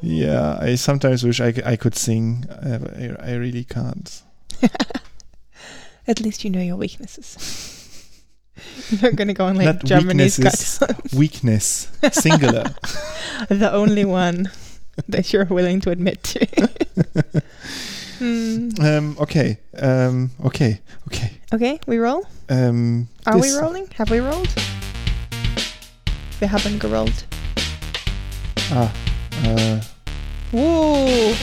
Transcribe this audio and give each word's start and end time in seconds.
Yeah, 0.00 0.58
I 0.60 0.76
sometimes 0.76 1.24
wish 1.24 1.40
I, 1.40 1.52
I 1.64 1.76
could 1.76 1.94
sing. 1.96 2.44
Uh, 2.50 3.16
I, 3.20 3.30
I 3.30 3.34
really 3.34 3.64
can't. 3.64 4.22
At 6.06 6.20
least 6.20 6.44
you 6.44 6.50
know 6.50 6.60
your 6.62 6.76
weaknesses. 6.76 8.22
You're 8.90 9.02
not 9.02 9.16
going 9.16 9.28
to 9.28 9.34
go 9.34 9.44
on 9.46 9.56
like 9.56 9.66
Not 9.66 9.84
Germany's 9.84 10.38
weaknesses. 10.38 10.78
got 10.78 11.12
Weakness, 11.12 11.88
singular. 12.12 12.64
the 13.48 13.70
only 13.72 14.04
one 14.04 14.50
that 15.08 15.32
you're 15.32 15.44
willing 15.44 15.80
to 15.82 15.90
admit 15.90 16.22
to. 16.24 16.46
Hmm. 18.18 18.70
um, 18.80 19.16
okay, 19.20 19.58
um, 19.78 20.30
okay, 20.44 20.80
okay. 21.06 21.32
Okay, 21.54 21.78
we 21.86 21.98
roll. 21.98 22.26
Um, 22.48 23.08
Are 23.26 23.38
this- 23.38 23.54
we 23.54 23.60
rolling? 23.60 23.86
Have 23.94 24.10
we 24.10 24.18
rolled? 24.18 24.52
We 26.40 26.46
haven't 26.48 26.80
gerolled. 26.80 27.22
Ah, 28.72 28.92
uh, 29.44 29.80
Woo! 30.52 31.34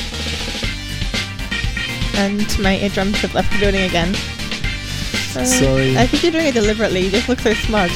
And 2.18 2.60
my 2.60 2.78
eardrums 2.78 3.18
have 3.18 3.34
left 3.34 3.52
the 3.52 3.60
building 3.60 3.84
again. 3.84 4.10
Uh, 5.36 5.44
Sorry. 5.44 5.98
I 5.98 6.08
think 6.08 6.24
you're 6.24 6.32
doing 6.32 6.48
it 6.48 6.54
deliberately. 6.54 7.02
You 7.02 7.12
just 7.12 7.28
look 7.28 7.40
so 7.40 7.54
smug. 7.54 7.92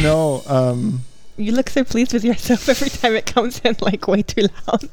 no. 0.00 0.42
Um, 0.46 1.00
You 1.36 1.52
look 1.52 1.68
so 1.70 1.82
pleased 1.84 2.12
with 2.12 2.22
yourself 2.24 2.68
every 2.74 2.88
time 2.90 3.14
it 3.16 3.26
comes 3.26 3.60
in, 3.64 3.76
like 3.80 4.06
way 4.06 4.22
too 4.22 4.46
loud. 4.68 4.88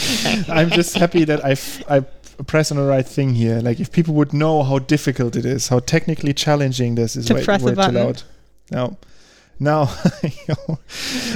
I'm 0.48 0.68
just 0.70 0.94
happy 0.96 1.24
that 1.24 1.42
I 1.44 1.52
f- 1.52 1.82
I 1.90 2.00
press 2.46 2.70
on 2.70 2.76
the 2.76 2.84
right 2.84 3.06
thing 3.06 3.34
here. 3.34 3.60
Like 3.60 3.80
if 3.80 3.90
people 3.92 4.12
would 4.14 4.32
know 4.34 4.62
how 4.62 4.78
difficult 4.78 5.34
it 5.36 5.46
is, 5.46 5.68
how 5.68 5.78
technically 5.78 6.34
challenging 6.34 6.96
this 6.96 7.16
is. 7.16 7.26
To 7.26 7.34
way, 7.34 7.44
press 7.44 7.62
a 7.64 7.70
too 7.70 7.76
button. 7.76 7.94
loud. 7.94 8.22
Now, 8.70 8.96
now, 9.58 9.94
you 10.22 10.30
know, 10.48 10.78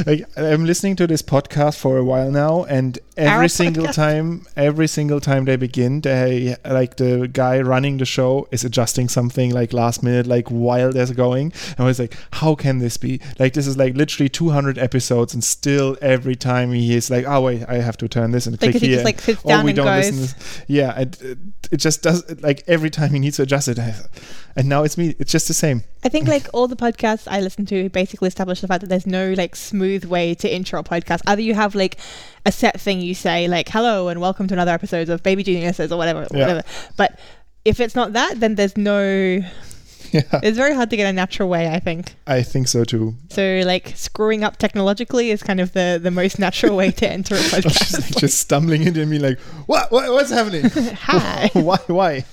like, 0.07 0.25
I'm 0.37 0.65
listening 0.65 0.97
to 0.97 1.07
this 1.07 1.23
podcast 1.23 1.79
for 1.79 1.97
a 1.99 2.05
while 2.05 2.31
now, 2.31 2.65
and 2.65 2.99
every 3.17 3.49
single 3.49 3.87
time, 3.87 4.47
every 4.57 4.87
single 4.89 5.21
time 5.21 5.45
they 5.45 5.57
begin, 5.57 6.01
they 6.01 6.57
like 6.65 6.97
the 6.97 7.29
guy 7.33 7.61
running 7.61 7.99
the 7.99 8.05
show 8.05 8.49
is 8.51 8.65
adjusting 8.65 9.09
something 9.09 9.53
like 9.53 9.73
last 9.73 10.03
minute, 10.03 10.27
like 10.27 10.49
while 10.49 10.93
they're 10.93 11.07
going. 11.07 11.53
And 11.71 11.81
I 11.81 11.85
was 11.85 11.99
like, 11.99 12.17
how 12.33 12.55
can 12.55 12.79
this 12.79 12.97
be? 12.97 13.21
Like 13.39 13.53
this 13.53 13.67
is 13.67 13.77
like 13.77 13.95
literally 13.97 14.29
200 14.29 14.77
episodes, 14.79 15.33
and 15.35 15.43
still 15.45 15.97
every 16.03 16.37
time 16.37 16.73
he 16.73 16.95
is 16.95 17.11
like, 17.11 17.25
oh 17.27 17.41
wait, 17.43 17.65
I 17.69 17.77
have 17.77 17.97
to 17.99 18.09
turn 18.09 18.33
this 18.33 18.47
and 18.47 18.61
Like, 18.61 18.73
click 18.73 18.83
he 18.83 18.89
here. 18.89 18.97
just 18.97 19.05
like 19.05 19.21
sits 19.21 19.43
oh, 19.45 19.49
down 19.49 19.65
we 19.65 19.71
and 19.71 19.77
don't 19.77 19.87
goes. 19.87 20.11
listen. 20.21 20.65
Yeah, 20.67 20.99
it, 21.01 21.23
it, 21.23 21.39
it 21.73 21.77
just 21.77 22.03
does 22.03 22.25
like 22.43 22.65
every 22.67 22.91
time 22.91 23.11
he 23.11 23.19
needs 23.19 23.37
to 23.37 23.43
adjust 23.45 23.69
it. 23.69 23.79
And 24.59 24.69
now 24.71 24.85
it's 24.85 24.97
me. 24.97 25.15
It's 25.19 25.31
just 25.31 25.49
the 25.49 25.55
same. 25.55 25.83
I 26.03 26.09
think 26.09 26.29
like 26.29 26.47
all 26.55 26.67
the 26.67 26.77
podcasts 26.77 27.29
I 27.31 27.41
listen 27.41 27.67
to 27.67 27.91
basically 27.91 28.29
establish 28.29 28.63
the 28.63 28.67
fact 28.67 28.81
that 28.81 28.87
there's 28.89 29.07
no 29.07 29.35
like 29.35 29.55
smooth 29.55 30.05
way 30.07 30.35
to 30.37 30.53
intro 30.53 30.81
a 30.81 30.83
podcast. 30.83 31.21
Either 31.27 31.43
you 31.43 31.53
have 31.55 31.75
like 31.75 31.99
a 32.47 32.53
set 32.53 32.81
thing 32.81 33.01
you 33.03 33.15
say 33.15 33.49
like 33.49 33.69
hello 33.69 34.09
and 34.09 34.19
welcome 34.21 34.47
to 34.49 34.55
another 34.55 34.71
episode 34.73 35.11
of 35.11 35.23
Baby 35.23 35.43
Geniuses 35.43 35.93
or 35.93 35.99
whatever, 35.99 36.27
Yeah. 36.33 36.41
whatever. 36.41 36.63
But 36.97 37.19
if 37.67 37.81
it's 37.81 37.95
not 37.95 38.15
that, 38.15 38.41
then 38.41 38.55
there's 38.55 38.77
no. 38.77 39.41
Yeah, 40.13 40.23
It's 40.41 40.57
very 40.57 40.73
hard 40.73 40.89
to 40.91 40.97
get 40.97 41.07
a 41.09 41.13
natural 41.13 41.49
way. 41.49 41.69
I 41.69 41.81
think 41.81 42.15
I 42.29 42.41
think 42.43 42.69
so 42.69 42.85
too. 42.85 43.17
so. 43.29 43.63
Like 43.67 43.93
screwing 43.97 44.45
up 44.45 44.57
technologically 44.57 45.31
is 45.33 45.43
kind 45.43 45.61
of 45.61 45.73
the 45.73 45.99
the 46.01 46.13
most 46.13 46.39
natural 46.39 46.77
way 46.77 46.93
to 46.93 47.11
enter 47.11 47.35
a 47.35 47.39
was 47.39 47.51
just, 47.51 47.65
podcast. 47.65 48.01
like, 48.03 48.17
just 48.21 48.39
stumbling 48.39 48.85
into 48.85 49.05
me 49.05 49.19
like, 49.19 49.39
what? 49.67 49.91
what 49.91 50.11
what's 50.13 50.31
happening? 50.31 50.63
Hi. 51.01 51.51
why? 51.55 51.79
Why? 51.89 52.25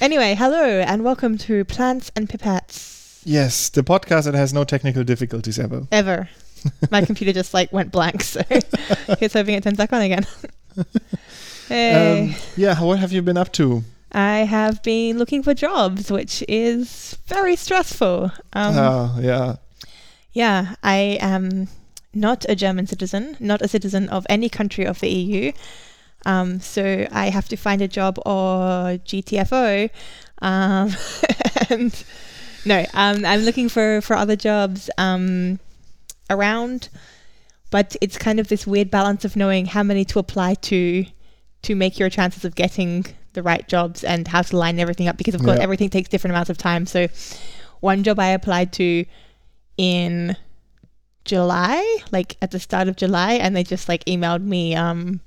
Anyway, 0.00 0.34
hello 0.34 0.64
and 0.80 1.04
welcome 1.04 1.36
to 1.36 1.62
Plants 1.66 2.10
and 2.16 2.26
Pipettes. 2.26 3.20
Yes, 3.24 3.68
the 3.68 3.82
podcast 3.82 4.24
that 4.24 4.32
has 4.34 4.50
no 4.50 4.64
technical 4.64 5.04
difficulties 5.04 5.58
ever. 5.58 5.86
Ever. 5.92 6.26
My 6.90 7.04
computer 7.04 7.34
just 7.34 7.52
like 7.52 7.70
went 7.70 7.92
blank, 7.92 8.22
so 8.22 8.40
here's 9.18 9.34
hoping 9.34 9.56
it 9.56 9.62
turns 9.62 9.76
back 9.76 9.92
on 9.92 10.00
again. 10.00 10.26
hey. 11.68 12.30
Um, 12.30 12.34
yeah, 12.56 12.80
what 12.82 12.98
have 12.98 13.12
you 13.12 13.20
been 13.20 13.36
up 13.36 13.52
to? 13.52 13.84
I 14.12 14.38
have 14.38 14.82
been 14.82 15.18
looking 15.18 15.42
for 15.42 15.52
jobs, 15.52 16.10
which 16.10 16.42
is 16.48 17.18
very 17.26 17.54
stressful. 17.54 18.24
Um, 18.54 18.74
Ah, 18.76 19.18
yeah. 19.20 19.56
Yeah, 20.32 20.76
I 20.82 21.18
am 21.20 21.68
not 22.14 22.46
a 22.48 22.56
German 22.56 22.86
citizen, 22.86 23.36
not 23.38 23.60
a 23.60 23.68
citizen 23.68 24.08
of 24.08 24.26
any 24.30 24.48
country 24.48 24.86
of 24.86 25.00
the 25.00 25.10
EU. 25.10 25.52
Um, 26.26 26.60
so 26.60 27.06
I 27.10 27.30
have 27.30 27.48
to 27.48 27.56
find 27.56 27.80
a 27.82 27.88
job 27.88 28.18
or 28.26 28.98
GTFO. 28.98 29.90
Um, 30.42 30.92
and 31.70 32.04
no, 32.64 32.84
um, 32.94 33.24
I'm 33.24 33.40
looking 33.40 33.68
for, 33.68 34.00
for 34.00 34.14
other 34.14 34.36
jobs 34.36 34.90
um, 34.98 35.58
around, 36.28 36.88
but 37.70 37.96
it's 38.00 38.18
kind 38.18 38.38
of 38.38 38.48
this 38.48 38.66
weird 38.66 38.90
balance 38.90 39.24
of 39.24 39.36
knowing 39.36 39.66
how 39.66 39.82
many 39.82 40.04
to 40.06 40.18
apply 40.18 40.54
to 40.54 41.06
to 41.62 41.74
make 41.74 41.98
your 41.98 42.08
chances 42.08 42.44
of 42.46 42.54
getting 42.54 43.04
the 43.34 43.42
right 43.42 43.68
jobs 43.68 44.02
and 44.02 44.26
how 44.28 44.40
to 44.40 44.56
line 44.56 44.80
everything 44.80 45.06
up 45.08 45.18
because 45.18 45.34
of 45.34 45.42
course 45.42 45.58
Yeah. 45.58 45.62
everything 45.62 45.90
takes 45.90 46.08
different 46.08 46.32
amounts 46.32 46.48
of 46.48 46.56
time. 46.56 46.86
So 46.86 47.08
one 47.80 48.02
job 48.02 48.18
I 48.18 48.28
applied 48.28 48.72
to 48.74 49.04
in 49.76 50.36
July, 51.26 51.98
like 52.12 52.36
at 52.40 52.50
the 52.50 52.58
start 52.58 52.88
of 52.88 52.96
July, 52.96 53.34
and 53.34 53.54
they 53.54 53.62
just 53.62 53.88
like 53.90 54.04
emailed 54.06 54.42
me 54.42 54.74
um 54.74 55.20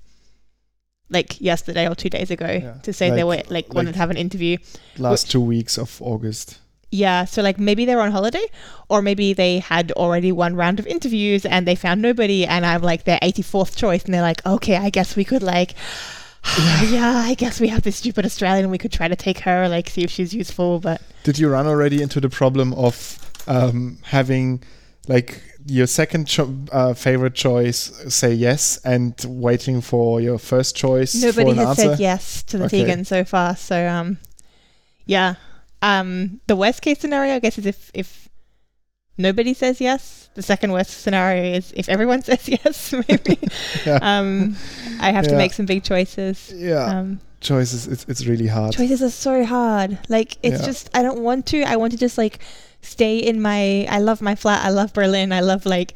like 1.09 1.39
yesterday 1.41 1.87
or 1.87 1.95
two 1.95 2.09
days 2.09 2.31
ago 2.31 2.47
Yeah. 2.61 2.73
to 2.83 2.93
say 2.93 3.09
they 3.11 3.23
were 3.23 3.35
Like- 3.35 3.51
like, 3.51 3.73
wanted 3.73 3.93
to 3.93 3.99
have 3.99 4.09
an 4.09 4.17
interview. 4.17 4.57
Last 4.97 5.29
two 5.29 5.41
weeks 5.41 5.77
of 5.77 6.01
August. 6.01 6.59
Yeah, 6.91 7.25
so 7.25 7.41
like 7.41 7.57
maybe 7.59 7.85
they 7.85 7.95
were 7.95 8.01
on 8.03 8.11
holiday, 8.11 8.45
or 8.87 9.01
maybe 9.01 9.33
they 9.33 9.59
had 9.59 9.91
already 9.93 10.31
one 10.31 10.55
round 10.55 10.79
of 10.79 10.85
interviews 10.85 11.43
and 11.45 11.67
they 11.67 11.75
found 11.75 12.01
nobody, 12.01 12.45
and 12.45 12.65
I'm 12.65 12.81
like 12.83 13.03
their 13.05 13.17
84th 13.21 13.75
choice, 13.75 14.03
and 14.05 14.13
they're 14.13 14.21
like, 14.21 14.45
okay, 14.45 14.75
I 14.77 14.89
guess 14.91 15.15
we 15.15 15.23
could 15.23 15.41
like, 15.41 15.73
yeah, 16.89 17.23
I 17.25 17.33
guess 17.35 17.59
we 17.59 17.67
have 17.69 17.81
this 17.81 17.95
stupid 17.95 18.25
Australian, 18.25 18.69
we 18.69 18.77
could 18.77 18.91
try 18.91 19.07
to 19.07 19.15
take 19.15 19.39
her, 19.39 19.67
like 19.67 19.89
see 19.89 20.03
if 20.03 20.11
she's 20.11 20.33
useful, 20.35 20.79
but 20.79 21.01
Did 21.23 21.39
you 21.39 21.49
run 21.49 21.65
already 21.67 22.01
into 22.01 22.19
the 22.21 22.29
problem 22.29 22.73
of 22.73 23.19
um, 23.47 23.97
having 24.03 24.61
like 25.07 25.41
your 25.65 25.87
second 25.87 26.27
cho- 26.27 26.53
uh, 26.71 26.93
favorite 26.93 27.33
choice 27.35 27.91
say 28.13 28.33
yes 28.33 28.77
and 28.83 29.13
waiting 29.27 29.79
for 29.81 30.19
your 30.19 30.37
first 30.37 30.75
choice 30.75 31.15
nobody 31.15 31.53
has 31.53 31.67
answer? 31.69 31.81
said 31.81 31.99
yes 31.99 32.43
to 32.43 32.57
the 32.57 32.65
Okay. 32.65 32.79
Tegan 32.83 33.05
so 33.05 33.23
far. 33.23 33.55
So 33.55 33.87
um, 33.87 34.17
yeah, 35.05 35.35
um, 35.81 36.41
the 36.47 36.55
worst 36.55 36.81
case 36.81 36.99
scenario, 36.99 37.35
I 37.35 37.39
guess, 37.39 37.57
is 37.57 37.65
if 37.65 37.91
if 37.93 38.29
nobody 39.17 39.53
says 39.53 39.79
yes. 39.81 40.29
The 40.35 40.41
second 40.41 40.71
worst 40.71 41.01
scenario 41.01 41.57
is 41.57 41.71
if 41.75 41.87
everyone 41.89 42.21
says 42.29 42.47
yes. 42.49 42.93
Maybe 43.07 43.37
Yeah. 43.85 43.99
um, 44.01 44.55
I 44.99 45.11
have 45.11 45.27
to 45.27 45.37
make 45.37 45.53
some 45.53 45.65
big 45.65 45.83
choices. 45.83 46.51
Yeah, 46.55 46.85
Um, 46.99 47.19
choices. 47.39 47.87
It's, 47.87 48.05
it's 48.07 48.25
really 48.25 48.47
hard. 48.47 48.73
choices 48.73 49.01
are 49.03 49.11
so 49.11 49.45
hard. 49.45 49.99
Like 50.09 50.37
it's 50.41 50.59
Yeah. 50.59 50.65
just 50.65 50.89
I 50.93 51.03
don't 51.03 51.19
want 51.21 51.45
to. 51.47 51.63
I 51.63 51.75
want 51.75 51.91
to 51.93 51.97
just 51.99 52.17
like 52.17 52.39
stay 52.83 53.17
in 53.17 53.41
my. 53.41 53.85
I 53.89 53.99
love 53.99 54.21
my 54.21 54.35
flat. 54.35 54.63
I 54.65 54.69
love 54.69 54.93
Berlin. 54.93 55.31
I 55.31 55.39
love 55.41 55.65
like. 55.65 55.93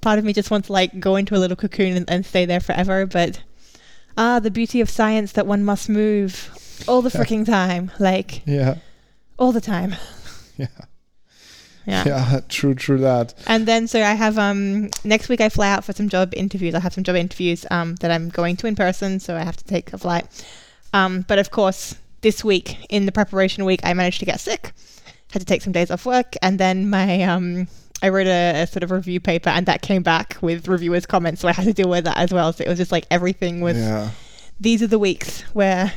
Part 0.00 0.18
of 0.18 0.24
me 0.24 0.32
just 0.32 0.50
wants 0.50 0.68
to 0.68 0.72
like 0.72 0.98
go 0.98 1.16
into 1.16 1.36
a 1.36 1.38
little 1.38 1.56
cocoon 1.56 1.94
and, 1.94 2.08
and 2.10 2.24
stay 2.24 2.46
there 2.46 2.60
forever. 2.60 3.04
But 3.04 3.42
ah, 4.16 4.40
the 4.40 4.50
beauty 4.50 4.80
of 4.80 4.88
science 4.88 5.32
that 5.32 5.46
one 5.46 5.62
must 5.62 5.90
move 5.90 6.50
all 6.88 7.02
the 7.02 7.10
freaking 7.10 7.44
time, 7.44 7.90
like 7.98 8.40
Yeah, 8.46 8.76
all 9.38 9.52
the 9.52 9.60
time. 9.60 9.94
yeah, 10.56 10.68
Yeah. 11.86 12.04
yeah. 12.06 12.40
True, 12.48 12.74
true. 12.74 12.96
That. 12.98 13.34
And 13.46 13.66
then 13.66 13.86
so 13.86 14.00
I 14.02 14.14
have 14.14 14.38
um 14.38 14.88
next 15.04 15.28
week 15.28 15.42
I 15.42 15.50
fly 15.50 15.68
out 15.70 15.84
for 15.84 15.92
some 15.92 16.08
job 16.08 16.32
interviews. 16.34 16.74
I 16.74 16.80
have 16.80 16.94
some 16.94 17.04
job 17.04 17.16
interviews 17.16 17.66
um 17.70 17.96
that 17.96 18.10
I'm 18.10 18.30
going 18.30 18.56
to 18.56 18.66
in 18.66 18.76
person, 18.76 19.20
so 19.20 19.36
I 19.36 19.42
have 19.42 19.56
to 19.58 19.64
take 19.64 19.92
a 19.92 19.98
flight. 19.98 20.26
Um, 20.94 21.26
but 21.28 21.38
of 21.38 21.50
course, 21.50 21.94
this 22.22 22.42
week 22.42 22.78
in 22.88 23.04
the 23.04 23.12
preparation 23.12 23.66
week, 23.66 23.80
I 23.84 23.92
managed 23.92 24.20
to 24.20 24.26
get 24.26 24.40
sick. 24.40 24.72
Had 25.32 25.40
to 25.40 25.46
take 25.46 25.62
some 25.62 25.72
days 25.72 25.90
off 25.90 26.04
work, 26.06 26.34
and 26.42 26.58
then 26.58 26.90
my 26.90 27.22
um 27.22 27.68
I 28.02 28.08
wrote 28.08 28.26
a, 28.26 28.62
a 28.62 28.66
sort 28.66 28.82
of 28.82 28.90
review 28.90 29.20
paper, 29.20 29.50
and 29.50 29.66
that 29.66 29.82
came 29.82 30.02
back 30.02 30.36
with 30.40 30.66
reviewers' 30.68 31.06
comments, 31.06 31.40
so 31.40 31.48
I 31.48 31.52
had 31.52 31.66
to 31.66 31.72
deal 31.72 31.88
with 31.88 32.04
that 32.04 32.16
as 32.16 32.32
well. 32.32 32.52
So 32.52 32.64
it 32.64 32.68
was 32.68 32.78
just 32.78 32.90
like 32.92 33.06
everything 33.10 33.60
was. 33.60 33.76
yeah, 33.76 34.10
These 34.58 34.82
are 34.82 34.86
the 34.88 34.98
weeks 34.98 35.42
where 35.52 35.92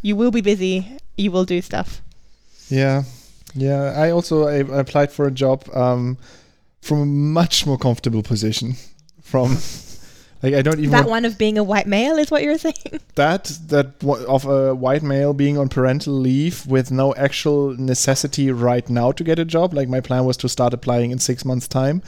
you 0.00 0.16
will 0.16 0.30
be 0.30 0.40
busy, 0.40 0.96
you 1.16 1.30
will 1.30 1.44
do 1.44 1.60
stuff. 1.62 2.00
yeah, 2.68 3.02
yeah. 3.54 3.92
I 3.96 4.10
also 4.10 4.48
I, 4.48 4.56
I 4.58 4.80
applied 4.80 5.12
for 5.12 5.26
a 5.26 5.30
job 5.30 5.68
um, 5.74 6.16
from 6.80 7.00
a 7.02 7.06
much 7.06 7.66
more 7.66 7.78
comfortable 7.78 8.22
position. 8.22 8.74
From 9.22 9.56
like 10.42 10.54
I 10.54 10.62
don't 10.62 10.78
even 10.78 10.90
That 10.90 11.06
one 11.06 11.24
of 11.24 11.38
being 11.38 11.56
a 11.56 11.62
white 11.62 11.86
male 11.86 12.18
is 12.18 12.30
what 12.30 12.42
you're 12.42 12.58
saying. 12.58 13.00
that 13.14 13.44
that 13.68 14.02
of 14.02 14.44
a 14.44 14.74
white 14.74 15.02
male 15.02 15.32
being 15.32 15.56
on 15.56 15.68
parental 15.68 16.14
leave 16.14 16.66
with 16.66 16.90
no 16.90 17.14
actual 17.14 17.76
necessity 17.76 18.50
right 18.50 18.88
now 18.90 19.12
to 19.12 19.22
get 19.22 19.38
a 19.38 19.44
job. 19.44 19.72
Like 19.72 19.88
my 19.88 20.00
plan 20.00 20.24
was 20.24 20.36
to 20.38 20.48
start 20.48 20.74
applying 20.74 21.12
in 21.12 21.18
six 21.18 21.44
months' 21.44 21.68
time, 21.68 22.02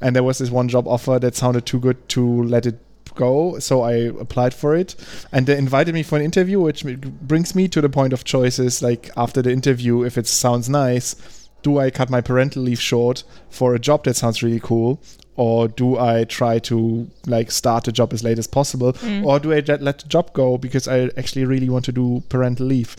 and 0.00 0.14
there 0.14 0.22
was 0.22 0.38
this 0.38 0.50
one 0.50 0.68
job 0.68 0.86
offer 0.86 1.18
that 1.18 1.34
sounded 1.34 1.64
too 1.64 1.80
good 1.80 2.06
to 2.10 2.42
let 2.42 2.66
it 2.66 2.78
go. 3.14 3.58
So 3.58 3.80
I 3.80 3.92
applied 3.94 4.52
for 4.52 4.74
it, 4.76 4.94
and 5.32 5.46
they 5.46 5.56
invited 5.56 5.94
me 5.94 6.02
for 6.02 6.16
an 6.16 6.24
interview, 6.24 6.60
which 6.60 6.84
brings 6.84 7.54
me 7.54 7.66
to 7.68 7.80
the 7.80 7.88
point 7.88 8.12
of 8.12 8.24
choices. 8.24 8.82
Like 8.82 9.10
after 9.16 9.40
the 9.40 9.52
interview, 9.52 10.04
if 10.04 10.18
it 10.18 10.26
sounds 10.26 10.68
nice, 10.68 11.16
do 11.62 11.78
I 11.78 11.90
cut 11.90 12.10
my 12.10 12.20
parental 12.20 12.62
leave 12.62 12.80
short 12.80 13.24
for 13.48 13.74
a 13.74 13.78
job 13.78 14.04
that 14.04 14.16
sounds 14.16 14.42
really 14.42 14.60
cool? 14.60 15.00
Or 15.40 15.68
do 15.68 15.96
I 15.98 16.24
try 16.24 16.58
to 16.70 17.08
like 17.26 17.50
start 17.50 17.84
the 17.84 17.92
job 17.92 18.12
as 18.12 18.22
late 18.22 18.38
as 18.38 18.46
possible, 18.46 18.92
Mm. 18.92 19.24
or 19.24 19.38
do 19.40 19.52
I 19.52 19.60
let, 19.66 19.80
let 19.80 19.98
the 20.00 20.08
job 20.08 20.32
go 20.34 20.58
because 20.58 20.86
I 20.86 21.08
actually 21.16 21.44
really 21.46 21.68
want 21.68 21.84
to 21.86 21.92
do 21.92 22.22
parental 22.28 22.66
leave? 22.66 22.94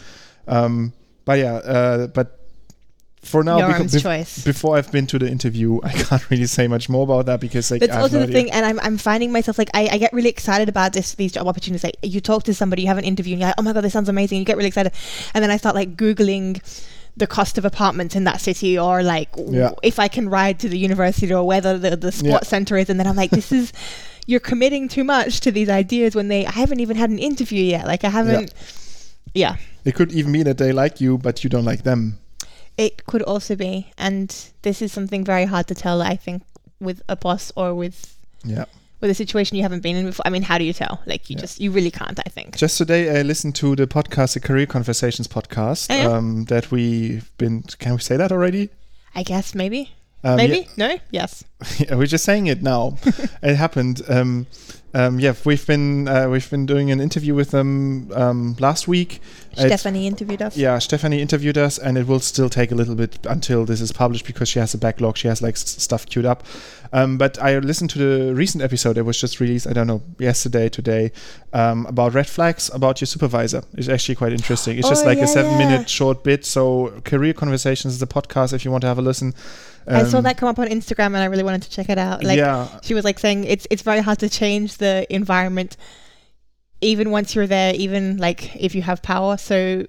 Um, 0.48 0.94
but 1.26 1.38
yeah, 1.38 1.56
uh, 1.78 2.08
but 2.08 2.28
for 3.22 3.44
now, 3.44 3.60
bef- 3.62 4.02
choice. 4.02 4.44
before 4.44 4.76
I've 4.78 4.92
been 4.92 5.06
to 5.14 5.20
the 5.20 5.30
interview, 5.30 5.80
I 5.90 5.92
can't 5.94 6.26
really 6.32 6.48
say 6.48 6.68
much 6.68 6.90
more 6.90 7.04
about 7.04 7.28
that 7.28 7.40
because 7.40 7.70
like 7.70 7.82
That's 7.82 7.92
I 7.94 7.96
have 7.96 8.04
also 8.06 8.20
no 8.20 8.26
the 8.26 8.32
idea. 8.34 8.44
thing, 8.44 8.52
and 8.52 8.66
I'm, 8.66 8.80
I'm 8.80 8.98
finding 8.98 9.32
myself 9.32 9.58
like 9.60 9.70
I, 9.76 9.90
I 9.92 9.98
get 10.00 10.12
really 10.12 10.30
excited 10.30 10.68
about 10.70 10.94
this 10.94 11.14
these 11.16 11.32
job 11.34 11.48
opportunities. 11.48 11.84
Like 11.84 11.98
you 12.02 12.22
talk 12.22 12.44
to 12.50 12.54
somebody, 12.56 12.82
you 12.82 12.88
have 12.88 12.98
an 12.98 13.06
interview, 13.06 13.34
and 13.34 13.42
you're 13.42 13.50
like, 13.50 13.60
oh 13.60 13.62
my 13.62 13.74
god, 13.74 13.84
this 13.84 13.94
sounds 13.94 14.10
amazing. 14.10 14.40
You 14.40 14.46
get 14.46 14.58
really 14.58 14.70
excited, 14.74 14.94
and 15.36 15.44
then 15.44 15.52
I 15.52 15.58
start 15.58 15.76
like 15.76 15.96
googling 15.96 16.58
the 17.18 17.28
cost 17.28 17.58
of 17.58 17.66
apartments 17.66 18.16
in 18.16 18.24
that 18.24 18.40
city, 18.42 18.78
or 18.80 19.04
like 19.04 19.30
Yeah. 19.38 19.72
if 19.84 20.00
I 20.00 20.08
can 20.08 20.30
ride 20.30 20.60
to 20.60 20.69
the 20.69 20.78
university, 20.78 21.34
or 21.34 21.46
whether 21.46 21.78
the 21.78 21.96
the 21.98 22.12
sport 22.12 22.44
Yeah. 22.44 22.48
center 22.48 22.78
is, 22.78 22.90
and 22.90 23.00
then 23.00 23.08
I'm 23.08 23.16
like, 23.16 23.31
this 23.31 23.52
is 23.52 23.74
you're 24.28 24.40
committing 24.40 24.88
too 24.88 25.04
much 25.04 25.40
to 25.42 25.52
these 25.52 25.69
ideas 25.69 26.16
when 26.16 26.28
they 26.30 26.46
I 26.46 26.52
haven't 26.52 26.80
even 26.80 26.96
had 26.98 27.10
an 27.10 27.19
interview 27.19 27.63
yet. 27.63 27.86
Like 27.86 28.04
I 28.04 28.10
haven't. 28.10 28.54
yeah. 29.34 29.56
It 29.84 29.96
could 29.96 30.12
even 30.12 30.31
be 30.31 30.44
that 30.44 30.58
they 30.58 30.72
like 30.72 31.02
you, 31.02 31.18
but 31.18 31.44
you 31.44 31.50
don't 31.50 31.66
like 31.66 31.84
them. 31.84 32.19
It 32.78 33.06
could 33.06 33.22
also 33.24 33.56
be, 33.56 33.92
and 33.98 34.34
this 34.62 34.81
is 34.81 34.92
something 34.94 35.25
very 35.25 35.46
hard 35.46 35.68
to 35.68 35.75
tell. 35.75 36.02
I 36.02 36.16
think 36.16 36.44
with 36.80 37.02
a 37.10 37.16
boss 37.16 37.52
or 37.56 37.74
with 37.75 38.16
Yeah. 38.46 38.66
With 39.01 39.09
a 39.12 39.13
situation 39.15 39.57
you 39.57 39.63
haven't 39.63 39.81
been 39.81 39.95
in 39.95 40.06
before. 40.06 40.25
I 40.25 40.30
mean, 40.30 40.44
how 40.44 40.57
do 40.57 40.63
you 40.63 40.74
tell? 40.74 41.01
Like 41.06 41.30
you 41.30 41.36
Yeah. 41.36 41.42
just 41.42 41.59
you 41.59 41.71
really 41.71 41.92
can't. 41.92 42.19
I 42.19 42.30
think. 42.30 42.56
Just 42.57 42.77
today, 42.77 43.19
I 43.19 43.24
listened 43.24 43.56
to 43.56 43.75
the 43.75 43.88
podcast, 43.88 44.33
the 44.36 44.39
Career 44.39 44.65
Conversations 44.68 45.27
podcast, 45.27 45.88
Oh, 45.89 45.95
yeah? 45.95 46.07
um, 46.18 46.45
that 46.45 46.71
we've 46.71 47.30
been. 47.38 47.63
Can 47.80 47.94
we 47.94 48.00
say 48.00 48.15
that 48.18 48.31
already? 48.31 48.69
I 49.15 49.24
guess 49.24 49.53
maybe. 49.56 49.92
Um, 50.24 50.38
maybe 50.38 50.68
no. 50.77 50.98
Yes. 51.09 51.44
Yeah, 51.80 51.95
we're 51.95 52.06
just 52.06 52.24
saying 52.24 52.45
it 52.48 52.62
now. 52.62 52.98
it 53.42 53.56
happened. 53.56 54.01
Um, 54.07 54.45
um, 54.94 55.20
yeah, 55.20 55.34
we've 55.46 55.66
been 55.66 56.08
uh, 56.08 56.28
we've 56.30 56.50
been 56.50 56.66
doing 56.66 56.92
an 56.92 57.00
interview 57.00 57.34
with 57.34 57.52
them 57.52 58.12
um, 58.14 58.56
last 58.60 58.88
week. 58.88 59.22
It's- 59.54 59.66
Stephanie 59.68 60.08
interviewed 60.08 60.42
us. 60.42 60.56
Yeah, 60.58 60.80
Stephanie 60.80 61.22
interviewed 61.22 61.58
us, 61.58 61.78
and 61.78 61.98
it 61.98 62.08
will 62.08 62.20
still 62.20 62.50
take 62.50 62.72
a 62.72 62.76
little 62.76 62.96
bit 62.96 63.20
until 63.30 63.66
this 63.66 63.82
is 63.82 63.92
published 63.92 64.26
because 64.26 64.48
she 64.50 64.60
has 64.60 64.74
a 64.74 64.78
backlog. 64.78 65.18
She 65.18 65.28
has 65.28 65.42
like 65.42 65.56
s- 65.56 65.82
stuff 65.82 66.06
queued 66.06 66.26
up. 66.26 66.44
Um, 66.94 67.18
but 67.18 67.40
I 67.42 67.58
listened 67.60 67.90
to 67.92 68.00
the 68.00 68.36
recent 68.36 68.62
episode 68.64 68.94
that 68.98 69.06
was 69.06 69.20
just 69.20 69.40
released. 69.40 69.66
I 69.66 69.72
don't 69.74 69.88
know 69.88 70.02
yesterday, 70.20 70.68
today, 70.68 71.12
um, 71.54 71.86
about 71.86 72.14
red 72.14 72.28
flags 72.28 72.70
about 72.74 73.00
your 73.00 73.06
supervisor. 73.08 73.64
It's 73.78 73.88
actually 73.88 74.16
quite 74.16 74.34
interesting. 74.34 74.78
It's 74.78 74.90
just 74.90 75.04
Oh, 75.06 75.08
like 75.08 75.18
yeah, 75.18 75.24
a 75.24 75.28
seven-minute 75.28 75.80
yeah. 75.82 75.86
short 75.86 76.24
bit. 76.24 76.44
So, 76.46 77.02
Career 77.06 77.34
Conversations 77.34 77.94
is 77.96 78.02
a 78.02 78.08
podcast 78.08 78.52
if 78.54 78.66
you 78.66 78.72
want 78.72 78.82
to 78.82 78.88
have 78.88 78.98
a 79.00 79.02
listen. 79.02 79.34
I 79.88 80.04
saw 80.04 80.18
Um, 80.20 80.26
that 80.26 80.38
come 80.38 80.48
up 80.48 80.60
on 80.60 80.68
Instagram, 80.68 81.08
and 81.08 81.18
I 81.18 81.26
really 81.26 81.44
wanted 81.44 81.64
to 81.64 81.70
check 81.72 81.90
it 81.90 81.98
out. 81.98 82.24
Like 82.24 82.38
yeah, 82.38 82.68
she 82.84 82.94
was 82.94 83.04
like 83.04 83.18
saying, 83.20 83.46
it's 83.46 83.66
it's 83.72 83.82
very 83.82 84.00
hard 84.02 84.20
to 84.20 84.30
change 84.30 84.78
the 84.81 85.06
environment, 85.10 85.78
even 86.81 87.12
once 87.12 87.36
you're 87.36 87.48
there. 87.48 87.74
Even 87.75 88.18
like 88.18 88.56
if 88.56 88.75
you 88.75 88.81
have 88.81 89.01
power, 89.01 89.38
so 89.38 89.86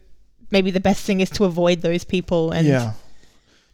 maybe 0.50 0.70
the 0.70 0.80
best 0.80 1.04
thing 1.04 1.20
is 1.20 1.30
to 1.30 1.44
avoid 1.44 1.80
those 1.82 2.04
people. 2.04 2.50
And 2.52 2.66
yeah. 2.66 2.92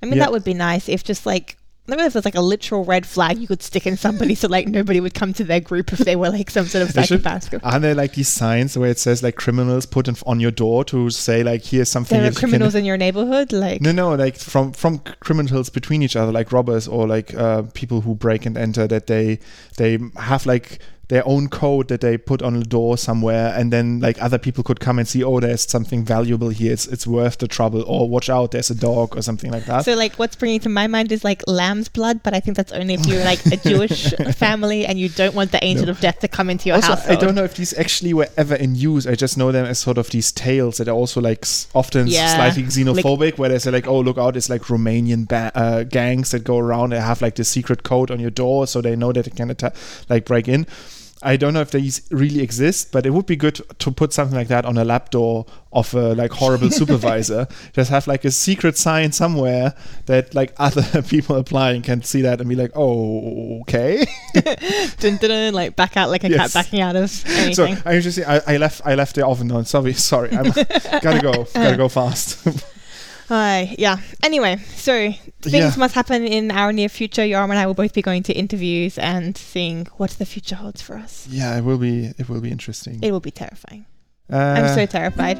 I 0.02 0.06
mean 0.06 0.14
Yeah. 0.16 0.24
that 0.24 0.32
would 0.32 0.44
be 0.44 0.54
nice 0.54 0.88
if 0.88 1.04
just 1.04 1.26
like. 1.26 1.56
I 1.80 1.92
don't 1.92 2.00
know 2.00 2.06
if 2.08 2.12
there's 2.12 2.26
like 2.26 2.34
a 2.34 2.42
literal 2.42 2.84
red 2.84 3.06
flag 3.06 3.38
you 3.38 3.46
could 3.46 3.62
stick 3.62 3.86
in 3.86 3.96
somebody 3.96 4.34
so 4.34 4.46
like 4.46 4.68
nobody 4.68 5.00
would 5.00 5.14
come 5.14 5.32
to 5.32 5.42
their 5.42 5.58
group 5.58 5.90
if 5.90 6.00
they 6.00 6.16
were 6.16 6.28
like 6.28 6.50
some 6.50 6.66
sort 6.66 6.82
of 6.82 6.88
should- 7.06 7.22
psychopath. 7.22 7.48
Are 7.64 7.80
there 7.80 7.94
like 7.94 8.12
these 8.12 8.28
signs 8.28 8.76
where 8.76 8.90
it 8.90 8.98
says 8.98 9.22
like 9.22 9.36
criminals 9.36 9.86
put 9.86 10.06
in, 10.06 10.14
on 10.26 10.38
your 10.38 10.50
door 10.50 10.84
to 10.84 11.08
say 11.08 11.42
like 11.42 11.64
here's 11.64 11.88
something 11.88 12.18
There 12.18 12.26
are 12.26 12.30
that 12.30 12.36
you 12.36 12.40
can- 12.40 12.50
criminals 12.50 12.74
in 12.74 12.84
your 12.84 12.98
neighborhood, 12.98 13.52
like 13.54 13.80
No, 13.80 13.92
no, 13.92 14.14
like 14.14 14.36
from 14.36 14.72
from 14.74 14.98
criminals 15.20 15.70
between 15.70 16.02
each 16.02 16.14
other, 16.14 16.30
like 16.30 16.52
robbers 16.52 16.86
or 16.88 17.08
like 17.08 17.32
uh, 17.34 17.62
people 17.72 18.02
who 18.02 18.14
break 18.14 18.44
and 18.44 18.58
enter, 18.58 18.86
that 18.86 19.06
they 19.06 19.38
they 19.78 19.98
have 20.18 20.44
like 20.44 20.80
their 21.08 21.26
own 21.26 21.48
code 21.48 21.88
that 21.88 22.02
they 22.02 22.18
put 22.18 22.42
on 22.42 22.58
the 22.58 22.64
door 22.66 22.98
somewhere, 22.98 23.54
and 23.56 23.72
then 23.72 23.98
like 24.00 24.20
other 24.22 24.36
people 24.38 24.62
could 24.62 24.78
come 24.78 24.98
and 24.98 25.08
see, 25.08 25.24
oh, 25.24 25.40
there's 25.40 25.68
something 25.68 26.04
valuable 26.04 26.50
here. 26.50 26.72
It's 26.72 26.86
it's 26.86 27.06
worth 27.06 27.38
the 27.38 27.48
trouble. 27.48 27.82
Or 27.86 28.08
watch 28.08 28.28
out, 28.28 28.50
there's 28.50 28.68
a 28.70 28.74
dog 28.74 29.16
or 29.16 29.22
something 29.22 29.50
like 29.50 29.64
that. 29.66 29.84
So 29.86 29.94
like 29.94 30.14
what's 30.16 30.36
bringing 30.36 30.60
to 30.60 30.68
my 30.68 30.86
mind 30.86 31.10
is 31.10 31.24
like 31.24 31.42
lamb's 31.46 31.88
blood, 31.88 32.22
but 32.22 32.34
I 32.34 32.40
think 32.40 32.56
that's 32.56 32.72
only 32.72 32.94
if 32.94 33.06
you're 33.06 33.24
like 33.24 33.44
a 33.46 33.56
Jewish 33.56 34.12
family 34.36 34.84
and 34.84 34.98
you 34.98 35.08
don't 35.08 35.34
want 35.34 35.50
the 35.52 35.64
angel 35.64 35.86
No. 35.86 35.92
of 35.92 36.00
death 36.00 36.18
to 36.20 36.28
come 36.28 36.50
into 36.50 36.68
your 36.68 36.80
house. 36.80 37.06
I 37.06 37.14
don't 37.16 37.34
know 37.34 37.44
if 37.44 37.54
these 37.56 37.72
actually 37.78 38.12
were 38.12 38.28
ever 38.36 38.54
in 38.54 38.74
use. 38.74 39.06
I 39.06 39.14
just 39.14 39.38
know 39.38 39.50
them 39.50 39.64
as 39.64 39.78
sort 39.78 39.96
of 39.98 40.10
these 40.10 40.30
tales 40.30 40.76
that 40.76 40.88
are 40.88 40.94
also 40.94 41.20
like 41.22 41.46
often 41.74 42.06
Yeah. 42.06 42.34
slightly 42.34 42.64
xenophobic, 42.64 43.38
where 43.38 43.48
they 43.48 43.58
say 43.58 43.70
like, 43.70 43.86
"Oh, 43.88 44.00
look 44.00 44.18
out! 44.18 44.36
It's 44.36 44.50
like 44.50 44.62
Romanian 44.64 45.26
ba- 45.26 45.52
uh, 45.54 45.84
gangs 45.84 46.32
that 46.32 46.44
go 46.44 46.58
around. 46.58 46.90
They 46.90 47.00
have 47.00 47.22
like 47.22 47.36
the 47.36 47.44
secret 47.44 47.82
code 47.82 48.10
on 48.10 48.20
your 48.20 48.30
door, 48.30 48.66
so 48.66 48.82
they 48.82 48.94
know 48.94 49.12
that 49.12 49.24
they 49.24 49.30
can 49.30 49.50
atta- 49.50 49.72
like 50.10 50.26
break 50.26 50.48
in." 50.48 50.66
I 51.22 51.36
don't 51.36 51.52
know 51.52 51.60
if 51.60 51.70
these 51.72 52.02
really 52.10 52.40
exist, 52.40 52.92
but 52.92 53.04
it 53.04 53.10
would 53.10 53.26
be 53.26 53.34
good 53.36 53.60
to 53.80 53.90
put 53.90 54.12
something 54.12 54.36
like 54.36 54.48
that 54.48 54.64
on 54.64 54.78
a 54.78 54.84
lap 54.84 55.10
door 55.10 55.46
of 55.72 55.92
a 55.94 56.14
like 56.14 56.30
horrible 56.32 56.70
supervisor. 56.80 57.48
Just 57.72 57.90
have 57.90 58.06
like 58.06 58.24
a 58.24 58.30
secret 58.30 58.76
sign 58.78 59.10
somewhere 59.12 59.74
that 60.06 60.34
like 60.34 60.52
other 60.58 61.02
people 61.02 61.36
applying 61.36 61.82
can 61.82 62.02
see 62.02 62.22
that 62.22 62.40
and 62.40 62.48
be 62.48 62.54
like, 62.54 62.70
"Oh, 62.76 63.60
okay." 63.62 64.06
dun, 64.34 65.16
dun, 65.16 65.30
dun, 65.30 65.54
like 65.54 65.74
back 65.76 65.96
out 65.96 66.10
like 66.10 66.24
a 66.24 66.28
Yes. 66.30 66.52
cat 66.52 66.64
backing 66.64 66.80
out 66.80 66.94
of 66.96 67.10
So 67.10 67.64
anything. 67.64 67.78
I 67.84 68.00
just 68.00 68.18
I, 68.20 68.40
I 68.46 68.56
left 68.56 68.82
I 68.84 68.94
left 68.94 69.16
the 69.16 69.26
oven 69.26 69.50
on. 69.50 69.64
Sorry, 69.64 69.92
sorry. 69.94 70.30
I'm 70.32 70.50
gotta 71.02 71.20
go. 71.20 71.44
Gotta 71.52 71.76
go 71.76 71.88
fast. 71.88 72.46
Hi, 73.28 73.74
yeah. 73.78 73.98
Anyway, 74.22 74.56
so 74.74 75.12
things 75.42 75.54
Yeah. 75.54 75.72
must 75.76 75.94
happen 75.94 76.24
in 76.26 76.50
our 76.50 76.72
near 76.72 76.88
future. 76.88 77.22
Yoram 77.22 77.50
and 77.50 77.58
I 77.58 77.66
will 77.66 77.74
both 77.74 77.92
be 77.92 78.00
going 78.02 78.22
to 78.24 78.32
interviews 78.32 78.96
and 78.98 79.36
seeing 79.36 79.86
what 79.98 80.10
the 80.12 80.24
future 80.24 80.56
holds 80.56 80.80
for 80.80 80.96
us. 80.96 81.26
yeah, 81.30 81.56
it 81.58 81.62
will 81.64 81.78
be 81.78 82.12
it 82.18 82.28
will 82.28 82.40
be 82.40 82.50
interesting. 82.50 82.98
It 83.02 83.12
will 83.12 83.20
be 83.20 83.30
terrifying. 83.30 83.84
Uh, 84.32 84.36
I'm 84.36 84.74
so 84.74 84.86
terrified. 84.86 85.38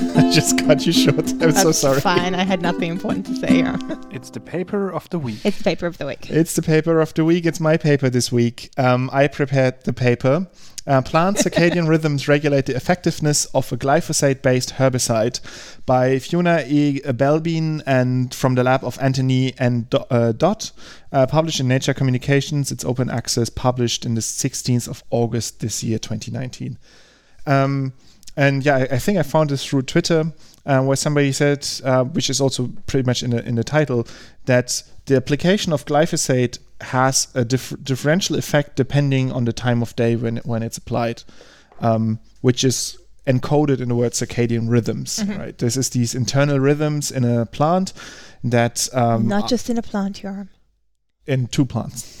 I 0.16 0.30
just 0.32 0.58
cut 0.58 0.86
you 0.86 0.92
short. 0.92 1.30
I'm 1.30 1.38
That's 1.38 1.60
so 1.60 1.72
sorry. 1.72 1.96
It's 1.96 2.04
fine. 2.04 2.34
I 2.34 2.44
had 2.44 2.62
nothing 2.62 2.90
important 2.90 3.26
to 3.26 3.36
say. 3.36 3.58
Yeah. 3.58 3.76
It's 4.10 4.30
the 4.30 4.40
paper 4.40 4.90
of 4.90 5.08
the 5.10 5.18
week. 5.18 5.44
It's 5.44 5.58
the 5.58 5.64
paper 5.64 5.86
of 5.86 5.98
the 5.98 6.06
week. 6.06 6.30
It's 6.30 6.54
the 6.54 6.62
paper 6.62 7.00
of 7.00 7.14
the 7.14 7.24
week. 7.24 7.46
It's 7.46 7.60
my 7.60 7.76
paper 7.76 8.10
this 8.10 8.32
week. 8.32 8.70
Um, 8.76 9.08
I 9.12 9.28
prepared 9.28 9.84
the 9.84 9.92
paper. 9.92 10.46
Uh, 10.86 11.02
plant 11.02 11.36
circadian 11.44 11.86
rhythms 11.88 12.26
regulate 12.28 12.66
the 12.66 12.74
effectiveness 12.74 13.44
of 13.46 13.70
a 13.72 13.76
glyphosate-based 13.76 14.74
herbicide 14.74 15.40
by 15.86 16.18
Fiona 16.18 16.64
E. 16.66 17.00
Belbin 17.04 17.82
and 17.86 18.34
from 18.34 18.54
the 18.56 18.64
lab 18.64 18.84
of 18.84 18.98
Anthony 19.00 19.54
and 19.58 19.88
Do- 19.90 20.04
uh, 20.10 20.32
Dodd, 20.32 20.70
uh, 21.12 21.26
published 21.26 21.60
in 21.60 21.68
Nature 21.68 21.94
Communications. 21.94 22.72
It's 22.72 22.84
open 22.84 23.10
access, 23.10 23.50
published 23.50 24.04
in 24.04 24.14
the 24.14 24.22
16th 24.22 24.88
of 24.88 25.04
August 25.10 25.60
this 25.60 25.84
year, 25.84 25.98
2019. 25.98 26.78
Um, 27.46 27.92
and 28.36 28.64
yeah, 28.64 28.76
I, 28.76 28.82
I 28.96 28.98
think 28.98 29.18
I 29.18 29.22
found 29.22 29.50
this 29.50 29.64
through 29.64 29.82
Twitter, 29.82 30.32
uh, 30.66 30.82
where 30.82 30.96
somebody 30.96 31.32
said, 31.32 31.66
uh, 31.84 32.04
which 32.04 32.30
is 32.30 32.40
also 32.40 32.68
pretty 32.86 33.06
much 33.06 33.22
in 33.22 33.30
the 33.30 33.46
in 33.46 33.54
the 33.56 33.64
title, 33.64 34.06
that 34.46 34.82
the 35.06 35.16
application 35.16 35.72
of 35.72 35.84
glyphosate 35.86 36.58
has 36.82 37.28
a 37.34 37.44
dif- 37.44 37.74
differential 37.82 38.36
effect 38.36 38.76
depending 38.76 39.30
on 39.32 39.44
the 39.44 39.52
time 39.52 39.82
of 39.82 39.94
day 39.96 40.16
when 40.16 40.36
when 40.38 40.62
it's 40.62 40.78
applied, 40.78 41.22
um, 41.80 42.18
which 42.40 42.64
is 42.64 42.96
encoded 43.26 43.80
in 43.80 43.88
the 43.88 43.94
word 43.94 44.12
circadian 44.12 44.68
rhythms. 44.70 45.18
Mhm. 45.18 45.38
Right, 45.38 45.58
this 45.58 45.76
is 45.76 45.90
these 45.90 46.14
internal 46.14 46.58
rhythms 46.58 47.10
in 47.10 47.24
a 47.24 47.44
plant 47.46 47.92
that 48.42 48.88
um, 48.94 49.28
Not 49.28 49.48
just 49.48 49.68
in 49.68 49.76
a 49.78 49.82
plant, 49.82 50.22
Yoram. 50.22 50.48
in 51.26 51.46
two 51.46 51.64
plants 51.66 52.19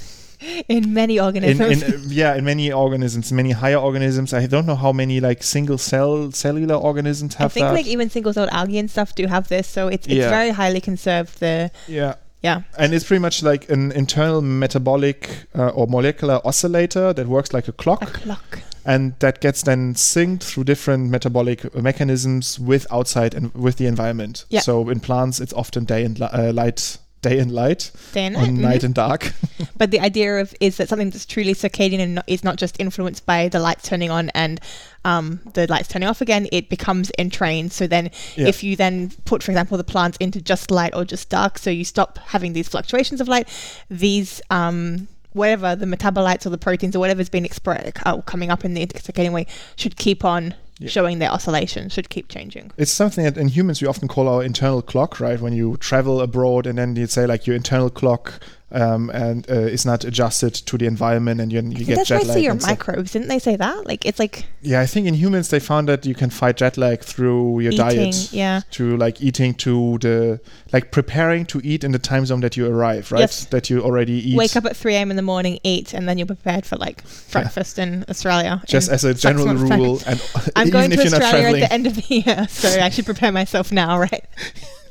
In 0.68 0.94
many 0.94 1.20
organisms. 1.20 1.82
in 1.82 1.94
uh, 1.94 1.98
yeah 2.08 2.34
in 2.34 2.44
many 2.44 2.72
organisms 2.72 3.30
many 3.32 3.50
higher 3.52 3.76
organisms 3.76 4.32
i 4.32 4.46
don't 4.46 4.64
know 4.66 4.74
how 4.76 4.92
many 4.92 5.20
like 5.20 5.42
single 5.42 5.76
cell 5.78 6.32
cellular 6.32 6.74
organisms 6.76 7.34
have. 7.34 7.50
I 7.50 7.54
think 7.54 7.64
that 7.66 7.74
like 7.74 7.86
even 7.86 8.08
single 8.10 8.32
cell 8.32 8.48
algae 8.50 8.78
and 8.78 8.90
stuff 8.90 9.14
do 9.14 9.26
have 9.26 9.48
this, 9.48 9.66
so 9.68 9.88
it's 9.88 10.06
it's 10.06 10.16
Yeah. 10.16 10.30
very 10.30 10.50
highly 10.50 10.80
conserved. 10.80 11.40
The 11.40 11.70
yeah 11.88 12.14
yeah, 12.42 12.62
and 12.78 12.94
it's 12.94 13.04
pretty 13.04 13.20
much 13.20 13.42
like 13.42 13.68
an 13.70 13.92
internal 13.92 14.40
metabolic 14.40 15.28
uh, 15.54 15.68
or 15.68 15.86
molecular 15.86 16.40
oscillator 16.44 17.12
that 17.12 17.26
works 17.26 17.52
like 17.52 17.68
a 17.68 17.72
clock 17.72 18.02
a 18.02 18.06
clock. 18.06 18.60
and 18.86 19.12
that 19.18 19.40
gets 19.42 19.62
then 19.62 19.92
synced 19.94 20.42
through 20.44 20.64
different 20.64 21.10
metabolic 21.10 21.74
mechanisms 21.74 22.58
with 22.58 22.86
outside 22.90 23.34
and 23.34 23.52
with 23.54 23.76
the 23.76 23.84
environment 23.86 24.46
Yeah. 24.48 24.60
so 24.60 24.88
in 24.88 25.00
plants 25.00 25.38
it's 25.38 25.52
often 25.52 25.84
day 25.84 26.02
and 26.02 26.18
li- 26.18 26.28
uh, 26.32 26.50
light 26.54 26.96
day 27.22 27.38
and 27.38 27.52
light 27.52 27.90
Day 28.12 28.26
and 28.26 28.34
night. 28.34 28.50
night 28.52 28.84
and 28.84 28.94
dark 28.94 29.32
But 29.76 29.90
the 29.90 30.00
idea 30.00 30.40
of 30.40 30.54
is 30.60 30.76
that 30.78 30.88
something 30.88 31.10
that's 31.10 31.26
truly 31.26 31.54
circadian 31.54 32.00
and 32.00 32.14
not, 32.16 32.24
is 32.26 32.42
not 32.44 32.56
just 32.56 32.80
influenced 32.80 33.26
by 33.26 33.48
the 33.48 33.58
lights 33.60 33.86
turning 33.88 34.10
on 34.10 34.30
and 34.30 34.60
um, 35.04 35.40
the 35.54 35.66
lights 35.66 35.88
turning 35.88 36.08
off 36.08 36.20
again. 36.20 36.46
It 36.52 36.68
becomes 36.68 37.10
entrained. 37.18 37.72
So 37.72 37.86
then, 37.86 38.10
Yeah. 38.36 38.48
if 38.48 38.62
you 38.62 38.76
then 38.76 39.10
put, 39.24 39.42
for 39.42 39.50
example, 39.50 39.76
the 39.78 39.84
plants 39.84 40.16
into 40.18 40.40
just 40.42 40.70
light 40.70 40.94
or 40.94 41.04
just 41.04 41.28
dark, 41.30 41.58
so 41.58 41.70
you 41.70 41.84
stop 41.84 42.18
having 42.18 42.52
these 42.52 42.68
fluctuations 42.68 43.20
of 43.20 43.28
light, 43.28 43.48
these 43.90 44.40
um, 44.50 45.08
whatever 45.32 45.76
the 45.76 45.86
metabolites 45.86 46.44
or 46.46 46.50
the 46.50 46.58
proteins 46.58 46.94
or 46.96 46.98
whatever's 47.00 47.28
been 47.30 47.44
expressed 47.44 47.96
uh, 48.06 48.20
coming 48.22 48.50
up 48.50 48.64
in 48.64 48.74
the 48.74 48.86
circadian 48.88 49.32
way 49.32 49.46
should 49.76 49.96
keep 49.96 50.24
on 50.24 50.54
Showing 50.88 51.18
their 51.18 51.30
oscillation, 51.30 51.88
should 51.88 52.08
keep 52.08 52.28
changing. 52.28 52.72
it's 52.76 52.90
something 52.92 53.24
that 53.24 53.36
in 53.36 53.48
humans 53.48 53.82
we 53.82 53.88
often 53.88 54.08
call 54.08 54.28
our 54.28 54.42
internal 54.42 54.82
clock, 54.82 55.20
right? 55.20 55.40
When 55.40 55.52
you 55.52 55.76
travel 55.76 56.20
abroad 56.20 56.66
and 56.66 56.78
then 56.78 56.96
you'd 56.96 57.10
say 57.10 57.26
like 57.26 57.46
your 57.46 57.56
internal 57.56 57.90
clock 57.90 58.40
um, 58.72 59.10
and 59.10 59.48
uh, 59.50 59.54
is 59.54 59.84
not 59.84 60.04
adjusted 60.04 60.54
to 60.54 60.78
the 60.78 60.86
environment, 60.86 61.40
and 61.40 61.52
you, 61.52 61.60
you 61.62 61.84
get 61.84 61.96
That's 61.96 62.08
jet 62.08 62.26
lag. 62.26 62.42
your 62.42 62.52
and 62.52 62.60
stuff. 62.62 62.70
microbes, 62.78 63.12
didn't 63.12 63.28
they 63.28 63.38
say 63.38 63.56
that? 63.56 63.86
Like 63.86 64.06
it's 64.06 64.18
like 64.18 64.46
Yeah, 64.62 64.80
I 64.80 64.86
think 64.86 65.06
in 65.06 65.14
humans 65.14 65.48
they 65.48 65.60
found 65.60 65.88
that 65.88 66.06
you 66.06 66.14
can 66.14 66.30
fight 66.30 66.56
jet 66.58 66.76
lag 66.76 67.00
through 67.00 67.60
your 67.60 67.72
eating. 67.72 67.86
diet. 68.10 68.32
Yeah. 68.32 68.60
To 68.72 68.96
like 68.96 69.20
eating 69.20 69.54
to 69.54 69.98
the 69.98 70.40
like 70.72 70.90
preparing 70.92 71.46
to 71.46 71.60
eat 71.64 71.82
in 71.84 71.92
the 71.92 71.98
time 71.98 72.26
zone 72.26 72.40
that 72.40 72.56
you 72.56 72.66
arrive, 72.72 73.10
right? 73.12 73.20
Yes. 73.20 73.44
That 73.46 73.70
you 73.70 73.80
already 73.82 74.12
eat. 74.30 74.36
Wake 74.36 74.54
up 74.56 74.64
at 74.64 74.76
3 74.76 74.94
a.m. 74.94 75.10
in 75.10 75.16
the 75.16 75.22
morning, 75.22 75.58
eat, 75.64 75.92
and 75.94 76.08
then 76.08 76.18
you're 76.18 76.26
prepared 76.26 76.64
for 76.64 76.76
like 76.76 77.02
breakfast 77.32 77.78
in 77.78 78.04
Australia. 78.08 78.62
just 78.68 78.88
in 78.88 78.94
as 78.94 79.04
a 79.04 79.14
general 79.14 79.46
time. 79.46 79.80
rule, 79.80 80.00
and 80.06 80.22
I'm 80.56 80.68
even 80.68 80.72
going 80.72 80.92
if 80.92 80.98
to 80.98 81.02
you're 81.04 81.10
not 81.12 81.22
Australia 81.22 81.42
traveling, 81.42 81.62
at 81.62 81.68
the 81.68 81.74
end 81.74 81.86
of 81.86 81.96
the 81.96 82.14
year, 82.14 82.46
so 82.48 82.68
I 82.80 82.88
should 82.90 83.04
prepare 83.06 83.32
myself 83.32 83.72
now, 83.72 83.98
right? 83.98 84.24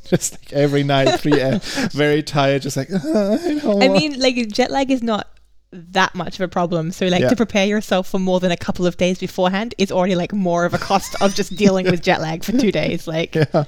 just 0.15 0.33
like 0.33 0.53
every 0.53 0.83
night, 0.83 1.19
3 1.19 1.33
a.m., 1.39 1.59
very 1.91 2.23
tired, 2.23 2.61
just 2.61 2.77
like 2.77 2.91
"Uh, 2.91 2.97
I 3.41 3.59
don't 3.59 3.83
I 3.83 3.87
mean, 3.87 4.19
like 4.19 4.35
jet 4.49 4.71
lag 4.71 4.91
is 4.91 5.03
not 5.03 5.27
that 5.71 6.15
much 6.15 6.35
of 6.35 6.41
a 6.41 6.47
problem. 6.47 6.91
So, 6.91 7.05
like 7.07 7.21
Yeah. 7.21 7.29
to 7.29 7.35
prepare 7.35 7.67
yourself 7.67 8.09
for 8.09 8.17
more 8.17 8.39
than 8.39 8.51
a 8.51 8.57
couple 8.57 8.87
of 8.87 8.97
days 8.97 9.19
beforehand 9.19 9.75
is 9.77 9.91
already 9.91 10.15
like 10.15 10.33
more 10.33 10.65
of 10.65 10.73
a 10.73 10.79
cost 10.79 11.15
of 11.21 11.35
just 11.35 11.55
dealing 11.55 11.85
with 11.85 12.01
jet 12.01 12.21
lag 12.21 12.43
for 12.43 12.53
two 12.53 12.71
days. 12.71 13.07
Like, 13.07 13.35
yeah, 13.35 13.65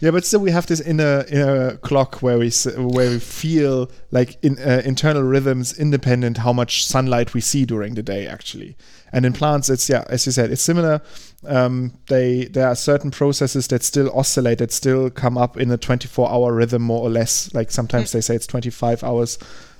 yeah, 0.00 0.10
but 0.12 0.24
still 0.24 0.40
we 0.40 0.52
have 0.52 0.66
this 0.66 0.80
inner 0.80 1.24
inner 1.28 1.76
clock 1.78 2.22
where 2.22 2.38
we 2.38 2.50
where 2.76 3.10
we 3.10 3.18
feel 3.18 3.90
like 4.12 4.38
in 4.44 4.58
uh, 4.60 4.82
internal 4.84 5.22
rhythms 5.24 5.76
independent 5.76 6.38
how 6.38 6.52
much 6.52 6.86
sunlight 6.86 7.34
we 7.34 7.40
see 7.40 7.64
during 7.64 7.94
the 7.94 8.02
day 8.02 8.28
actually. 8.28 8.76
And 9.12 9.26
in 9.26 9.32
plants, 9.32 9.68
it's 9.68 9.88
yeah, 9.88 10.04
as 10.08 10.26
you 10.26 10.32
said, 10.32 10.52
it's 10.52 10.62
similar. 10.62 11.02
Um, 11.46 11.94
they 12.08 12.44
there 12.44 12.68
are 12.68 12.74
certain 12.74 13.10
processes 13.10 13.68
that 13.68 13.82
still 13.82 14.10
oscillate, 14.16 14.58
that 14.58 14.72
still 14.72 15.08
come 15.10 15.38
up 15.38 15.56
in 15.56 15.70
a 15.70 15.78
24 15.78 16.30
hour 16.30 16.52
rhythm 16.52 16.82
more 16.82 17.00
or 17.00 17.10
less. 17.10 17.52
Like 17.54 17.70
sometimes 17.70 18.12
they 18.12 18.20
say 18.20 18.34
it's 18.34 18.46
25 18.46 19.02
hours, 19.02 19.38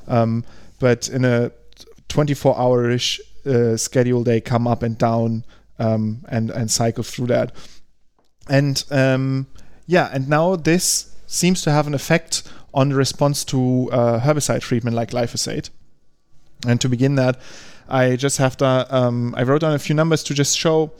um, 0.09 0.45
but 0.79 1.09
in 1.09 1.25
a 1.25 1.52
24 2.09 2.59
hour 2.59 2.90
ish 2.90 3.21
uh, 3.45 3.76
schedule, 3.76 4.23
they 4.23 4.40
come 4.40 4.67
up 4.67 4.83
and 4.83 4.97
down 4.97 5.45
um, 5.79 6.25
and 6.29 6.50
and 6.50 6.71
cycle 6.71 7.05
through 7.05 7.26
that. 7.26 7.52
And 8.49 8.83
um, 8.90 9.47
yeah, 9.87 10.09
and 10.12 10.29
now 10.29 10.57
this 10.57 11.14
seems 11.26 11.62
to 11.62 11.71
have 11.71 11.87
an 11.87 11.95
effect 11.95 12.43
on 12.73 12.90
the 12.90 12.95
response 12.95 13.45
to 13.45 13.88
uh, 13.93 14.21
herbicide 14.21 14.61
treatment 14.61 14.97
like 14.97 15.11
glyphosate. 15.11 15.71
And 16.67 16.81
to 16.81 16.88
begin 16.88 17.14
that, 17.14 17.40
I 17.88 18.17
just 18.17 18.38
have 18.38 18.57
to, 18.59 18.87
um, 18.90 19.35
I 19.37 19.43
wrote 19.43 19.62
down 19.62 19.73
a 19.73 19.79
few 19.79 19.95
numbers 19.95 20.23
to 20.25 20.35
just 20.35 20.59
show 20.59 20.93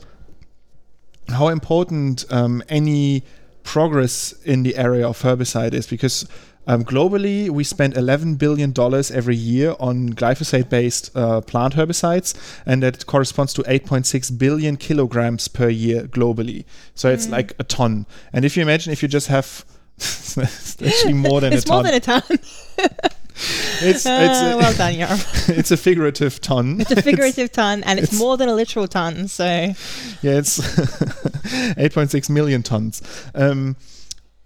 how 1.29 1.47
important 1.47 2.25
um, 2.29 2.63
any 2.69 3.23
progress 3.63 4.33
in 4.43 4.63
the 4.63 4.75
area 4.75 5.07
of 5.07 5.21
herbicide 5.21 5.73
is 5.73 5.85
because 5.87 6.27
um, 6.67 6.83
globally 6.83 7.49
we 7.49 7.63
spend 7.63 7.95
11 7.97 8.35
billion 8.35 8.71
dollars 8.71 9.09
every 9.11 9.35
year 9.35 9.75
on 9.79 10.09
glyphosate-based 10.13 11.11
uh, 11.15 11.41
plant 11.41 11.73
herbicides, 11.75 12.33
and 12.65 12.83
that 12.83 13.05
corresponds 13.07 13.53
to 13.53 13.63
8.6 13.63 14.37
billion 14.37 14.77
kilograms 14.77 15.47
per 15.47 15.69
year 15.69 16.03
globally. 16.03 16.65
So 16.95 17.09
it's 17.09 17.27
Mm. 17.27 17.31
like 17.31 17.53
a 17.59 17.63
ton. 17.63 18.05
And 18.33 18.45
if 18.45 18.55
you 18.55 18.61
imagine 18.61 18.93
if 18.93 19.01
you 19.01 19.07
just 19.07 19.27
have 19.27 19.65
it's 19.97 20.81
actually 20.81 21.13
more 21.13 21.41
than 21.41 21.53
it's 21.53 21.63
a 21.63 21.67
ton. 21.67 21.75
more 21.75 21.83
than 21.83 21.93
a 21.95 21.99
ton. 21.99 22.23
it's 23.35 24.05
it's 24.05 24.05
Uh, 24.05 24.51
a, 24.53 24.57
well 24.57 24.73
done, 24.73 24.95
Europe. 24.95 25.19
it's 25.47 25.71
a 25.71 25.77
figurative 25.77 26.39
ton. 26.41 26.81
It's 26.81 26.91
a 26.91 27.01
figurative 27.01 27.51
ton, 27.61 27.83
and 27.83 27.99
it's, 27.99 28.09
it's- 28.09 28.19
more 28.19 28.37
than 28.37 28.49
a 28.49 28.53
literal 28.53 28.87
ton. 28.87 29.27
So, 29.27 29.45
yeah, 29.45 29.73
it's 30.21 30.59
8.6 31.39 32.29
million 32.29 32.63
tons. 32.63 33.01
Um, 33.35 33.75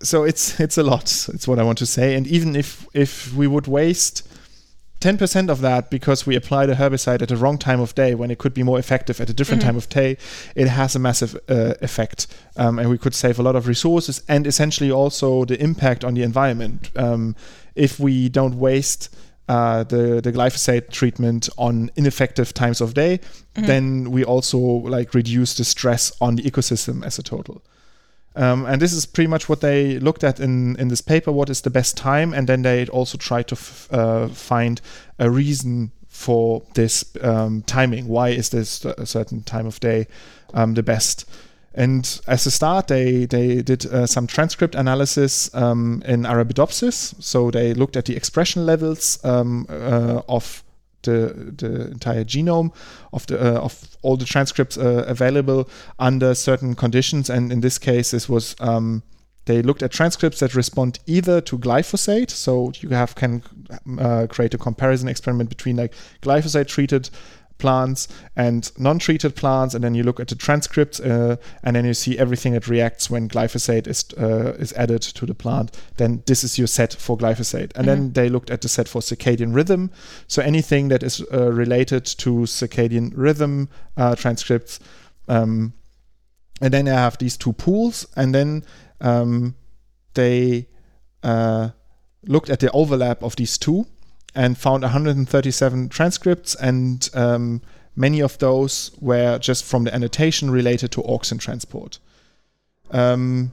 so 0.02 0.24
it's 0.24 0.60
it's 0.60 0.78
a 0.78 0.84
lot. 0.84 1.04
It's 1.34 1.48
what 1.48 1.58
I 1.60 1.64
want 1.64 1.78
to 1.80 1.86
say. 1.86 2.16
And 2.16 2.28
even 2.28 2.56
if 2.56 2.86
if 2.94 3.34
we 3.34 3.48
would 3.48 3.68
waste 3.68 4.24
10% 5.02 5.50
of 5.50 5.62
that 5.62 5.90
because 5.90 6.26
we 6.26 6.36
applied 6.36 6.70
a 6.70 6.76
herbicide 6.76 7.22
at 7.22 7.30
the 7.30 7.38
wrong 7.38 7.58
time 7.58 7.80
of 7.80 7.94
day 7.96 8.16
when 8.16 8.32
it 8.32 8.38
could 8.38 8.54
be 8.54 8.64
more 8.64 8.80
effective 8.80 9.22
at 9.22 9.30
a 9.30 9.34
different 9.34 9.62
Mhm. 9.62 9.66
time 9.66 9.76
of 9.78 9.90
day, 9.90 10.18
it 10.56 10.68
has 10.68 10.96
a 10.96 11.00
massive 11.00 11.36
uh, 11.48 11.74
effect. 11.82 12.28
Um, 12.58 12.80
and 12.80 12.90
we 12.90 12.98
could 12.98 13.14
save 13.14 13.38
a 13.38 13.44
lot 13.44 13.56
of 13.56 13.68
resources 13.68 14.22
and 14.28 14.48
essentially 14.48 14.90
also 14.92 15.46
the 15.46 15.62
impact 15.62 16.04
on 16.04 16.14
the 16.16 16.24
environment. 16.24 16.90
Um, 16.96 17.36
if 17.76 18.00
we 18.00 18.30
don't 18.30 18.58
waste 18.58 19.10
uh, 19.48 19.84
the, 19.84 20.22
the 20.22 20.32
glyphosate 20.32 20.90
treatment 20.90 21.50
on 21.56 21.92
ineffective 21.96 22.52
times 22.52 22.82
of 22.82 22.96
day, 22.96 23.20
Mhm. 23.56 23.68
then 23.68 24.12
we 24.12 24.24
also 24.24 24.58
like 24.58 25.14
reduce 25.14 25.54
the 25.54 25.64
stress 25.64 26.12
on 26.20 26.36
the 26.38 26.42
ecosystem 26.42 27.06
as 27.06 27.20
a 27.20 27.24
total. 27.24 27.62
Um, 28.36 28.66
and 28.66 28.82
this 28.82 28.94
is 28.94 29.06
pretty 29.06 29.28
much 29.28 29.48
what 29.48 29.62
they 29.62 30.00
looked 30.00 30.24
at 30.24 30.40
in, 30.40 30.76
in 30.78 30.90
this 30.90 31.02
paper. 31.02 31.32
What 31.32 31.50
is 31.50 31.62
the 31.62 31.70
best 31.70 31.96
time? 31.96 32.34
And 32.34 32.48
then 32.48 32.64
they 32.64 32.86
also 32.88 33.18
tried 33.18 33.48
to 33.48 33.56
f- 33.56 33.88
uh, 33.92 34.28
find 34.28 34.82
a 35.20 35.30
reason 35.30 35.92
for 36.08 36.64
this 36.74 37.06
um, 37.22 37.62
timing. 37.64 38.08
Why 38.08 38.30
is 38.30 38.50
this 38.50 38.84
a 38.86 39.06
certain 39.06 39.44
time 39.44 39.68
of 39.68 39.80
day 39.80 40.08
um, 40.54 40.74
the 40.74 40.84
best? 40.84 41.26
And 41.74 42.22
as 42.26 42.46
a 42.46 42.52
start, 42.52 42.88
they 42.88 43.26
they 43.26 43.62
did 43.62 43.86
uh, 43.86 44.08
some 44.08 44.28
transcript 44.28 44.76
analysis 44.76 45.54
um, 45.54 46.02
in 46.06 46.24
Arabidopsis. 46.24 47.22
So 47.22 47.52
they 47.52 47.74
looked 47.74 47.98
at 47.98 48.06
the 48.06 48.16
expression 48.16 48.66
levels 48.66 49.20
um, 49.26 49.66
uh, 49.70 50.22
of 50.30 50.64
the 51.06 51.54
the 51.58 51.92
entire 51.92 52.26
genome 52.26 52.72
of 53.12 53.26
the 53.28 53.40
uh, 53.40 53.60
of 53.62 53.98
all 54.02 54.18
the 54.18 54.26
transcripts 54.26 54.78
uh, 54.78 55.06
available 55.08 55.70
under 55.98 56.36
certain 56.36 56.76
conditions. 56.76 57.30
And 57.30 57.52
in 57.52 57.62
this 57.62 57.78
case, 57.78 58.12
this 58.12 58.30
was 58.30 58.56
um, 58.60 59.04
they 59.46 59.62
looked 59.62 59.84
at 59.84 59.92
transcripts 59.92 60.40
that 60.40 60.56
respond 60.56 61.00
either 61.06 61.40
to 61.42 61.58
glyphosate, 61.58 62.32
so 62.32 62.72
you 62.80 62.90
have 62.90 63.16
can 63.16 63.44
uh, 64.00 64.28
create 64.28 64.54
a 64.54 64.58
comparison 64.58 65.08
experiment 65.08 65.50
between 65.50 65.76
like 65.76 65.94
glyphosate 66.22 66.68
treated 66.68 67.10
plants 67.58 68.08
and 68.36 68.72
non-treated 68.78 69.36
plants, 69.36 69.74
and 69.74 69.84
then 69.84 69.96
you 69.96 70.04
look 70.04 70.20
at 70.20 70.28
the 70.28 70.36
transcripts, 70.36 71.00
uh, 71.00 71.38
and 71.64 71.76
then 71.76 71.86
you 71.86 71.94
see 71.94 72.18
everything 72.18 72.54
that 72.54 72.68
reacts 72.68 73.10
when 73.10 73.30
glyphosate 73.30 73.88
is 73.88 74.06
uh, 74.18 74.54
is 74.60 74.74
added 74.74 75.02
to 75.02 75.26
the 75.26 75.34
plant. 75.34 75.72
Then 75.98 76.24
this 76.26 76.44
is 76.44 76.58
your 76.58 76.68
set 76.68 76.94
for 76.94 77.18
glyphosate, 77.18 77.72
and 77.76 77.88
then 77.88 78.10
Mhm. 78.10 78.14
they 78.14 78.30
looked 78.30 78.52
at 78.52 78.62
the 78.62 78.68
set 78.68 78.88
for 78.88 79.02
circadian 79.02 79.56
rhythm. 79.56 79.90
So 80.28 80.42
anything 80.42 80.90
that 80.90 81.04
is 81.04 81.22
uh, 81.34 81.52
related 81.52 82.06
to 82.18 82.46
circadian 82.46 83.12
rhythm 83.16 83.70
uh, 83.98 84.16
transcripts, 84.16 84.80
um, 85.28 85.74
and 86.62 86.74
then 86.74 86.88
I 86.88 86.92
have 86.92 87.18
these 87.18 87.38
two 87.38 87.54
pools, 87.54 88.06
and 88.16 88.34
then 88.34 88.64
um, 89.02 89.56
they 90.14 90.68
uh, 91.24 91.70
looked 92.28 92.50
at 92.50 92.60
the 92.60 92.72
overlap 92.72 93.24
of 93.24 93.36
these 93.36 93.58
two 93.58 93.86
and 94.36 94.58
found 94.58 94.84
137 94.84 95.90
transcripts, 95.90 96.56
and 96.56 97.10
um, 97.14 97.62
many 97.96 98.22
of 98.22 98.38
those 98.40 98.92
were 99.00 99.40
just 99.40 99.64
from 99.64 99.86
the 99.86 99.94
annotation 99.96 100.52
related 100.52 100.92
to 100.92 101.02
auxin 101.04 101.40
transport. 101.40 102.00
Um, 102.92 103.52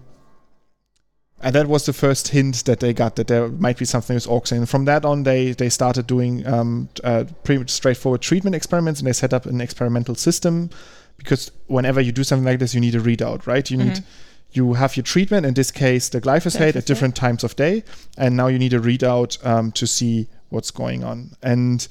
and 1.44 1.54
that 1.56 1.66
was 1.66 1.86
the 1.86 1.92
first 1.92 2.28
hint 2.28 2.64
that 2.66 2.78
they 2.80 2.92
got 2.92 3.16
that 3.16 3.26
there 3.26 3.48
might 3.48 3.76
be 3.76 3.84
something 3.84 4.14
with 4.14 4.26
auxin. 4.26 4.58
And 4.58 4.68
from 4.68 4.84
that 4.84 5.04
on, 5.04 5.24
they 5.24 5.52
they 5.52 5.68
started 5.68 6.06
doing 6.06 6.46
um, 6.46 6.88
uh, 7.02 7.24
pretty 7.42 7.64
straightforward 7.66 8.20
treatment 8.20 8.54
experiments, 8.54 9.00
and 9.00 9.08
they 9.08 9.12
set 9.12 9.32
up 9.32 9.46
an 9.46 9.60
experimental 9.60 10.14
system 10.14 10.70
because 11.16 11.50
whenever 11.66 12.00
you 12.00 12.12
do 12.12 12.22
something 12.24 12.44
like 12.44 12.58
this, 12.60 12.74
you 12.74 12.80
need 12.80 12.94
a 12.94 13.00
readout, 13.00 13.46
right? 13.46 13.68
You 13.70 13.76
need 13.76 13.92
Mhm. 13.94 14.04
you 14.52 14.74
have 14.74 14.96
your 14.96 15.02
treatment, 15.04 15.46
in 15.46 15.54
this 15.54 15.70
case, 15.70 16.08
the 16.10 16.20
glyphosate, 16.20 16.72
Glyphosate. 16.72 16.76
at 16.76 16.86
different 16.86 17.16
times 17.16 17.42
of 17.42 17.56
day, 17.56 17.82
and 18.16 18.36
now 18.36 18.46
you 18.48 18.58
need 18.58 18.74
a 18.74 18.78
readout 18.80 19.44
um, 19.44 19.72
to 19.72 19.86
see 19.86 20.28
what's 20.52 20.70
going 20.70 21.04
on. 21.04 21.30
And 21.42 21.86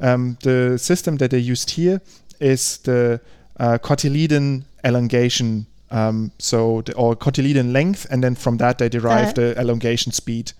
um, 0.00 0.36
the 0.42 0.78
system 0.78 1.16
that 1.18 1.30
they 1.30 1.38
used 1.38 1.70
here 1.70 2.00
is 2.40 2.78
the 2.78 3.20
uh, 3.60 3.78
cotyledon 3.78 4.64
elongation. 4.84 5.66
Um, 5.90 6.32
so 6.38 6.82
the, 6.82 6.94
or 6.94 7.14
cotyledon 7.16 7.72
length, 7.72 8.06
and 8.10 8.22
then 8.22 8.34
from 8.34 8.56
that 8.58 8.78
they 8.78 8.88
derive 8.88 9.28
Uh, 9.28 9.32
the 9.32 9.60
elongation 9.60 10.12
speed. 10.12 10.52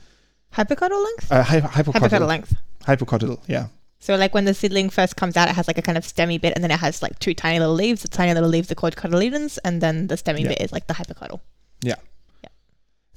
hypocotyl 0.54 1.02
length. 1.04 1.32
Uh, 1.32 1.42
hy- 1.42 1.60
hypocotyl. 1.60 2.00
Hypocotyl 2.08 2.26
length. 2.28 2.54
Hypocotyl, 2.86 3.38
yeah. 3.48 3.66
So, 3.98 4.14
like 4.14 4.34
when 4.34 4.44
the 4.44 4.54
seedling 4.54 4.88
first 4.90 5.16
comes 5.16 5.36
out, 5.36 5.48
it 5.48 5.56
has 5.56 5.66
like 5.66 5.78
a 5.78 5.82
kind 5.82 5.98
of 5.98 6.04
stemmy 6.04 6.40
bit, 6.40 6.52
and 6.54 6.62
then 6.62 6.70
it 6.70 6.78
has 6.78 7.02
like 7.02 7.18
two 7.18 7.34
tiny 7.34 7.58
little 7.58 7.74
leaves. 7.74 8.02
The 8.02 8.08
tiny 8.08 8.32
little 8.34 8.48
leaves 8.48 8.70
are 8.70 8.76
called 8.76 8.94
cotyledons, 8.96 9.58
and 9.64 9.80
then 9.80 10.06
the 10.06 10.14
stemmy 10.16 10.40
Yeah. 10.42 10.48
bit 10.48 10.60
is 10.62 10.70
like 10.72 10.86
the 10.86 10.94
hypocotyl. 10.94 11.40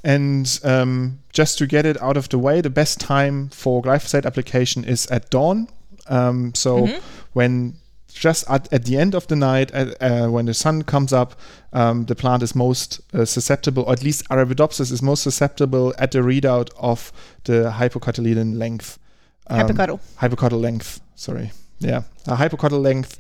And 0.04 0.60
um, 0.64 1.20
just 1.34 1.58
to 1.58 1.68
get 1.68 1.86
it 1.86 2.02
out 2.02 2.18
of 2.18 2.30
the 2.30 2.38
way, 2.38 2.62
the 2.62 2.70
best 2.70 3.00
time 3.00 3.50
for 3.50 3.82
glyphosate 3.82 4.26
application 4.26 4.84
is 4.86 5.06
at 5.08 5.30
dawn. 5.30 5.68
Um, 6.08 6.54
so 6.56 6.88
Mhm. 6.88 7.02
when 7.34 7.74
just 8.14 8.50
at, 8.50 8.68
at 8.74 8.86
the 8.86 8.98
end 8.98 9.14
of 9.16 9.28
the 9.28 9.36
night, 9.36 9.72
uh, 9.74 9.94
uh, 10.02 10.28
when 10.28 10.46
the 10.46 10.54
sun 10.54 10.84
comes 10.84 11.14
up, 11.14 11.36
um, 11.74 12.06
the 12.06 12.16
plant 12.16 12.44
is 12.44 12.56
most 12.56 13.02
uh, 13.14 13.24
susceptible, 13.26 13.84
or 13.84 13.94
at 13.94 14.04
least 14.04 14.28
Arabidopsis 14.30 14.92
is 14.92 15.02
most 15.02 15.22
susceptible 15.24 15.94
at 15.98 16.12
the 16.12 16.20
readout 16.20 16.70
of 16.80 17.12
the 17.44 17.72
hypocotyledon 17.78 18.58
length. 18.58 18.98
Um, 19.48 19.60
hypocotyl. 19.68 20.00
hypocotyl 20.20 20.60
length. 20.62 21.02
Sorry, 21.16 21.52
yeah, 21.80 22.02
a 22.28 22.36
hypocotyl 22.36 22.82
length. 22.82 23.20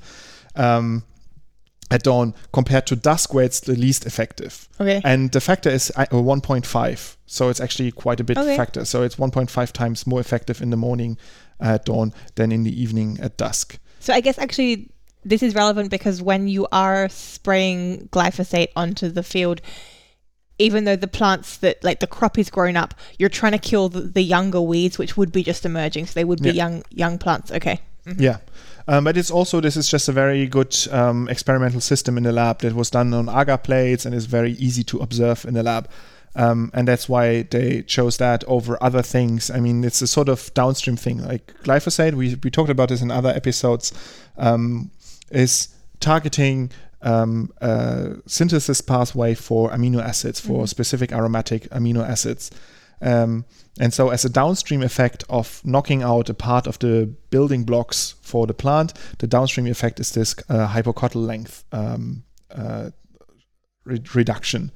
Um, 0.55 1.03
at 1.91 2.03
dawn 2.03 2.34
compared 2.53 2.86
to 2.88 2.96
dusk 2.96 3.34
where 3.34 3.43
it's 3.46 3.60
the 3.62 3.75
least 3.75 4.05
effective. 4.05 4.67
Okay. 4.79 5.01
And 5.03 5.31
the 5.31 5.41
factor 5.41 5.69
is 5.69 5.91
uh, 5.96 6.05
1.5, 6.12 7.15
so 7.25 7.50
it's 7.50 7.60
actually 7.60 7.91
quite 7.91 8.19
a 8.19 8.24
bit 8.24 8.38
Okay. 8.38 8.55
factor. 8.55 8.86
So 8.86 9.03
it's 9.03 9.15
1.5 9.15 9.72
times 9.72 10.05
more 10.05 10.19
effective 10.19 10.62
in 10.62 10.69
the 10.69 10.77
morning 10.77 11.17
at 11.60 11.86
dawn 11.86 12.13
than 12.36 12.51
in 12.51 12.63
the 12.63 12.81
evening 12.81 13.17
at 13.22 13.38
dusk. 13.38 13.79
So 14.00 14.13
I 14.13 14.22
guess 14.22 14.38
actually 14.38 14.91
this 15.25 15.43
is 15.43 15.53
relevant 15.55 15.89
because 15.89 16.22
when 16.22 16.48
you 16.48 16.67
are 16.72 17.10
spraying 17.10 18.08
glyphosate 18.12 18.69
onto 18.75 19.10
the 19.10 19.24
field, 19.24 19.60
even 20.58 20.84
though 20.84 20.96
the 20.96 21.08
plants 21.08 21.58
that 21.58 21.84
like 21.84 22.00
the 22.01 22.08
crop 22.08 22.38
is 22.38 22.50
grown 22.50 22.77
up, 22.77 22.93
you're 23.17 23.29
trying 23.29 23.53
to 23.53 23.58
kill 23.58 23.89
the, 23.89 24.01
the 24.01 24.22
younger 24.22 24.62
weeds, 24.62 24.98
which 24.98 25.17
would 25.17 25.31
be 25.31 25.41
just 25.43 25.65
emerging. 25.65 26.05
So 26.05 26.13
they 26.13 26.24
would 26.25 26.41
be 26.41 26.50
Yeah. 26.50 26.63
young 26.63 26.84
young 26.91 27.17
plants. 27.17 27.51
Okay. 27.51 27.79
Yeah. 28.17 28.38
Um, 28.88 29.03
but 29.03 29.17
it's 29.17 29.31
also, 29.31 29.62
this 29.62 29.77
is 29.77 29.89
just 29.89 30.09
a 30.09 30.12
very 30.12 30.48
good 30.48 30.75
um, 30.91 31.27
experimental 31.29 31.81
system 31.81 32.17
in 32.17 32.24
the 32.24 32.31
lab 32.31 32.59
that 32.59 32.74
was 32.74 32.89
done 32.89 33.13
on 33.13 33.29
agar 33.29 33.57
plates 33.57 34.05
and 34.05 34.15
is 34.15 34.25
very 34.25 34.53
easy 34.53 34.83
to 34.86 35.00
observe 35.00 35.45
in 35.45 35.53
the 35.53 35.63
lab. 35.63 35.89
Um, 36.36 36.71
and 36.74 36.88
that's 36.88 37.09
why 37.09 37.43
they 37.43 37.81
chose 37.83 38.17
that 38.17 38.43
over 38.45 38.81
other 38.81 39.01
things. 39.01 39.50
I 39.50 39.59
mean, 39.59 39.83
it's 39.83 40.01
a 40.01 40.07
sort 40.07 40.29
of 40.29 40.53
downstream 40.53 40.95
thing. 40.95 41.24
Like 41.24 41.53
glyphosate, 41.63 42.13
we, 42.13 42.36
we 42.43 42.50
talked 42.50 42.69
about 42.69 42.89
this 42.89 43.01
in 43.01 43.12
other 43.12 43.29
episodes, 43.29 43.91
um, 44.38 44.91
is 45.31 45.69
targeting 46.00 46.71
um, 47.01 47.51
a 47.62 48.15
synthesis 48.25 48.81
pathway 48.81 49.33
for 49.33 49.69
amino 49.71 50.01
acids, 50.01 50.39
for 50.39 50.67
specific 50.67 51.12
aromatic 51.12 51.63
amino 51.69 52.07
acids. 52.07 52.51
Um, 53.01 53.46
and 53.79 53.94
so, 53.94 54.10
as 54.10 54.25
a 54.25 54.29
downstream 54.29 54.82
effect 54.84 55.24
of 55.29 55.62
knocking 55.63 56.03
out 56.03 56.29
a 56.29 56.34
part 56.34 56.68
of 56.68 56.77
the 56.79 57.10
building 57.29 57.63
blocks 57.63 58.15
for 58.22 58.46
the 58.48 58.53
plant, 58.53 58.94
the 59.20 59.27
downstream 59.27 59.68
effect 59.68 60.00
is 60.00 60.12
this 60.12 60.36
uh, 60.50 60.68
hypocotyl 60.68 61.25
length 61.25 61.63
um, 61.72 62.24
uh, 62.51 62.89
re- 63.86 64.01
reduction. 64.13 64.72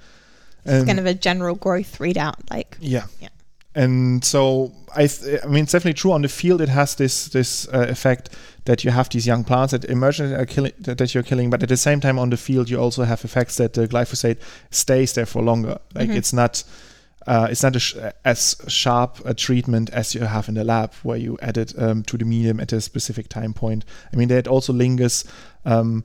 It's 0.66 0.82
Um, 0.82 0.86
kind 0.86 1.00
of 1.00 1.06
a 1.06 1.14
general 1.14 1.56
growth 1.56 1.98
readout. 2.00 2.36
Like 2.50 2.78
yeah. 2.80 3.06
Yeah. 3.20 3.30
And 3.76 4.24
so 4.24 4.72
I, 4.96 5.08
th- 5.08 5.40
I 5.44 5.48
mean, 5.48 5.64
it's 5.64 5.72
definitely 5.72 5.96
true 6.00 6.12
on 6.14 6.22
the 6.22 6.30
field. 6.30 6.62
It 6.62 6.70
has 6.70 6.96
this 6.96 7.28
this 7.30 7.68
uh, 7.74 7.88
effect 7.90 8.30
that 8.66 8.84
you 8.84 8.92
have 8.92 9.10
these 9.10 9.26
young 9.28 9.44
plants 9.44 9.72
that 9.72 9.84
emerge 9.86 10.20
killing 10.48 10.72
that, 10.80 11.14
you're 11.14 11.24
killing, 11.24 11.50
but 11.50 11.64
at 11.64 11.70
the 11.70 11.76
same 11.78 12.00
time 12.00 12.20
on 12.20 12.30
the 12.30 12.38
field 12.38 12.70
you 12.70 12.80
also 12.80 13.04
have 13.04 13.26
effects 13.26 13.56
that 13.58 13.74
the 13.74 13.88
glyphosate 13.88 14.38
stays 14.72 15.14
there 15.14 15.26
for 15.26 15.42
longer. 15.44 15.78
Like 15.96 16.10
Mhm. 16.12 16.16
it's 16.18 16.32
not. 16.34 16.64
Uh, 17.26 17.48
it's 17.50 17.64
not 17.64 17.76
a 17.76 17.80
sh- 17.80 17.96
as 18.26 18.56
sharp 18.68 19.20
a 19.26 19.34
treatment 19.34 19.90
as 19.92 20.14
you 20.14 20.22
have 20.22 20.50
in 20.50 20.56
the 20.56 20.64
lab, 20.64 20.94
where 21.04 21.18
you 21.18 21.38
add 21.42 21.58
it 21.58 21.74
um, 21.82 22.04
to 22.04 22.18
the 22.18 22.26
medium 22.26 22.60
at 22.60 22.72
a 22.74 22.82
specific 22.82 23.30
time 23.30 23.54
point. 23.54 23.86
I 24.12 24.18
mean, 24.18 24.28
that 24.30 24.48
also 24.48 24.74
lingers. 24.74 25.24
Um, 25.66 26.04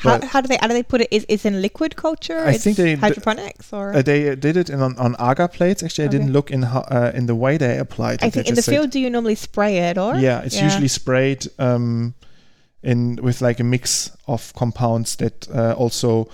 how, 0.00 0.20
how 0.24 0.40
do 0.40 0.46
they 0.46 0.58
how 0.60 0.68
do 0.68 0.74
they 0.74 0.82
put 0.84 1.00
it? 1.00 1.08
Is 1.10 1.26
it's 1.28 1.44
in 1.44 1.60
liquid 1.60 1.96
culture? 1.96 2.38
I 2.38 2.52
It's 2.52 2.62
think 2.62 2.76
they 2.76 2.94
hydroponics 2.94 3.72
or 3.72 3.92
uh, 3.96 4.02
they 4.02 4.36
did 4.36 4.56
it 4.56 4.70
in, 4.70 4.80
on, 4.80 4.96
on 4.96 5.16
agar 5.18 5.48
plates. 5.48 5.82
Actually, 5.82 6.04
I 6.04 6.08
didn't 6.08 6.32
look 6.32 6.50
in 6.52 6.62
how, 6.62 6.80
uh, 6.82 7.10
in 7.14 7.26
the 7.26 7.34
way 7.34 7.56
they 7.56 7.78
applied 7.78 8.22
it. 8.22 8.24
I 8.26 8.30
think 8.30 8.46
in 8.48 8.54
the 8.54 8.62
said- 8.62 8.74
field 8.74 8.90
do 8.90 9.00
you 9.00 9.10
normally 9.10 9.34
spray 9.34 9.78
it 9.90 9.98
or 9.98 10.14
Yeah, 10.16 10.40
it's 10.42 10.54
Yeah. 10.54 10.64
usually 10.64 10.86
sprayed 10.88 11.48
um, 11.58 12.14
in 12.82 13.16
with 13.22 13.40
like 13.40 13.58
a 13.58 13.64
mix 13.64 14.10
of 14.28 14.52
compounds 14.54 15.16
that 15.16 15.48
uh, 15.50 15.72
also 15.72 16.28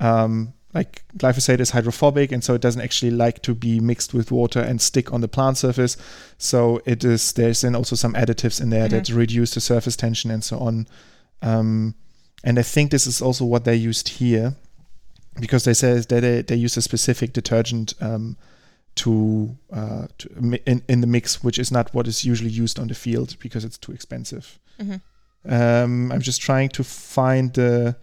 um, 0.00 0.52
like 0.74 1.02
glyphosate 1.16 1.60
is 1.60 1.70
hydrophobic, 1.70 2.30
and 2.32 2.44
so 2.44 2.54
it 2.54 2.60
doesn't 2.60 2.82
actually 2.82 3.10
like 3.10 3.40
to 3.42 3.54
be 3.54 3.80
mixed 3.80 4.12
with 4.12 4.30
water 4.30 4.60
and 4.60 4.80
stick 4.80 5.12
on 5.12 5.20
the 5.22 5.28
plant 5.28 5.56
surface. 5.58 5.96
So 6.36 6.80
it 6.84 7.04
is 7.04 7.32
there's 7.32 7.62
then 7.62 7.74
also 7.74 7.96
some 7.96 8.12
additives 8.14 8.60
in 8.60 8.70
there 8.70 8.86
Mhm. 8.86 8.90
that 8.90 9.08
reduce 9.08 9.54
the 9.54 9.60
surface 9.60 9.96
tension 9.96 10.30
and 10.30 10.44
so 10.44 10.58
on. 10.58 10.86
Um, 11.42 11.94
and 12.44 12.58
I 12.58 12.62
think 12.62 12.90
this 12.90 13.06
is 13.06 13.22
also 13.22 13.44
what 13.44 13.64
they 13.64 13.74
used 13.76 14.08
here, 14.08 14.54
because 15.40 15.64
they 15.64 15.74
say 15.74 15.94
that 15.94 16.08
they, 16.08 16.42
they 16.42 16.56
use 16.56 16.76
a 16.76 16.82
specific 16.82 17.32
detergent 17.32 17.94
um, 18.00 18.36
to, 18.96 19.56
uh, 19.72 20.06
to 20.18 20.28
in, 20.66 20.82
in 20.88 21.00
the 21.00 21.06
mix, 21.06 21.42
which 21.42 21.58
is 21.58 21.70
not 21.70 21.94
what 21.94 22.06
is 22.06 22.24
usually 22.24 22.50
used 22.50 22.78
on 22.78 22.88
the 22.88 22.94
field 22.94 23.36
because 23.40 23.64
it's 23.64 23.78
too 23.78 23.92
expensive. 23.92 24.58
Mhm. 24.80 25.00
Um, 25.48 26.12
I'm 26.12 26.20
just 26.20 26.40
trying 26.40 26.68
to 26.70 26.84
find 26.84 27.54
the. 27.54 27.96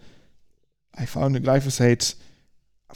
I 0.98 1.04
found 1.04 1.34
the 1.34 1.40
glyphosate 1.40 2.14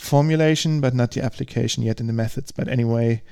formulation, 0.00 0.80
but 0.80 0.94
not 0.94 1.10
the 1.12 1.22
application 1.22 1.82
yet 1.82 2.00
in 2.00 2.06
the 2.06 2.12
methods. 2.12 2.50
But 2.52 2.68
anyway, 2.68 3.22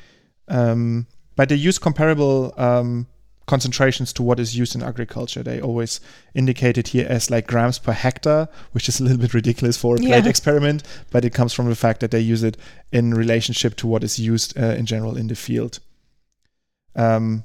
um, 0.48 1.06
but 1.36 1.48
they 1.48 1.54
use 1.56 1.78
comparable 1.78 2.52
um, 2.56 3.06
concentrations 3.46 4.12
to 4.12 4.22
what 4.22 4.38
is 4.38 4.56
used 4.56 4.74
in 4.74 4.82
agriculture. 4.82 5.42
They 5.42 5.60
always 5.60 6.00
indicate 6.34 6.76
it 6.76 6.88
here 6.88 7.06
as 7.08 7.30
like 7.30 7.46
grams 7.46 7.78
per 7.78 7.92
hectare, 7.92 8.48
which 8.72 8.88
is 8.88 9.00
a 9.00 9.02
little 9.04 9.18
bit 9.18 9.32
ridiculous 9.34 9.76
for 9.76 9.96
a 9.96 9.98
plate 9.98 10.24
Yeah. 10.24 10.28
experiment, 10.30 10.82
but 11.10 11.24
it 11.24 11.32
comes 11.34 11.52
from 11.54 11.68
the 11.68 11.74
fact 11.76 12.00
that 12.00 12.10
they 12.10 12.20
use 12.20 12.42
it 12.42 12.56
in 12.92 13.14
relationship 13.14 13.74
to 13.76 13.86
what 13.86 14.04
is 14.04 14.18
used 14.18 14.58
uh, 14.58 14.74
in 14.78 14.84
general 14.86 15.16
in 15.16 15.28
the 15.28 15.34
field. 15.34 15.78
Um, 16.94 17.44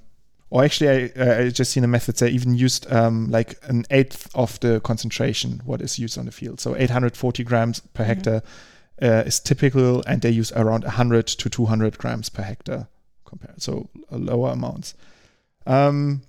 or 0.49 0.63
actually, 0.63 1.11
I, 1.15 1.45
I 1.45 1.49
just 1.49 1.71
seen 1.71 1.83
a 1.83 1.87
method 1.87 2.15
that 2.17 2.29
even 2.31 2.53
used 2.53 2.91
um, 2.91 3.29
like 3.31 3.55
an 3.63 3.85
eighth 3.89 4.29
of 4.35 4.59
the 4.59 4.79
concentration 4.81 5.61
what 5.65 5.81
is 5.81 5.97
used 5.97 6.17
on 6.17 6.25
the 6.25 6.31
field. 6.31 6.59
So 6.59 6.75
840 6.75 7.43
grams 7.43 7.79
per 7.79 8.03
Mhm. 8.03 8.07
hectare 8.07 8.43
uh, 9.01 9.23
is 9.25 9.39
typical, 9.39 10.03
and 10.07 10.21
they 10.21 10.29
use 10.29 10.51
around 10.53 10.83
100 10.83 11.27
to 11.27 11.49
200 11.49 11.97
grams 11.97 12.29
per 12.29 12.43
hectare 12.43 12.87
compared. 13.25 13.61
So 13.61 13.89
lower 14.11 14.51
amounts. 14.51 14.93
Um, 15.65 16.21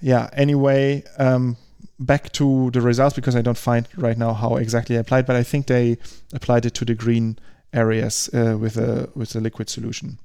yeah. 0.00 0.28
Anyway, 0.32 1.04
um, 1.18 1.56
back 1.98 2.32
to 2.32 2.70
the 2.70 2.80
results 2.80 3.14
because 3.14 3.36
I 3.36 3.42
don't 3.42 3.58
find 3.58 3.88
right 3.96 4.18
now 4.18 4.32
how 4.32 4.56
exactly 4.56 4.96
they 4.96 5.00
applied, 5.00 5.26
but 5.26 5.36
I 5.36 5.42
think 5.42 5.66
they 5.66 5.98
applied 6.32 6.66
it 6.66 6.74
to 6.74 6.84
the 6.84 6.94
green 6.94 7.38
areas 7.72 8.28
uh, 8.34 8.56
with 8.58 8.76
a 8.76 9.08
with 9.14 9.34
a 9.34 9.40
liquid 9.40 9.70
solution. 9.70 10.18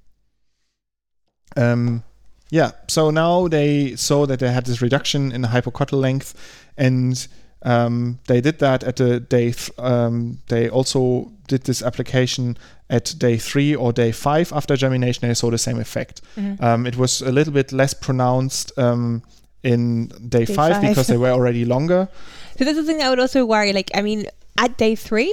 Um, 1.56 2.04
yeah. 2.50 2.72
So 2.88 3.10
now 3.10 3.48
they 3.48 3.96
saw 3.96 4.26
that 4.26 4.40
they 4.40 4.52
had 4.52 4.66
this 4.66 4.82
reduction 4.82 5.32
in 5.32 5.42
the 5.42 5.50
hypocotyl 5.50 6.00
length, 6.00 6.34
and 6.78 7.28
um, 7.68 8.20
they 8.28 8.42
did 8.42 8.60
that 8.60 8.84
at 8.84 8.96
the 8.96 9.20
day. 9.20 9.52
Th- 9.52 9.72
um, 9.78 10.40
they 10.48 10.70
also 10.70 11.32
did 11.48 11.64
this 11.64 11.82
application 11.82 12.58
at 12.90 13.14
day 13.18 13.38
three 13.38 13.76
or 13.76 13.92
day 13.94 14.12
five 14.12 14.54
after 14.54 14.76
germination. 14.78 15.28
They 15.28 15.34
saw 15.34 15.50
the 15.52 15.58
same 15.58 15.80
effect. 15.80 16.22
Mhm. 16.36 16.62
Um, 16.62 16.86
it 16.88 16.96
was 16.96 17.22
a 17.22 17.32
little 17.32 17.54
bit 17.54 17.72
less 17.72 17.94
pronounced 17.94 18.72
um, 18.78 19.22
in 19.64 20.08
day, 20.30 20.46
Day 20.46 20.54
five, 20.56 20.74
five. 20.74 20.82
because 20.82 21.08
they 21.08 21.18
were 21.18 21.32
already 21.32 21.66
longer. 21.66 22.08
So 22.58 22.66
this 22.66 22.76
is 22.76 22.88
the 22.88 22.92
thing 22.92 23.04
I 23.04 23.10
would 23.12 23.20
also 23.20 23.46
worry. 23.46 23.72
Like, 23.72 23.92
I 23.94 24.02
mean, 24.02 24.26
at 24.58 24.78
day 24.78 24.96
three, 24.96 25.32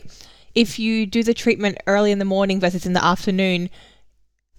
if 0.55 0.79
you 0.79 1.07
do 1.07 1.23
the 1.23 1.33
treatment 1.33 1.79
early 1.87 2.13
in 2.13 2.19
the 2.19 2.27
morning 2.27 2.61
versus 2.61 2.85
in 2.85 2.93
the 2.93 3.03
afternoon, 3.03 3.71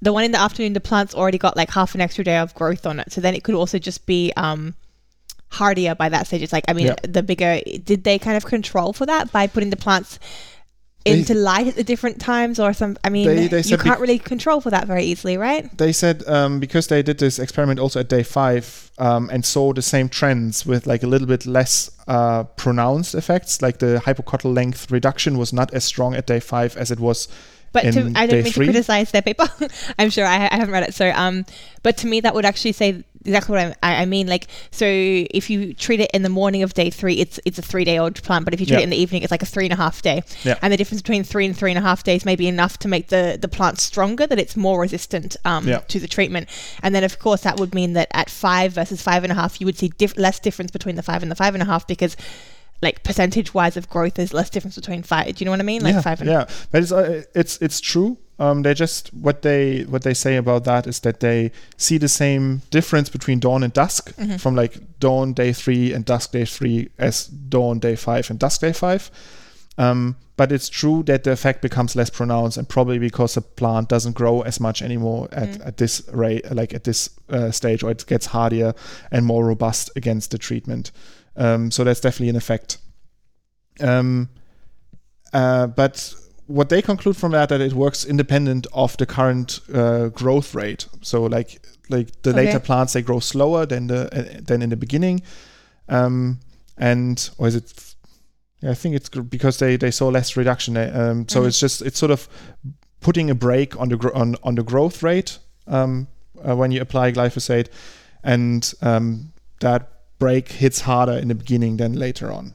the 0.01 0.11
one 0.11 0.23
in 0.23 0.31
the 0.31 0.39
afternoon, 0.39 0.73
the 0.73 0.79
plant's 0.81 1.13
already 1.13 1.37
got 1.37 1.55
like 1.55 1.69
half 1.69 1.93
an 1.93 2.01
extra 2.01 2.23
day 2.23 2.37
of 2.37 2.55
growth 2.55 2.87
on 2.87 2.99
it. 2.99 3.11
So 3.11 3.21
then 3.21 3.35
it 3.35 3.43
could 3.43 3.53
also 3.53 3.77
just 3.77 4.07
be 4.07 4.33
um, 4.35 4.73
hardier 5.59 5.95
by 5.95 6.09
that 6.09 6.27
stage. 6.27 6.41
It's 6.41 6.53
like, 6.53 6.65
I 6.67 6.73
mean, 6.73 6.93
the 7.17 7.23
bigger. 7.23 7.59
Did 7.91 8.03
they 8.03 8.17
kind 8.19 8.37
of 8.37 8.45
control 8.45 8.93
for 8.93 9.05
that 9.05 9.31
by 9.31 9.47
putting 9.47 9.69
the 9.71 9.77
plants 9.85 10.19
They- 11.05 11.19
into 11.19 11.33
light 11.35 11.67
at 11.67 11.75
the 11.75 11.83
different 11.83 12.19
times, 12.19 12.59
or 12.59 12.73
some? 12.73 12.97
I 13.03 13.09
mean, 13.09 13.27
They- 13.27 13.47
they 13.47 13.61
you 13.61 13.77
can't 13.77 13.95
bec- 13.95 13.99
really 13.99 14.19
control 14.19 14.59
for 14.61 14.71
that 14.71 14.85
very 14.87 15.03
easily, 15.11 15.37
right? 15.37 15.63
They 15.77 15.93
said 15.93 16.23
um, 16.27 16.59
because 16.59 16.87
they 16.87 17.01
did 17.03 17.17
this 17.19 17.39
experiment 17.39 17.79
also 17.79 17.99
at 17.99 18.09
day 18.09 18.23
five 18.23 18.91
um, 18.97 19.29
and 19.33 19.45
saw 19.45 19.73
the 19.73 19.81
same 19.81 20.07
trends 20.09 20.65
with 20.65 20.85
like 20.87 21.03
a 21.03 21.07
little 21.07 21.27
bit 21.27 21.45
less 21.45 21.91
uh, 22.07 22.43
pronounced 22.55 23.13
effects, 23.15 23.61
like 23.61 23.77
the 23.79 24.01
hypocotyl 24.05 24.53
length 24.53 24.91
reduction 24.91 25.37
was 25.37 25.51
not 25.53 25.73
as 25.73 25.83
strong 25.83 26.15
at 26.15 26.25
day 26.27 26.39
five 26.39 26.75
as 26.77 26.89
it 26.91 26.99
was 26.99 27.27
But 27.71 27.81
to, 27.93 28.11
I 28.15 28.25
don't 28.27 28.43
mean 28.43 28.53
three? 28.53 28.65
to 28.67 28.71
criticize 28.71 29.11
their 29.11 29.21
paper. 29.21 29.47
I'm 29.99 30.09
sure 30.09 30.25
I, 30.25 30.35
I 30.51 30.55
haven't 30.55 30.71
read 30.71 30.83
it. 30.89 30.93
So, 30.93 31.11
um, 31.11 31.45
but 31.83 31.97
to 31.97 32.07
me, 32.07 32.21
that 32.21 32.33
would 32.33 32.45
actually 32.45 32.71
say 32.73 33.03
exactly 33.25 33.55
what 33.57 33.77
I, 33.83 34.01
I 34.01 34.05
mean. 34.05 34.27
Like, 34.27 34.47
so 34.71 34.85
if 34.87 35.49
you 35.49 35.73
treat 35.73 35.99
it 35.99 36.09
in 36.13 36.21
the 36.23 36.29
morning 36.29 36.63
of 36.63 36.73
day 36.73 36.89
three, 36.89 37.15
it's 37.15 37.39
it's 37.45 37.57
a 37.59 37.61
three 37.61 37.83
day 37.83 37.97
old 37.97 38.21
plant. 38.23 38.45
But 38.45 38.53
if 38.53 38.59
you 38.59 38.65
treat 38.65 38.75
Yeah. 38.75 38.81
it 38.81 38.83
in 38.83 38.89
the 38.91 38.97
evening, 38.97 39.23
it's 39.23 39.31
like 39.31 39.41
a 39.43 39.45
three 39.45 39.65
and 39.65 39.73
a 39.73 39.77
half 39.77 40.01
day. 40.01 40.23
Yeah. 40.43 40.57
And 40.61 40.71
the 40.71 40.77
difference 40.77 41.01
between 41.01 41.23
three 41.23 41.45
and 41.45 41.55
three 41.57 41.71
and 41.71 41.77
a 41.77 41.81
half 41.81 42.03
days 42.03 42.25
may 42.25 42.35
be 42.35 42.47
enough 42.47 42.77
to 42.79 42.87
make 42.87 43.07
the 43.09 43.37
the 43.41 43.47
plant 43.47 43.79
stronger, 43.79 44.25
that 44.27 44.39
it's 44.39 44.55
more 44.55 44.79
resistant 44.79 45.35
um, 45.45 45.67
Yeah. 45.67 45.79
to 45.79 45.99
the 45.99 46.07
treatment. 46.07 46.47
And 46.83 46.93
then, 46.95 47.03
of 47.03 47.19
course, 47.19 47.41
that 47.41 47.59
would 47.59 47.73
mean 47.75 47.93
that 47.93 48.07
at 48.13 48.29
five 48.29 48.73
versus 48.73 49.01
five 49.01 49.23
and 49.23 49.31
a 49.31 49.35
half, 49.35 49.59
you 49.59 49.65
would 49.65 49.77
see 49.77 49.89
diff- 49.97 50.17
less 50.17 50.39
difference 50.39 50.71
between 50.71 50.95
the 50.95 51.03
five 51.03 51.21
and 51.21 51.31
the 51.31 51.35
five 51.35 51.53
and 51.55 51.61
a 51.63 51.65
half 51.65 51.87
because. 51.87 52.15
Like 52.81 53.03
percentage 53.03 53.53
wise 53.53 53.77
of 53.77 53.89
growth, 53.89 54.15
there's 54.15 54.33
less 54.33 54.49
difference 54.49 54.75
between 54.75 55.01
five. 55.01 55.27
Do 55.33 55.33
you 55.39 55.45
know 55.45 55.51
what 55.51 55.61
I 55.61 55.63
mean? 55.63 55.81
Like 55.81 55.93
yeah, 55.95 56.01
five 56.01 56.19
and 56.19 56.29
yeah, 56.29 56.45
but 56.71 56.83
it's 56.83 56.91
uh, 56.91 57.23
it's 57.33 57.57
it's 57.61 57.79
true. 57.79 58.17
Um, 58.37 58.63
they 58.63 58.73
just 58.73 59.13
what 59.13 59.41
they 59.43 59.83
what 59.83 60.01
they 60.01 60.13
say 60.13 60.35
about 60.35 60.65
that 60.65 60.87
is 60.87 60.99
that 61.01 61.19
they 61.21 61.51
see 61.77 61.97
the 61.97 62.09
same 62.09 62.61
difference 62.69 63.07
between 63.09 63.39
dawn 63.39 63.63
and 63.63 63.71
dusk 63.71 64.13
Mhm. 64.17 64.39
from 64.41 64.55
like 64.55 64.77
dawn 64.99 65.33
day 65.33 65.53
three 65.53 65.93
and 65.93 66.03
dusk 66.03 66.31
day 66.33 66.43
three 66.45 66.89
as 66.97 67.27
dawn 67.27 67.79
day 67.79 67.95
five 67.95 68.29
and 68.29 68.37
dusk 68.39 68.59
day 68.61 68.73
five. 68.73 69.09
Um, 69.77 70.15
but 70.37 70.51
it's 70.51 70.67
true 70.69 71.01
that 71.03 71.23
the 71.23 71.31
effect 71.31 71.61
becomes 71.61 71.95
less 71.95 72.09
pronounced, 72.09 72.57
and 72.57 72.67
probably 72.67 72.99
because 72.99 73.35
the 73.35 73.41
plant 73.41 73.87
doesn't 73.87 74.15
grow 74.15 74.41
as 74.41 74.59
much 74.59 74.81
anymore 74.81 75.29
at, 75.31 75.49
Mm. 75.51 75.67
at 75.67 75.77
this 75.77 76.01
rate, 76.11 76.51
like 76.51 76.73
at 76.73 76.83
this 76.83 77.09
uh, 77.29 77.51
stage, 77.51 77.83
or 77.83 77.91
it 77.91 78.05
gets 78.05 78.25
hardier 78.27 78.73
and 79.11 79.25
more 79.25 79.45
robust 79.45 79.89
against 79.95 80.31
the 80.31 80.37
treatment. 80.37 80.91
Um, 81.37 81.71
so 81.71 81.83
that's 81.85 82.01
definitely 82.01 82.29
an 82.29 82.35
effect. 82.35 82.77
Um, 83.79 84.27
uh, 85.33 85.67
but 85.67 86.13
what 86.47 86.69
they 86.69 86.81
conclude 86.81 87.17
from 87.17 87.31
that 87.31 87.49
that 87.49 87.61
it 87.61 87.73
works 87.73 88.05
independent 88.05 88.67
of 88.73 88.95
the 88.97 89.05
current 89.05 89.59
uh, 89.73 90.09
growth 90.09 90.53
rate. 90.55 90.87
So 91.01 91.23
like 91.23 91.59
like 91.89 92.21
the 92.23 92.29
Okay. 92.31 92.45
later 92.45 92.59
plants 92.59 92.93
they 92.93 93.01
grow 93.01 93.19
slower 93.19 93.65
than 93.65 93.87
the 93.87 94.07
uh, 94.15 94.41
than 94.45 94.61
in 94.61 94.69
the 94.69 94.75
beginning, 94.77 95.21
um, 95.89 96.39
and 96.77 97.29
or 97.37 97.47
is 97.47 97.55
it? 97.55 97.95
I 98.63 98.73
think 98.73 98.95
it's 98.95 99.09
because 99.09 99.57
they 99.59 99.77
they 99.77 99.91
saw 99.91 100.07
less 100.09 100.35
reduction. 100.37 100.77
Um, 100.77 101.27
so 101.27 101.41
Mhm. 101.41 101.47
it's 101.47 101.59
just 101.59 101.81
it's 101.81 101.99
sort 101.99 102.11
of 102.11 102.27
putting 103.01 103.29
a 103.29 103.35
brake 103.35 103.79
on 103.79 103.89
the 103.89 103.97
gro- 103.97 104.13
on 104.13 104.35
on 104.43 104.55
the 104.55 104.63
growth 104.63 105.03
rate 105.03 105.37
um, 105.67 106.07
uh, 106.47 106.55
when 106.55 106.71
you 106.71 106.81
apply 106.81 107.11
glyphosate, 107.11 107.67
and 108.23 108.73
um, 108.81 109.33
that 109.59 109.87
brake 110.19 110.51
hits 110.51 110.81
harder 110.81 111.17
in 111.21 111.27
the 111.27 111.35
beginning 111.35 111.77
than 111.77 111.93
later 111.93 112.31
on. 112.31 112.53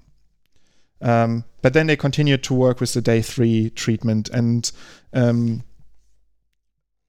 Um, 1.02 1.44
but 1.62 1.72
then 1.72 1.86
they 1.86 1.96
continued 1.96 2.42
to 2.44 2.54
work 2.54 2.80
with 2.80 2.92
the 2.92 3.00
day 3.00 3.22
three 3.22 3.70
treatment, 3.70 4.28
and 4.30 4.70
um, 5.12 5.62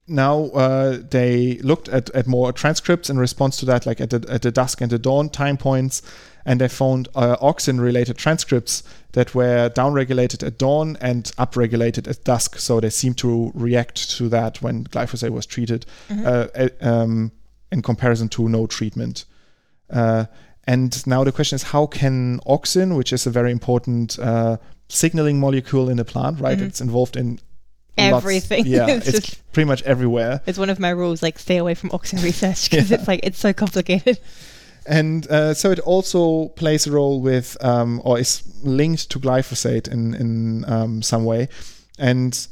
now 0.08 0.44
uh, 0.46 0.98
they 1.10 1.58
looked 1.58 1.88
at, 1.88 2.10
at 2.10 2.26
more 2.26 2.52
transcripts 2.52 3.08
in 3.08 3.18
response 3.18 3.56
to 3.58 3.66
that, 3.66 3.86
like 3.86 4.00
at 4.00 4.10
the, 4.10 4.24
at 4.28 4.42
the 4.42 4.50
dusk 4.50 4.80
and 4.80 4.90
the 4.90 4.98
dawn 4.98 5.28
time 5.28 5.56
points, 5.56 6.02
and 6.44 6.60
they 6.60 6.68
found 6.68 7.08
uh, 7.14 7.36
auxin-related 7.40 8.16
transcripts 8.18 8.82
that 9.12 9.34
were 9.34 9.70
downregulated 9.70 10.44
at 10.44 10.58
dawn 10.58 10.96
and 11.00 11.24
upregulated 11.38 12.08
at 12.08 12.24
dusk. 12.24 12.58
So 12.58 12.80
they 12.80 12.90
seem 12.90 13.14
to 13.14 13.52
react 13.54 14.10
to 14.16 14.28
that 14.30 14.60
when 14.60 14.84
glyphosate 14.84 15.30
was 15.30 15.46
treated, 15.46 15.86
Mhm. 16.08 16.26
uh, 16.26 16.48
uh, 16.54 16.88
um, 16.90 17.32
in 17.70 17.80
comparison 17.82 18.28
to 18.30 18.48
no 18.48 18.66
treatment. 18.66 19.24
Uh, 19.88 20.24
and 20.66 21.04
now 21.06 21.24
the 21.24 21.32
question 21.32 21.56
is, 21.56 21.62
how 21.64 21.86
can 21.86 22.38
auxin, 22.46 22.96
which 22.96 23.12
is 23.12 23.26
a 23.26 23.30
very 23.30 23.50
important 23.50 24.18
uh, 24.18 24.56
signaling 24.88 25.40
molecule 25.40 25.88
in 25.88 25.96
the 25.96 26.04
plant, 26.04 26.40
right? 26.40 26.58
Mhm. 26.58 26.66
It's 26.66 26.80
involved 26.80 27.16
in 27.16 27.38
lots- 27.98 28.24
Everything. 28.24 28.66
yeah, 28.66 28.86
It's 28.88 29.08
it's, 29.08 29.26
just- 29.28 29.52
pretty 29.52 29.66
much 29.68 29.82
everywhere. 29.82 30.40
It's 30.46 30.58
one 30.58 30.70
of 30.70 30.78
my 30.78 30.90
rules, 30.90 31.22
like 31.22 31.38
stay 31.38 31.56
away 31.58 31.74
from 31.74 31.90
auxin 31.90 32.22
research 32.30 32.70
because 32.70 32.90
Yeah. 32.90 32.98
it's 32.98 33.08
like 33.08 33.20
it's 33.22 33.38
so 33.38 33.52
complicated. 33.52 34.18
And 34.86 35.26
uh, 35.30 35.54
so 35.54 35.70
it 35.70 35.78
also 35.80 36.48
plays 36.56 36.86
a 36.86 36.90
role 36.92 37.20
with, 37.20 37.56
um, 37.64 38.00
or 38.04 38.18
is 38.18 38.42
linked 38.64 39.10
to 39.10 39.20
glyphosate 39.20 39.86
in 39.88 40.14
in 40.14 40.64
um, 40.68 41.02
some 41.02 41.24
way. 41.24 41.48
And 41.98 42.48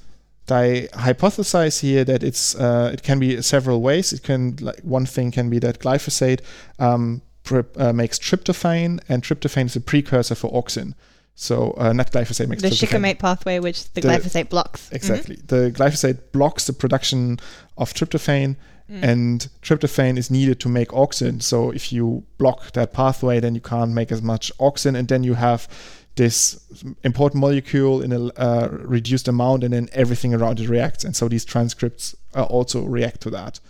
I 0.49 0.89
hypothesize 0.93 1.81
here 1.81 2.05
that 2.05 2.23
it's 2.23 2.55
uh, 2.55 2.91
it 2.93 3.03
can 3.03 3.19
be 3.19 3.43
several 3.43 3.81
ways. 3.83 4.13
It 4.13 4.23
can 4.23 4.57
like 4.61 4.81
one 4.85 5.07
thing 5.07 5.31
can 5.33 5.51
be 5.51 5.59
that 5.61 5.79
glyphosate 5.81 6.41
um, 6.79 7.23
pr- 7.51 7.83
uh, 7.83 7.93
makes 7.93 8.19
tryptophan, 8.19 9.01
and 9.09 9.23
tryptophan 9.23 9.67
is 9.67 9.77
a 9.77 9.81
precursor 9.81 10.35
for 10.35 10.51
auxin. 10.53 10.95
So 11.35 11.75
uh, 11.79 11.93
not 11.93 12.13
glyphosate 12.13 12.49
makes 12.49 12.63
the 12.63 12.71
shikimate 12.71 13.19
pathway, 13.19 13.59
which 13.61 13.79
the, 13.95 14.01
The- 14.01 14.09
glyphosate 14.09 14.49
blocks. 14.49 14.91
Exactly. 14.93 15.37
The 15.47 15.71
glyphosate 15.77 16.19
blocks 16.33 16.67
the 16.67 16.73
production 16.73 17.39
of 17.77 17.93
tryptophan, 17.95 18.57
Mm. 18.91 19.03
and 19.05 19.49
tryptophan 19.63 20.19
is 20.19 20.31
needed 20.33 20.59
to 20.61 20.69
make 20.69 20.89
auxin. 20.89 21.41
So 21.41 21.71
if 21.71 21.93
you 21.93 22.25
block 22.39 22.73
that 22.73 22.93
pathway, 22.93 23.39
then 23.39 23.55
you 23.55 23.61
can't 23.61 23.93
make 23.93 24.11
as 24.11 24.21
much 24.21 24.51
auxin, 24.59 24.97
and 24.99 25.07
then 25.07 25.23
you 25.23 25.35
have 25.35 25.69
this 26.17 26.59
important 27.05 27.41
molecule 27.41 28.03
in 28.03 28.13
a 28.13 28.21
uh, 28.37 28.69
reduced 28.97 29.29
amount, 29.29 29.63
and 29.63 29.73
then 29.73 29.89
everything 29.93 30.35
around 30.35 30.59
it 30.59 30.69
reacts. 30.69 31.05
And 31.05 31.15
so 31.15 31.29
these 31.29 31.45
transcripts 31.45 32.17
uh, 32.35 32.43
also 32.57 32.83
react 32.83 33.21
to 33.21 33.31
that. 33.31 33.61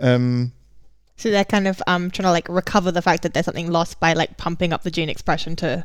Um, 0.00 0.52
So 1.20 1.30
they're 1.30 1.44
kind 1.44 1.68
of 1.68 1.82
um 1.86 2.10
trying 2.10 2.24
to 2.24 2.30
like 2.32 2.48
recover 2.48 2.90
the 2.92 3.02
fact 3.02 3.22
that 3.22 3.32
there's 3.34 3.46
something 3.46 3.70
lost 3.70 4.00
by 4.00 4.14
like 4.14 4.36
pumping 4.36 4.72
up 4.72 4.82
the 4.82 4.90
gene 4.90 5.08
expression 5.10 5.54
to 5.56 5.84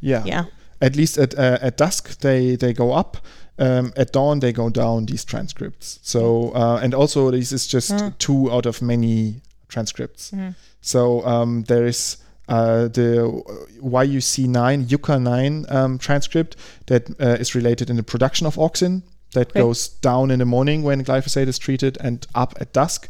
yeah. 0.00 0.24
yeah. 0.24 0.44
At 0.80 0.96
least 0.96 1.18
at 1.18 1.34
uh, 1.38 1.58
at 1.60 1.76
dusk 1.76 2.20
they 2.20 2.56
they 2.56 2.72
go 2.72 2.92
up. 2.92 3.16
Um, 3.58 3.92
at 3.96 4.12
dawn 4.12 4.40
they 4.40 4.52
go 4.52 4.70
down. 4.70 5.06
These 5.06 5.24
transcripts. 5.24 5.98
So 6.02 6.50
uh, 6.54 6.80
and 6.82 6.94
also 6.94 7.30
this 7.30 7.52
is 7.52 7.66
just 7.66 7.90
Mm. 7.92 8.18
two 8.18 8.50
out 8.50 8.66
of 8.66 8.82
many 8.82 9.42
transcripts. 9.68 10.30
Mhm. 10.32 10.54
So 10.80 11.24
um, 11.26 11.64
there 11.64 11.86
is 11.86 12.16
uh, 12.48 12.88
the 12.88 13.42
YUC9, 13.80 14.86
YUCCA9 14.88 15.72
um, 15.72 15.98
transcript 15.98 16.56
that 16.86 17.08
uh, 17.20 17.36
is 17.40 17.54
related 17.54 17.88
in 17.90 17.96
the 17.96 18.02
production 18.02 18.46
of 18.46 18.56
auxin 18.56 19.02
that 19.32 19.50
Okay. 19.50 19.60
goes 19.60 19.88
down 19.88 20.30
in 20.30 20.38
the 20.40 20.44
morning 20.44 20.82
when 20.82 21.04
glyphosate 21.04 21.46
is 21.48 21.58
treated 21.58 21.96
and 22.00 22.26
up 22.34 22.54
at 22.60 22.72
dusk. 22.72 23.08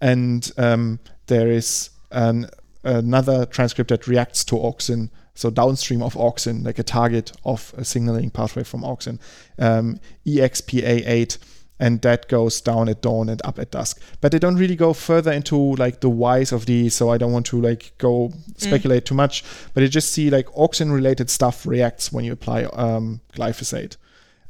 And 0.00 0.50
um, 0.56 1.00
there 1.26 1.50
is 1.50 1.90
an, 2.10 2.48
another 2.84 3.46
transcript 3.46 3.90
that 3.90 4.06
reacts 4.06 4.44
to 4.44 4.56
auxin, 4.56 5.10
so 5.34 5.50
downstream 5.50 6.02
of 6.02 6.14
auxin, 6.14 6.64
like 6.64 6.78
a 6.78 6.82
target 6.82 7.32
of 7.44 7.74
a 7.76 7.84
signaling 7.84 8.30
pathway 8.30 8.64
from 8.64 8.82
auxin, 8.82 9.18
um, 9.58 10.00
EXPA8 10.26 11.38
and 11.80 12.02
that 12.02 12.28
goes 12.28 12.60
down 12.60 12.88
at 12.88 13.02
dawn 13.02 13.28
and 13.28 13.40
up 13.44 13.58
at 13.58 13.70
dusk. 13.70 14.00
But 14.20 14.32
they 14.32 14.38
don't 14.38 14.56
really 14.56 14.76
go 14.76 14.92
further 14.92 15.32
into 15.32 15.56
like 15.76 16.00
the 16.00 16.10
whys 16.10 16.52
of 16.52 16.66
these, 16.66 16.94
so 16.94 17.10
I 17.10 17.18
don't 17.18 17.32
want 17.32 17.46
to 17.46 17.60
like 17.60 17.92
go 17.98 18.32
speculate 18.56 19.04
too 19.04 19.14
much. 19.14 19.44
But 19.74 19.82
you 19.82 19.88
just 19.88 20.12
see 20.12 20.30
like 20.30 20.46
auxin 20.48 20.92
related 20.92 21.30
stuff 21.30 21.66
reacts 21.66 22.12
when 22.12 22.24
you 22.24 22.32
apply 22.32 22.64
um, 22.64 23.20
glyphosate. 23.34 23.96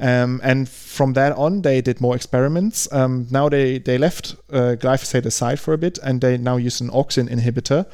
Um, 0.00 0.40
and 0.44 0.68
from 0.68 1.14
that 1.14 1.32
on, 1.36 1.62
they 1.62 1.80
did 1.80 2.00
more 2.00 2.14
experiments. 2.14 2.88
Um, 2.92 3.26
now 3.30 3.48
they 3.48 3.78
they 3.78 3.98
left 3.98 4.36
uh, 4.52 4.76
glyphosate 4.78 5.26
aside 5.26 5.58
for 5.58 5.74
a 5.74 5.78
bit, 5.78 5.98
and 6.02 6.20
they 6.20 6.38
now 6.38 6.56
use 6.56 6.80
an 6.80 6.90
auxin 6.90 7.28
inhibitor. 7.28 7.86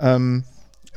Um, 0.00 0.44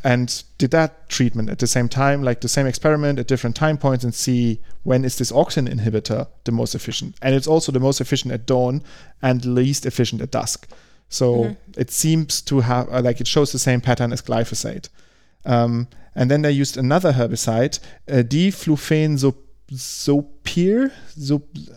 and 0.04 0.44
did 0.58 0.72
that 0.72 1.10
treatment 1.10 1.50
at 1.50 1.60
the 1.60 1.68
same 1.68 1.90
time, 1.90 2.24
like 2.24 2.42
the 2.42 2.48
same 2.48 2.68
experiment 2.68 3.20
at 3.20 3.28
different 3.28 3.56
time 3.56 3.78
points, 3.78 4.04
and 4.04 4.14
see 4.14 4.60
when 4.84 5.04
is 5.06 5.18
this 5.18 5.32
auxin 5.32 5.68
inhibitor 5.68 6.28
the 6.44 6.52
most 6.52 6.76
efficient. 6.76 7.16
And 7.22 7.36
it's 7.36 7.48
also 7.48 7.72
the 7.72 7.80
most 7.80 8.00
efficient 8.00 8.34
at 8.34 8.46
dawn 8.46 8.84
and 9.22 9.44
least 9.44 9.86
efficient 9.86 10.22
at 10.22 10.32
dusk. 10.32 10.68
So 11.10 11.34
Mhm. 11.34 11.58
it 11.78 11.92
seems 11.92 12.42
to 12.42 12.62
have 12.62 12.88
uh, 12.92 13.02
like 13.02 13.20
it 13.22 13.28
shows 13.28 13.52
the 13.52 13.60
same 13.60 13.82
pattern 13.82 14.14
as 14.14 14.22
glyphosate. 14.22 14.90
Um, 15.46 15.88
and 16.16 16.30
then 16.32 16.42
they 16.42 16.52
used 16.52 16.78
another 16.78 17.14
herbicide, 17.14 17.80
uh, 18.12 18.24
diflufenzopyr. 19.72 20.92
Zop- 21.18 21.70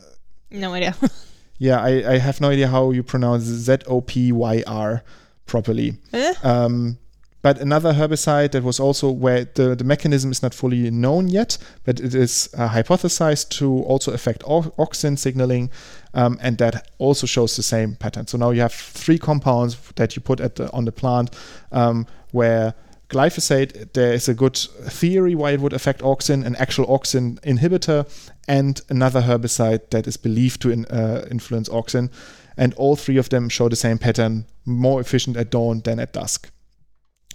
No 0.51 0.75
idea. 0.75 0.95
yeah, 1.59 1.81
I, 1.81 2.15
I 2.15 2.19
have 2.19 2.41
no 2.41 2.49
idea 2.51 2.69
how 2.69 2.91
you 2.91 3.03
pronounce 3.03 3.45
Z 3.45 3.79
O 3.87 4.01
P 4.01 4.33
Y 4.33 4.63
R 4.67 5.03
properly. 5.47 5.95
Eh? 6.13 6.35
Um, 6.43 6.99
but 7.43 7.59
another 7.59 7.95
herbicide 7.95 8.51
that 8.53 8.63
was 8.63 8.79
also 8.79 9.11
where 9.11 9.47
the, 9.55 9.75
the 9.75 9.83
mechanism 9.85 10.31
is 10.31 10.43
not 10.43 10.53
fully 10.53 10.91
known 10.91 11.29
yet, 11.29 11.57
but 11.85 11.99
it 11.99 12.15
is 12.15 12.51
uh, 12.59 12.69
hypothesized 12.69 13.49
to 13.59 13.83
also 13.85 14.13
affect 14.13 14.43
au- 14.47 14.75
auxin 14.79 15.19
signaling, 15.19 15.71
um, 16.13 16.39
and 16.43 16.59
that 16.59 16.87
also 16.99 17.27
shows 17.27 17.57
the 17.57 17.63
same 17.63 17.95
pattern. 17.97 18.27
So 18.27 18.37
now 18.37 18.51
you 18.51 18.61
have 18.61 18.75
three 18.75 19.19
compounds 19.19 19.79
that 19.97 20.15
you 20.17 20.21
put 20.23 20.39
at 20.41 20.57
the, 20.57 20.71
on 20.73 20.85
the 20.85 20.93
plant 20.93 21.35
um, 21.73 22.07
where 22.33 22.75
glyphosate, 23.11 23.93
there 23.93 24.13
is 24.13 24.29
a 24.29 24.35
good 24.35 24.57
theory 24.57 25.35
why 25.35 25.51
it 25.51 25.61
would 25.61 25.73
affect 25.73 26.01
auxin, 26.01 26.45
an 26.47 26.57
actual 26.57 26.87
auxin 26.87 27.39
inhibitor, 27.41 28.07
and 28.49 28.81
another 28.89 29.23
herbicide 29.23 29.91
that 29.91 30.07
is 30.07 30.17
believed 30.17 30.63
to 30.63 30.71
in, 30.71 30.87
uh, 30.87 31.27
influence 31.31 31.69
auxin. 31.69 32.11
And 32.57 32.75
all 32.75 32.97
three 32.97 33.17
of 33.17 33.29
them 33.29 33.49
show 33.49 33.69
the 33.69 33.77
same 33.77 33.99
pattern, 33.99 34.47
more 34.65 35.01
efficient 35.01 35.37
at 35.37 35.51
dawn 35.51 35.81
than 35.81 35.99
at 35.99 36.13
dusk. 36.13 36.51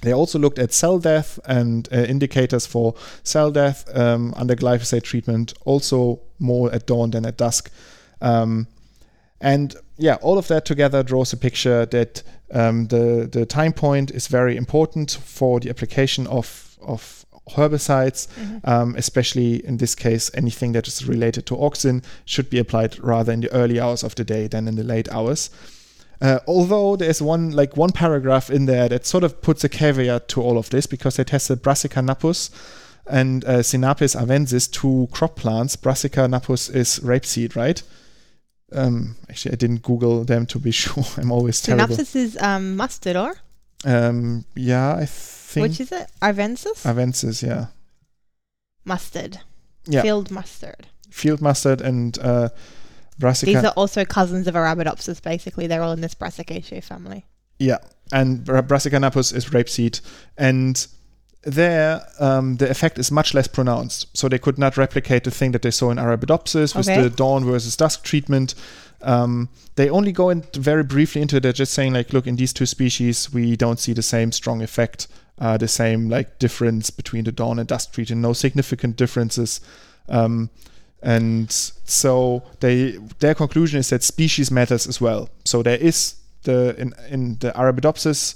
They 0.01 0.13
also 0.13 0.39
looked 0.39 0.59
at 0.59 0.73
cell 0.73 0.99
death 0.99 1.39
and 1.45 1.87
uh, 1.91 1.97
indicators 1.97 2.65
for 2.65 2.95
cell 3.23 3.51
death 3.51 3.85
um, 3.97 4.33
under 4.35 4.55
glyphosate 4.55 5.03
treatment, 5.03 5.53
also 5.65 6.21
more 6.39 6.71
at 6.73 6.85
dawn 6.85 7.11
than 7.11 7.25
at 7.25 7.37
dusk. 7.37 7.71
Um, 8.21 8.67
and 9.41 9.75
yeah, 9.97 10.15
all 10.21 10.37
of 10.37 10.47
that 10.47 10.65
together 10.65 11.03
draws 11.03 11.33
a 11.33 11.37
picture 11.37 11.85
that 11.87 12.23
um, 12.51 12.87
the 12.87 13.27
the 13.31 13.45
time 13.45 13.73
point 13.73 14.11
is 14.11 14.27
very 14.27 14.55
important 14.57 15.11
for 15.23 15.59
the 15.59 15.69
application 15.69 16.27
of 16.27 16.77
of 16.81 17.25
herbicides, 17.51 18.27
Mhm. 18.39 18.61
um, 18.67 18.95
especially 18.97 19.63
in 19.65 19.77
this 19.77 19.93
case, 19.95 20.31
anything 20.33 20.73
that 20.73 20.87
is 20.87 21.05
related 21.05 21.45
to 21.45 21.55
auxin 21.55 22.01
should 22.25 22.49
be 22.49 22.57
applied 22.59 22.97
rather 23.03 23.31
in 23.33 23.41
the 23.41 23.51
early 23.53 23.79
hours 23.79 24.03
of 24.03 24.15
the 24.15 24.23
day 24.23 24.47
than 24.47 24.67
in 24.67 24.75
the 24.75 24.83
late 24.83 25.07
hours. 25.11 25.49
Uh, 26.21 26.39
although 26.47 26.95
there's 26.95 27.21
one 27.21 27.51
like 27.51 27.77
one 27.77 27.91
paragraph 27.91 28.49
in 28.49 28.65
there 28.65 28.89
that 28.89 29.05
sort 29.05 29.23
of 29.23 29.41
puts 29.41 29.63
a 29.63 29.69
caveat 29.69 30.27
to 30.27 30.41
all 30.41 30.57
of 30.57 30.69
this 30.69 30.87
because 30.87 31.17
they 31.17 31.23
tested 31.23 31.61
Brassica 31.61 32.01
napus 32.01 32.49
and 33.05 33.43
uh, 33.45 33.61
Sinapis 33.61 34.15
arvensis, 34.15 34.67
two 34.71 35.07
crop 35.11 35.35
plants. 35.35 35.75
Brassica 35.75 36.27
napus 36.27 36.69
is 36.69 36.99
rapeseed, 37.03 37.55
right? 37.55 37.83
Um, 38.75 39.15
actually, 39.29 39.53
I 39.53 39.55
didn't 39.55 39.81
Google 39.83 40.23
them 40.23 40.45
to 40.47 40.59
be 40.59 40.71
sure. 40.81 41.03
I'm 41.17 41.31
always 41.31 41.61
terrible. 41.61 41.95
Sinapis 41.95 42.15
is 42.15 42.37
um, 42.41 42.75
mustard, 42.75 43.15
or 43.15 43.35
Um, 43.85 44.45
yeah, 44.55 44.95
I 44.95 45.05
think 45.05 45.67
which 45.69 45.79
is 45.79 45.91
it? 45.91 46.09
Arvensis? 46.21 46.83
arvensis. 46.85 47.41
Yeah, 47.45 47.67
mustard. 48.83 49.39
Yeah. 49.87 50.01
Field 50.01 50.31
mustard. 50.31 50.87
field 51.11 51.41
mustard 51.41 51.81
and 51.81 52.17
uh, 52.19 52.49
Brassica. 53.19 53.51
These 53.53 53.63
are 53.63 53.73
also 53.77 54.03
cousins 54.03 54.47
of 54.47 54.55
Arabidopsis, 54.55 55.21
basically. 55.21 55.67
They're 55.67 55.81
all 55.83 55.91
in 55.93 56.01
this 56.01 56.15
Brassicaceae 56.15 56.83
family. 56.83 57.25
Yeah, 57.59 57.77
and 58.11 58.43
Brassica 58.43 58.99
napus 58.99 59.31
is 59.31 59.45
rapeseed, 59.45 60.01
and 60.37 60.85
there 61.45 62.01
um, 62.19 62.57
the 62.57 62.69
effect 62.69 62.97
is 62.97 63.11
much 63.11 63.33
less 63.33 63.47
pronounced. 63.47 64.15
So 64.17 64.27
they 64.27 64.39
could 64.39 64.57
not 64.57 64.77
replicate 64.77 65.23
the 65.23 65.31
thing 65.31 65.51
that 65.51 65.61
they 65.61 65.71
saw 65.71 65.91
in 65.91 65.97
Arabidopsis 65.97 66.75
with 66.75 66.89
Okay. 66.89 67.01
the 67.01 67.09
dawn 67.09 67.45
versus 67.45 67.77
dusk 67.77 68.03
treatment. 68.03 68.55
Um, 69.01 69.49
they 69.75 69.89
only 69.89 70.11
go 70.11 70.29
in 70.29 70.43
very 70.55 70.83
briefly 70.83 71.21
into 71.21 71.37
it. 71.37 71.43
They're 71.43 71.53
just 71.53 71.73
saying 71.73 71.93
like, 71.93 72.11
look, 72.13 72.25
in 72.25 72.35
these 72.37 72.51
two 72.51 72.65
species, 72.65 73.31
we 73.31 73.55
don't 73.55 73.79
see 73.79 73.93
the 73.93 74.01
same 74.01 74.31
strong 74.31 74.63
effect, 74.63 75.07
uh, 75.37 75.57
the 75.57 75.67
same 75.67 76.09
like 76.09 76.39
difference 76.39 76.89
between 76.89 77.25
the 77.25 77.31
dawn 77.31 77.59
and 77.59 77.67
dusk 77.67 77.93
treatment. 77.93 78.21
No 78.21 78.33
significant 78.33 78.95
differences. 78.95 79.61
Um, 80.09 80.49
and 81.03 81.51
so 81.51 82.43
they 82.61 82.97
their 83.19 83.35
conclusion 83.35 83.79
is 83.79 83.89
that 83.89 84.01
species 84.01 84.49
matters 84.49 84.87
as 84.87 84.99
well. 84.99 85.29
So 85.43 85.61
there 85.61 85.77
is 85.77 86.15
the 86.43 86.75
in, 86.79 86.93
in 87.09 87.37
the 87.39 87.51
Arabidopsis 87.51 88.35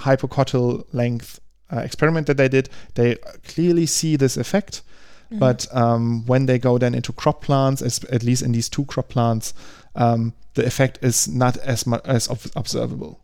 hypocotyl 0.00 0.86
length 0.92 1.40
uh, 1.72 1.78
experiment 1.78 2.26
that 2.26 2.36
they 2.36 2.48
did, 2.48 2.68
they 2.94 3.16
clearly 3.44 3.86
see 3.86 4.16
this 4.16 4.36
effect. 4.36 4.82
Mm-hmm. 5.26 5.38
But 5.40 5.66
um, 5.74 6.24
when 6.26 6.46
they 6.46 6.58
go 6.58 6.78
then 6.78 6.94
into 6.94 7.12
crop 7.12 7.42
plants, 7.42 7.82
as, 7.82 8.02
at 8.04 8.22
least 8.22 8.42
in 8.42 8.52
these 8.52 8.68
two 8.68 8.84
crop 8.84 9.08
plants, 9.08 9.54
um, 9.96 10.32
the 10.54 10.64
effect 10.64 10.98
is 11.02 11.26
not 11.28 11.56
as 11.58 11.86
much 11.86 12.02
as 12.04 12.28
ob- 12.30 12.52
observable. 12.54 13.20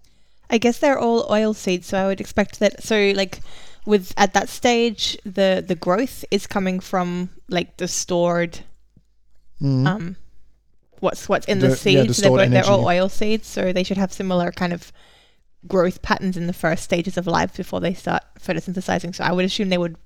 I 0.51 0.59
guess 0.59 0.79
they're 0.79 0.99
all 0.99 1.27
oil 1.31 1.55
seeds, 1.55 1.87
so 1.87 1.97
I 1.99 2.07
would 2.07 2.21
expect 2.21 2.59
that. 2.59 2.83
So 2.83 3.13
like 3.15 3.41
with 3.87 4.13
at 4.17 4.35
that 4.35 4.49
stage, 4.49 5.17
the 5.25 5.65
the 5.67 5.75
growth 5.77 6.25
is 6.31 6.47
coming 6.47 6.81
from 6.81 7.31
like 7.49 7.77
the 7.79 7.89
stored 7.89 8.61
Mhm. 9.61 9.87
um 9.87 10.17
what's 11.01 11.29
what's 11.29 11.47
in 11.47 11.61
the, 11.61 11.69
The- 11.69 11.91
yeah, 11.91 12.03
the 12.03 12.15
seeds. 12.15 12.21
they're, 12.21 12.31
both- 12.31 12.51
they're 12.51 12.67
all 12.67 12.85
oil 12.87 13.09
seeds, 13.09 13.47
so 13.47 13.73
they 13.73 13.85
should 13.85 13.97
have 13.99 14.13
similar 14.13 14.51
kind 14.53 14.73
of 14.73 14.93
growth 15.69 16.03
patterns 16.03 16.37
in 16.37 16.47
the 16.47 16.53
first 16.53 16.83
stages 16.83 17.17
of 17.17 17.27
life 17.27 17.57
before 17.57 17.81
they 17.81 17.95
start 17.95 18.23
photosynthesizing. 18.41 19.15
So 19.15 19.25
I 19.25 19.33
would 19.33 19.45
assume 19.45 19.69
they 19.69 19.79
would 19.79 19.97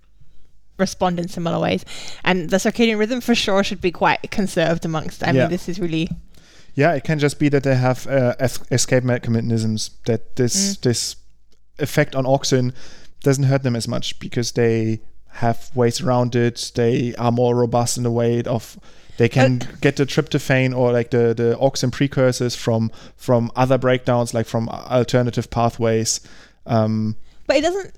respond 0.79 1.19
in 1.19 1.29
similar 1.29 1.59
ways. 1.59 1.85
And 2.25 2.51
the 2.51 2.59
circadian 2.59 2.99
rhythm 2.99 3.21
for 3.23 3.35
sure 3.35 3.65
should 3.65 3.81
be 3.81 3.91
quite 3.91 4.31
conserved 4.31 4.85
amongst. 4.85 5.23
I 5.23 5.31
Yeah. 5.31 5.43
mean, 5.43 5.51
this 5.51 5.69
is 5.69 5.79
really 5.81 6.09
Yeah, 6.75 6.93
it 6.93 7.05
can 7.05 7.19
just 7.19 7.39
be 7.39 7.49
that 7.49 7.63
they 7.63 7.75
have 7.75 8.07
uh, 8.07 8.35
es- 8.39 8.61
escape 8.71 9.03
mechanisms 9.03 9.91
that 10.05 10.37
this 10.37 10.77
Mm. 10.77 10.81
this 10.83 11.17
effect 11.79 12.15
on 12.15 12.25
auxin 12.27 12.73
doesn't 13.23 13.45
hurt 13.45 13.63
them 13.63 13.75
as 13.77 13.89
much 13.89 14.19
because 14.19 14.53
they 14.53 15.01
have 15.41 15.71
ways 15.75 16.03
around 16.03 16.35
it. 16.37 16.73
They 16.75 17.15
are 17.17 17.33
more 17.33 17.55
robust 17.57 17.97
in 17.97 18.03
the 18.03 18.11
way 18.11 18.43
of 18.43 18.79
they 19.19 19.29
can 19.29 19.61
get 19.81 19.97
the 19.97 20.05
tryptophan 20.07 20.77
or 20.77 20.93
like 20.93 21.11
the 21.11 21.35
the 21.35 21.57
auxin 21.61 21.91
precursors 21.93 22.55
from 22.55 22.91
from 23.17 23.51
other 23.57 23.79
breakdowns, 23.79 24.35
like 24.35 24.47
from 24.47 24.69
alternative 24.69 25.51
pathways. 25.51 26.21
Um, 26.67 27.17
But 27.47 27.57
it 27.57 27.63
doesn't. 27.63 27.95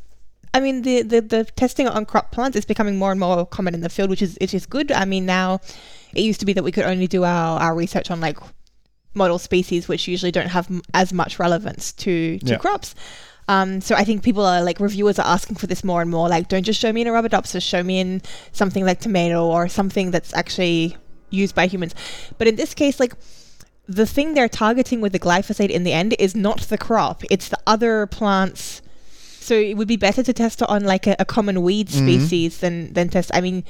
I 0.55 0.61
mean, 0.61 0.83
the, 0.83 1.03
the, 1.03 1.21
the 1.21 1.45
testing 1.45 1.87
on 1.87 2.07
crop 2.07 2.33
plants 2.33 2.57
is 2.57 2.65
becoming 2.65 2.97
more 2.97 3.11
and 3.11 3.21
more 3.21 3.45
common 3.47 3.75
in 3.75 3.83
the 3.83 3.89
field, 3.91 4.09
which 4.11 4.23
is 4.23 4.37
which 4.41 4.55
is 4.55 4.65
good. 4.67 4.91
I 4.93 5.05
mean, 5.05 5.27
now 5.27 5.61
it 6.15 6.23
used 6.23 6.41
to 6.41 6.47
be 6.47 6.53
that 6.55 6.65
we 6.65 6.73
could 6.73 6.85
only 6.85 7.07
do 7.07 7.25
our, 7.25 7.61
our 7.61 7.75
research 7.75 8.11
on 8.11 8.21
like 8.21 8.39
model 9.15 9.39
species, 9.39 9.89
which 9.89 10.09
usually 10.09 10.33
don't 10.33 10.49
have 10.49 10.71
m- 10.71 10.83
as 10.95 11.13
much 11.13 11.39
relevance 11.39 11.93
to 11.93 12.39
to 12.39 12.47
Yeah. 12.53 12.57
crops. 12.59 12.95
Um, 13.49 13.81
so 13.81 13.95
I 13.95 14.05
think 14.05 14.23
people 14.23 14.45
are 14.45 14.63
like 14.63 14.79
reviewers 14.81 15.19
are 15.19 15.27
asking 15.27 15.57
for 15.57 15.67
this 15.67 15.83
more 15.83 16.03
and 16.03 16.11
more. 16.11 16.29
Like, 16.29 16.49
don't 16.49 16.65
just 16.65 16.81
show 16.81 16.93
me 16.93 17.01
in 17.03 17.07
Arabidopsis, 17.07 17.63
show 17.63 17.83
me 17.83 17.99
in 18.01 18.23
something 18.53 18.85
like 18.85 19.01
tomato 19.01 19.47
or 19.47 19.69
something 19.69 20.11
that's 20.11 20.35
actually 20.35 20.97
used 21.31 21.55
by 21.55 21.67
humans. 21.67 21.95
But 22.39 22.49
in 22.49 22.57
this 22.57 22.75
case, 22.75 22.99
like 23.01 23.15
the 23.87 24.07
thing 24.07 24.35
they're 24.35 24.49
targeting 24.49 25.01
with 25.01 25.13
the 25.13 25.19
glyphosate 25.19 25.71
in 25.71 25.83
the 25.85 25.93
end 25.93 26.15
is 26.19 26.35
not 26.35 26.61
the 26.63 26.79
crop; 26.79 27.23
it's 27.31 27.49
the 27.49 27.59
other 27.67 28.07
plants. 28.07 28.83
So 29.41 29.55
it 29.55 29.75
would 29.79 29.89
be 29.89 29.97
better 29.97 30.23
to 30.23 30.33
test 30.33 30.61
it 30.63 30.69
on 30.69 30.85
like 30.85 31.07
a, 31.07 31.17
a 31.19 31.25
common 31.25 31.63
weed 31.63 31.89
Mhm. 31.89 32.03
species 32.03 32.59
than 32.59 32.93
than 32.93 33.09
test. 33.09 33.31
I 33.33 33.41
mean, 33.41 33.65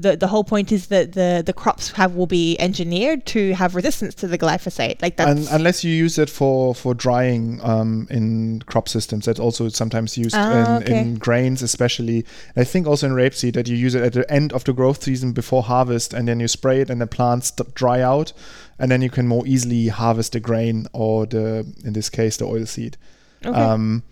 the 0.00 0.16
the 0.16 0.28
whole 0.28 0.44
point 0.44 0.70
is 0.72 0.86
that 0.86 1.12
the 1.12 1.42
the 1.44 1.52
crops 1.52 1.90
have 1.92 2.14
will 2.14 2.26
be 2.28 2.56
engineered 2.60 3.26
to 3.26 3.52
have 3.54 3.74
resistance 3.74 4.14
to 4.14 4.28
the 4.28 4.38
glyphosate. 4.38 5.02
Like 5.02 5.16
that's 5.16 5.48
un- 5.48 5.54
unless 5.54 5.82
you 5.84 5.92
use 5.92 6.18
it 6.18 6.30
for 6.30 6.74
for 6.74 6.94
drying 6.94 7.60
um, 7.62 8.06
in 8.10 8.62
crop 8.66 8.88
systems, 8.88 9.24
that's 9.26 9.40
also 9.40 9.68
sometimes 9.68 10.16
used 10.16 10.36
Ah, 10.36 10.76
in, 10.76 10.82
okay. 10.84 10.98
in 11.00 11.14
grains, 11.16 11.62
especially. 11.62 12.24
I 12.56 12.64
think 12.64 12.86
also 12.86 13.06
in 13.08 13.12
rapeseed 13.12 13.54
that 13.54 13.66
you 13.68 13.76
use 13.76 13.94
it 13.96 14.02
at 14.02 14.12
the 14.12 14.30
end 14.32 14.52
of 14.52 14.62
the 14.64 14.72
growth 14.72 15.02
season 15.02 15.32
before 15.32 15.62
harvest, 15.64 16.14
and 16.14 16.28
then 16.28 16.38
you 16.40 16.48
spray 16.48 16.80
it, 16.80 16.90
and 16.90 17.00
the 17.00 17.06
plants 17.06 17.50
dry 17.74 18.00
out, 18.00 18.32
and 18.78 18.90
then 18.90 19.02
you 19.02 19.10
can 19.10 19.26
more 19.26 19.44
easily 19.46 19.88
harvest 19.88 20.32
the 20.32 20.40
grain 20.40 20.86
or 20.92 21.26
the 21.26 21.66
in 21.84 21.92
this 21.92 22.08
case 22.08 22.36
the 22.36 22.44
oil 22.44 22.66
seed. 22.66 22.96
okay. 23.44 23.58
Um, 23.60 24.02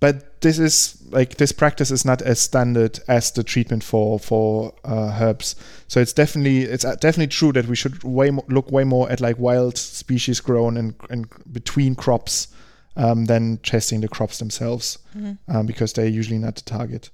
but 0.00 0.40
this 0.42 0.58
is 0.58 1.02
like 1.10 1.36
this 1.36 1.52
practice 1.52 1.90
is 1.90 2.04
not 2.04 2.22
as 2.22 2.38
standard 2.40 3.00
as 3.08 3.30
the 3.32 3.42
treatment 3.42 3.82
for 3.84 4.18
for 4.18 4.74
uh, 4.84 5.16
herbs. 5.20 5.56
So 5.88 6.00
it's 6.00 6.12
definitely 6.12 6.62
it's 6.62 6.84
uh, 6.84 6.94
definitely 6.96 7.28
true 7.28 7.52
that 7.52 7.66
we 7.66 7.76
should 7.76 8.02
way 8.04 8.30
look 8.48 8.70
way 8.70 8.84
more 8.84 9.10
at 9.10 9.20
like 9.20 9.38
wild 9.38 9.76
species 9.78 10.40
grown 10.40 10.76
and 10.76 10.94
and 11.10 11.26
between 11.52 11.94
crops 11.94 12.48
um, 12.96 13.24
than 13.26 13.58
testing 13.58 14.00
the 14.02 14.08
crops 14.08 14.38
themselves 14.38 14.98
Mhm. 15.16 15.38
um, 15.48 15.66
because 15.66 15.92
they're 15.92 16.18
usually 16.18 16.38
not 16.38 16.54
the 16.56 16.62
target. 16.62 17.10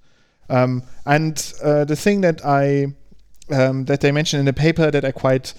Um, 0.48 0.82
and 1.06 1.52
uh, 1.62 1.84
the 1.84 1.96
thing 1.96 2.20
that 2.22 2.44
I 2.44 2.92
um, 3.50 3.84
that 3.86 4.00
they 4.00 4.12
mentioned 4.12 4.40
in 4.40 4.46
the 4.46 4.52
paper 4.52 4.90
that 4.90 5.04
I 5.04 5.12
quite 5.12 5.54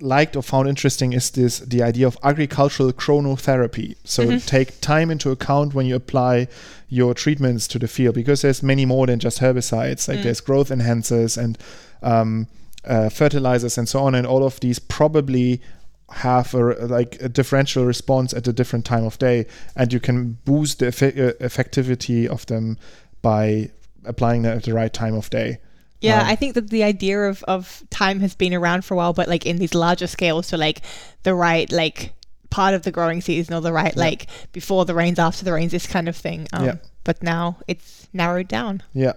liked 0.00 0.36
or 0.36 0.42
found 0.42 0.68
interesting 0.68 1.12
is 1.12 1.30
this 1.30 1.60
the 1.60 1.82
idea 1.82 2.06
of 2.06 2.18
agricultural 2.22 2.92
chronotherapy. 2.92 3.94
So 4.04 4.26
Mhm. 4.26 4.44
take 4.46 4.80
time 4.80 5.10
into 5.10 5.30
account 5.30 5.72
when 5.74 5.86
you 5.86 5.94
apply 5.94 6.48
your 6.88 7.14
treatments 7.14 7.66
to 7.68 7.78
the 7.78 7.88
field 7.88 8.14
because 8.14 8.42
there's 8.42 8.62
many 8.62 8.84
more 8.84 9.06
than 9.06 9.18
just 9.20 9.38
herbicides. 9.40 10.08
Like 10.08 10.18
Mm. 10.18 10.22
there's 10.24 10.40
growth 10.40 10.70
enhancers 10.70 11.36
and 11.38 11.56
um, 12.02 12.48
uh, 12.84 13.08
fertilizers 13.08 13.78
and 13.78 13.88
so 13.88 14.00
on, 14.00 14.14
and 14.14 14.26
all 14.26 14.44
of 14.44 14.60
these 14.60 14.78
probably 14.78 15.60
have 16.10 16.52
a 16.54 16.86
like 16.86 17.16
a 17.22 17.28
differential 17.30 17.86
response 17.86 18.34
at 18.34 18.46
a 18.46 18.52
different 18.52 18.84
time 18.84 19.04
of 19.04 19.18
day, 19.18 19.46
and 19.74 19.90
you 19.92 19.98
can 20.00 20.36
boost 20.44 20.80
the 20.80 20.86
effe- 20.86 21.18
uh, 21.18 21.32
effectivity 21.40 22.26
of 22.26 22.44
them 22.46 22.76
by 23.22 23.70
applying 24.04 24.42
them 24.42 24.54
at 24.58 24.64
the 24.64 24.74
right 24.74 24.92
time 24.92 25.14
of 25.14 25.30
day. 25.30 25.58
Yeah, 26.04 26.20
Um, 26.22 26.28
I 26.28 26.36
think 26.36 26.54
that 26.54 26.70
the 26.70 26.82
idea 26.84 27.18
of, 27.28 27.42
of 27.44 27.82
time 27.90 28.20
has 28.20 28.34
been 28.34 28.54
around 28.54 28.84
for 28.84 28.94
a 28.94 28.96
while, 28.96 29.12
but 29.12 29.28
like 29.28 29.46
in 29.46 29.58
these 29.58 29.74
larger 29.74 30.06
scales, 30.06 30.46
so 30.46 30.56
like 30.56 30.82
the 31.22 31.34
right 31.34 31.70
like 31.72 32.12
part 32.50 32.74
of 32.74 32.82
the 32.82 32.90
growing 32.92 33.20
season 33.20 33.54
or 33.54 33.60
the 33.60 33.72
right 33.72 33.94
Yeah. 33.96 34.02
like 34.02 34.26
before 34.52 34.84
the 34.84 34.94
rains, 34.94 35.18
after 35.18 35.44
the 35.44 35.52
rains, 35.52 35.72
this 35.72 35.86
kind 35.86 36.08
of 36.08 36.16
thing. 36.16 36.46
Um, 36.52 36.64
Yeah. 36.64 36.74
But 37.04 37.22
now 37.22 37.58
it's 37.68 38.08
narrowed 38.12 38.48
down. 38.48 38.82
Yeah. 38.94 39.12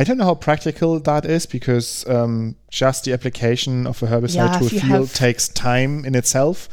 I 0.00 0.04
don't 0.04 0.16
know 0.16 0.24
how 0.24 0.34
practical 0.34 0.98
that 1.00 1.24
is 1.26 1.44
because 1.46 2.06
um, 2.08 2.56
just 2.70 3.04
the 3.04 3.12
application 3.12 3.86
of 3.86 4.02
a 4.02 4.06
herbicide 4.06 4.34
Yeah, 4.52 4.58
to 4.58 4.64
a 4.76 4.80
field 4.80 5.10
takes 5.14 5.48
time 5.48 6.04
in 6.06 6.14
itself. 6.14 6.68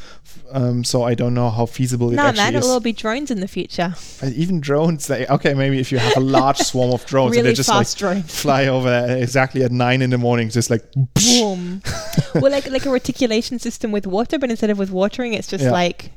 Um, 0.51 0.83
so 0.85 1.03
I 1.03 1.13
don't 1.13 1.33
know 1.33 1.49
how 1.49 1.65
feasible 1.65 2.09
it 2.11 2.15
No, 2.15 2.23
actually 2.27 2.43
man, 2.43 2.55
is. 2.55 2.59
it'll 2.63 2.71
all 2.75 2.79
be 2.79 2.93
drones 2.93 3.29
in 3.31 3.41
the 3.41 3.47
future. 3.47 3.93
And 4.21 4.33
even 4.35 4.61
drones, 4.61 5.07
they, 5.07 5.27
okay, 5.27 5.53
maybe 5.53 5.77
if 5.79 5.91
you 5.91 5.97
have 5.97 6.15
a 6.15 6.21
large 6.21 6.57
swarm 6.69 6.93
of 6.93 7.05
drones 7.05 7.35
and 7.35 7.43
really 7.43 7.49
they 7.49 7.55
just 7.55 7.69
fast 7.69 8.01
like 8.01 8.13
drones. 8.13 8.41
fly 8.41 8.67
over 8.67 9.07
exactly 9.19 9.63
at 9.63 9.71
nine 9.73 10.01
in 10.01 10.09
the 10.09 10.17
morning, 10.17 10.49
just 10.49 10.69
like 10.69 10.83
Boom. 10.93 11.81
well, 12.35 12.51
like 12.51 12.69
like 12.69 12.85
a 12.85 12.89
reticulation 12.89 13.59
system 13.59 13.91
with 13.91 14.07
water, 14.07 14.39
but 14.39 14.49
instead 14.49 14.69
of 14.69 14.77
with 14.79 14.89
watering, 14.91 15.33
it's 15.33 15.47
just 15.49 15.65
Yeah. 15.65 15.71
like 15.71 16.11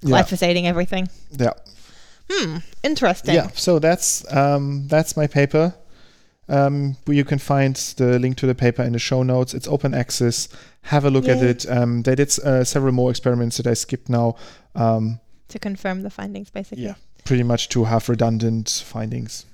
yeah, 0.00 0.22
glyphosating 0.22 0.64
everything. 0.64 1.08
yeah, 1.38 1.52
Hmm. 2.30 2.58
Interesting. 2.82 3.34
yeah. 3.34 3.48
So 3.54 3.78
that's 3.78 4.24
um, 4.32 4.86
that's 4.88 5.16
my 5.18 5.26
paper. 5.26 5.74
Um, 6.50 6.96
where 7.04 7.16
you 7.16 7.24
can 7.24 7.38
find 7.38 7.76
the 7.96 8.18
link 8.18 8.36
to 8.38 8.46
the 8.46 8.54
paper 8.56 8.82
in 8.82 8.92
the 8.92 8.98
show 8.98 9.22
notes. 9.22 9.54
It's 9.54 9.68
open 9.68 9.94
access. 9.94 10.48
Have 10.82 11.04
a 11.04 11.10
look 11.10 11.28
at 11.28 11.42
it. 11.42 11.64
Um, 11.70 12.02
they 12.02 12.16
did 12.16 12.36
uh, 12.40 12.64
several 12.64 12.92
more 12.92 13.08
experiments 13.10 13.56
that 13.58 13.66
I 13.68 13.74
skipped 13.74 14.08
now. 14.08 14.34
Um, 14.74 15.20
To 15.48 15.58
confirm 15.60 16.02
the 16.02 16.10
findings, 16.10 16.50
basically. 16.50 16.84
Yeah. 16.84 16.94
pretty 17.24 17.44
much 17.44 17.68
to 17.68 17.84
have 17.84 18.08
redundant 18.08 18.82
findings. 18.84 19.46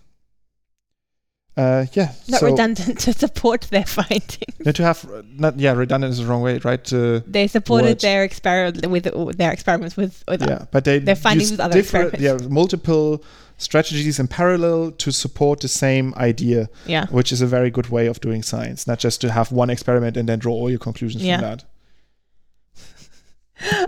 Uh, 1.56 1.86
yeah. 1.94 2.12
Not 2.28 2.40
so, 2.40 2.46
redundant 2.50 2.98
to 3.04 3.12
support 3.12 3.62
their 3.70 3.84
findings. 3.86 4.58
No, 4.64 4.72
to 4.72 4.82
have 4.82 5.06
not 5.26 5.58
yeah 5.58 5.72
redundant 5.72 6.12
is 6.12 6.18
the 6.18 6.26
wrong 6.26 6.42
way, 6.42 6.58
right? 6.58 6.92
Uh, 6.92 7.20
They 7.26 7.46
supported 7.46 7.88
Word. 7.88 8.00
their 8.00 8.24
experiment 8.24 8.86
with 8.86 9.36
their 9.38 9.52
experiments 9.52 9.96
with, 9.96 10.22
with 10.28 10.42
yeah, 10.42 10.66
but 10.70 10.84
they 10.84 10.98
Their 10.98 11.16
findings 11.16 11.50
with 11.50 11.60
other 11.60 11.72
different 11.74 12.20
yeah 12.20 12.36
multiple 12.48 13.22
strategies 13.58 14.18
in 14.18 14.28
parallel 14.28 14.90
to 14.92 15.10
support 15.10 15.60
the 15.60 15.68
same 15.68 16.14
idea, 16.16 16.68
yeah. 16.86 17.06
which 17.06 17.32
is 17.32 17.40
a 17.40 17.46
very 17.46 17.70
good 17.70 17.88
way 17.88 18.06
of 18.06 18.20
doing 18.20 18.42
science. 18.42 18.86
Not 18.86 18.98
just 18.98 19.20
to 19.22 19.30
have 19.32 19.50
one 19.52 19.70
experiment 19.70 20.16
and 20.16 20.28
then 20.28 20.38
draw 20.38 20.52
all 20.54 20.70
your 20.70 20.78
conclusions 20.78 21.24
Yeah. 21.24 21.38
from 21.40 21.42
that. 21.48 21.64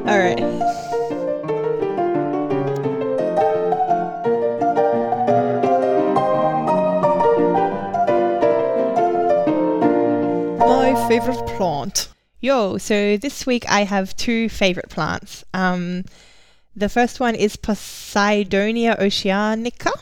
All 0.09 0.19
right. 0.19 1.49
My 10.61 11.09
favorite 11.09 11.47
plant. 11.57 12.09
Yo, 12.41 12.79
so 12.79 13.17
this 13.17 13.47
week 13.47 13.65
I 13.69 13.85
have 13.85 14.15
two 14.17 14.49
favorite 14.49 14.89
plants. 14.91 15.45
Um, 15.55 16.05
the 16.79 16.89
first 16.89 17.21
one 17.21 17.35
is 17.35 17.57
Posidonia 17.57 18.99
oceanica. 18.99 19.93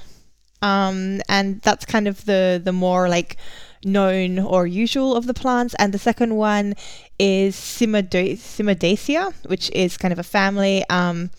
um, 0.62 1.20
and 1.28 1.60
that's 1.62 1.84
kind 1.84 2.08
of 2.08 2.24
the 2.24 2.60
the 2.62 2.72
more 2.72 3.08
like 3.08 3.36
known 3.84 4.38
or 4.38 4.66
usual 4.66 5.14
of 5.16 5.26
the 5.26 5.34
plants. 5.34 5.74
And 5.78 5.92
the 5.92 5.98
second 5.98 6.34
one 6.36 6.74
is 7.18 7.54
Cymodoceaceae, 7.56 9.32
which 9.46 9.70
is 9.70 9.96
kind 9.96 10.12
of 10.12 10.18
a 10.18 10.24
family. 10.24 10.84
Um, 10.90 11.30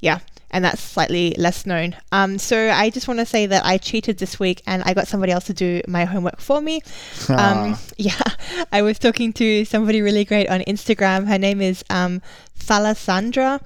yeah, 0.00 0.18
and 0.50 0.64
that's 0.64 0.80
slightly 0.80 1.34
less 1.38 1.66
known. 1.66 1.94
Um, 2.10 2.38
so 2.38 2.70
I 2.70 2.90
just 2.90 3.06
want 3.06 3.20
to 3.20 3.26
say 3.26 3.46
that 3.46 3.64
I 3.64 3.78
cheated 3.78 4.18
this 4.18 4.40
week 4.40 4.62
and 4.66 4.82
I 4.84 4.94
got 4.94 5.06
somebody 5.08 5.32
else 5.32 5.44
to 5.46 5.54
do 5.54 5.80
my 5.86 6.04
homework 6.04 6.40
for 6.40 6.60
me. 6.60 6.80
Um, 7.28 7.76
yeah, 7.96 8.18
I 8.72 8.82
was 8.82 8.98
talking 8.98 9.32
to 9.34 9.64
somebody 9.64 10.00
really 10.02 10.24
great 10.24 10.48
on 10.48 10.60
Instagram. 10.60 11.26
Her 11.26 11.38
name 11.38 11.60
is 11.60 11.84
um, 11.90 12.22
Thalasandra. 12.58 13.60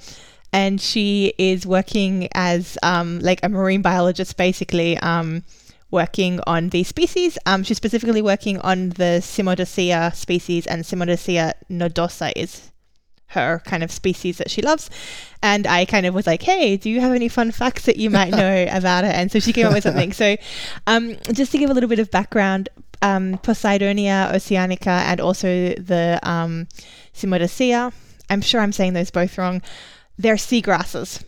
And 0.53 0.81
she 0.81 1.33
is 1.39 1.67
working 1.67 2.29
as 2.35 2.77
um, 2.83 3.21
like 3.21 3.41
a 3.43 3.49
marine 3.49 3.83
biologist, 3.83 4.37
basically, 4.37 4.99
um, 4.99 5.45
working 5.91 6.41
on 6.47 6.71
these 6.71 6.89
species. 6.89 7.39
Um, 7.47 7.63
she's 7.63 7.77
specifically 7.77 8.23
working 8.23 8.59
on 8.61 8.91
the 8.91 9.21
Cymodocea 9.23 10.15
species, 10.15 10.67
and 10.67 10.85
Cymodocea 10.85 11.53
nodosa 11.71 12.33
is 12.37 12.73
her 13.29 13.63
kind 13.65 13.83
of 13.83 13.91
species 13.91 14.39
that 14.39 14.51
she 14.51 14.63
loves. 14.63 14.91
And 15.43 15.67
I 15.67 15.85
kind 15.85 16.07
of 16.07 16.15
was 16.15 16.27
like, 16.27 16.43
hey, 16.43 16.77
do 16.77 16.91
you 16.91 17.01
have 17.01 17.13
any 17.13 17.29
fun 17.29 17.51
facts 17.51 17.87
that 17.87 17.97
you 17.97 18.11
might 18.11 18.31
know 18.43 18.67
about 18.71 19.05
it? 19.05 19.15
And 19.15 19.31
so 19.31 19.39
she 19.39 19.53
came 19.53 19.67
up 19.67 19.73
with 19.73 19.83
something. 19.85 20.13
So 20.13 20.37
um, 20.87 21.17
just 21.33 21.53
to 21.53 21.59
give 21.59 21.71
a 21.71 21.75
little 21.75 21.89
bit 21.89 21.99
of 21.99 22.11
background, 22.11 22.69
um, 23.03 23.39
Posidonia 23.39 24.33
oceanica 24.33 24.87
and 24.87 25.21
also 25.21 25.75
the 25.75 26.21
um, 26.23 26.69
I'm 28.31 28.41
sure 28.41 28.61
I'm 28.61 28.73
saying 28.73 28.93
those 28.93 29.11
both 29.11 29.37
wrong, 29.37 29.61
they're 30.19 30.37
seagrasses. 30.37 31.25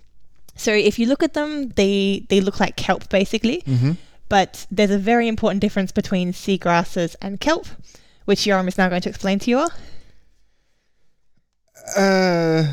So 0.57 0.73
if 0.73 0.99
you 0.99 1.07
look 1.07 1.23
at 1.23 1.35
them, 1.35 1.71
they, 1.71 2.27
they 2.29 2.41
look 2.41 2.61
like 2.61 2.77
kelp 2.77 3.09
basically. 3.09 3.63
Mm-hmm. 3.63 3.93
But 4.29 4.67
there's 4.71 4.91
a 4.91 4.99
very 4.99 5.29
important 5.29 5.61
difference 5.61 5.93
between 5.93 6.33
seagrasses 6.33 7.15
and 7.21 7.41
kelp, 7.41 7.67
which 8.25 8.41
Yoram 8.41 8.69
is 8.69 8.79
now 8.79 8.89
going 8.89 9.03
to 9.03 9.09
explain 9.09 9.39
to 9.41 9.51
you 9.51 9.59
all. 9.59 9.71
Uh, 11.97 12.73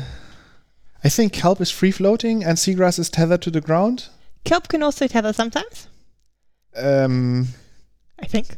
I 1.04 1.08
think 1.08 1.32
kelp 1.32 1.60
is 1.60 1.70
free 1.70 1.90
floating 1.90 2.42
and 2.44 2.56
seagrass 2.56 2.98
is 2.98 3.10
tethered 3.10 3.42
to 3.42 3.50
the 3.50 3.60
ground. 3.60 4.08
Kelp 4.44 4.68
can 4.68 4.82
also 4.82 5.06
tether 5.06 5.32
sometimes, 5.32 5.88
Um, 6.76 7.48
I 8.20 8.26
think. 8.26 8.56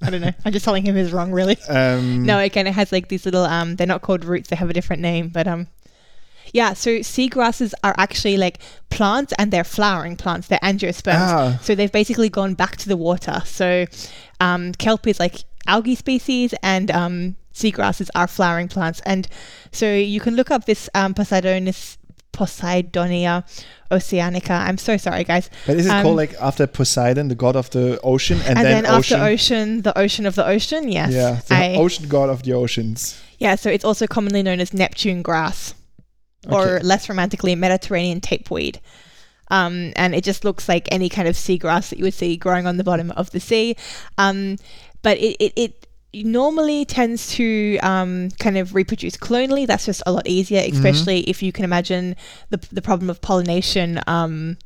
I 0.00 0.10
don't 0.10 0.20
know. 0.20 0.32
I'm 0.44 0.52
just 0.52 0.64
telling 0.64 0.84
him 0.86 0.94
he's 0.94 1.12
wrong, 1.12 1.32
really. 1.32 1.58
um, 1.68 2.24
No, 2.24 2.38
again, 2.38 2.66
it 2.66 2.74
has 2.74 2.92
like 2.92 3.08
these 3.08 3.24
little, 3.24 3.44
um, 3.44 3.76
they're 3.76 3.86
not 3.86 4.02
called 4.02 4.24
roots, 4.24 4.48
they 4.48 4.56
have 4.56 4.70
a 4.70 4.72
different 4.72 5.02
name, 5.02 5.28
but, 5.28 5.48
um, 5.48 5.66
yeah, 6.52 6.72
so 6.74 6.90
seagrasses 6.98 7.72
are 7.84 7.94
actually 7.98 8.36
like 8.36 8.58
plants 8.90 9.32
and 9.38 9.52
they're 9.52 9.64
flowering 9.64 10.16
plants. 10.16 10.48
They're 10.48 10.58
angiosperms. 10.62 11.14
Ah. 11.18 11.58
So 11.62 11.74
they've 11.74 11.92
basically 11.92 12.28
gone 12.28 12.54
back 12.54 12.76
to 12.78 12.88
the 12.88 12.96
water. 12.96 13.42
So 13.44 13.86
um, 14.40 14.72
kelp 14.74 15.06
is 15.06 15.18
like 15.20 15.44
algae 15.66 15.94
species 15.94 16.54
and 16.62 16.90
um, 16.90 17.36
seagrasses 17.54 18.08
are 18.14 18.26
flowering 18.26 18.68
plants. 18.68 19.00
And 19.04 19.28
so 19.72 19.92
you 19.92 20.20
can 20.20 20.34
look 20.36 20.50
up 20.50 20.64
this 20.64 20.88
um, 20.94 21.14
Poseidonis, 21.14 21.96
Posidonia 22.32 23.44
oceanica. 23.90 24.50
I'm 24.50 24.78
so 24.78 24.96
sorry, 24.96 25.24
guys. 25.24 25.50
But 25.66 25.76
is 25.76 25.86
it 25.86 25.90
Um, 25.90 26.02
called 26.02 26.16
like 26.16 26.34
after 26.40 26.66
Poseidon, 26.66 27.28
the 27.28 27.34
god 27.34 27.56
of 27.56 27.70
the 27.70 27.98
ocean, 28.02 28.38
and, 28.46 28.58
And, 28.58 28.66
then, 28.66 28.86
ocean? 28.86 29.20
after 29.20 29.32
ocean, 29.32 29.82
the 29.82 29.96
ocean 29.98 30.26
of 30.26 30.34
the 30.34 30.46
ocean, 30.46 30.88
yes. 30.90 31.12
yeah, 31.12 31.40
the 31.48 31.54
I- 31.54 31.76
ocean 31.76 32.08
god 32.08 32.28
of 32.30 32.42
the 32.42 32.52
oceans. 32.52 33.20
Yeah, 33.38 33.54
so 33.56 33.70
it's 33.70 33.84
also 33.84 34.06
commonly 34.06 34.42
known 34.42 34.60
as 34.60 34.72
Neptune 34.74 35.22
grass, 35.22 35.72
or 36.48 36.80
less 36.80 37.08
romantically, 37.08 37.54
Mediterranean 37.54 38.20
tapeweed. 38.20 38.78
Um, 39.50 39.92
and 39.96 40.14
it 40.14 40.24
just 40.24 40.44
looks 40.44 40.68
like 40.68 40.88
any 40.92 41.08
kind 41.08 41.26
of 41.26 41.34
seagrass 41.34 41.88
that 41.88 41.98
you 41.98 42.04
would 42.04 42.14
see 42.14 42.36
growing 42.36 42.66
on 42.66 42.76
the 42.76 42.84
bottom 42.84 43.10
of 43.12 43.30
the 43.30 43.40
sea. 43.40 43.76
Um, 44.18 44.56
but 45.02 45.16
it, 45.18 45.36
it, 45.40 45.52
it 45.56 45.86
normally 46.26 46.84
tends 46.84 47.28
to 47.36 47.78
um, 47.78 48.28
kind 48.38 48.58
of 48.58 48.74
reproduce 48.74 49.16
clonally. 49.16 49.66
That's 49.66 49.86
just 49.86 50.02
a 50.06 50.12
lot 50.12 50.26
easier, 50.26 50.60
Mm-hmm. 50.60 50.76
especially 50.76 51.20
if 51.20 51.42
you 51.42 51.50
can 51.52 51.64
imagine 51.64 52.14
the, 52.50 52.58
the 52.70 52.82
problem 52.82 53.08
of 53.08 53.20
pollination 53.22 54.00
um, 54.06 54.58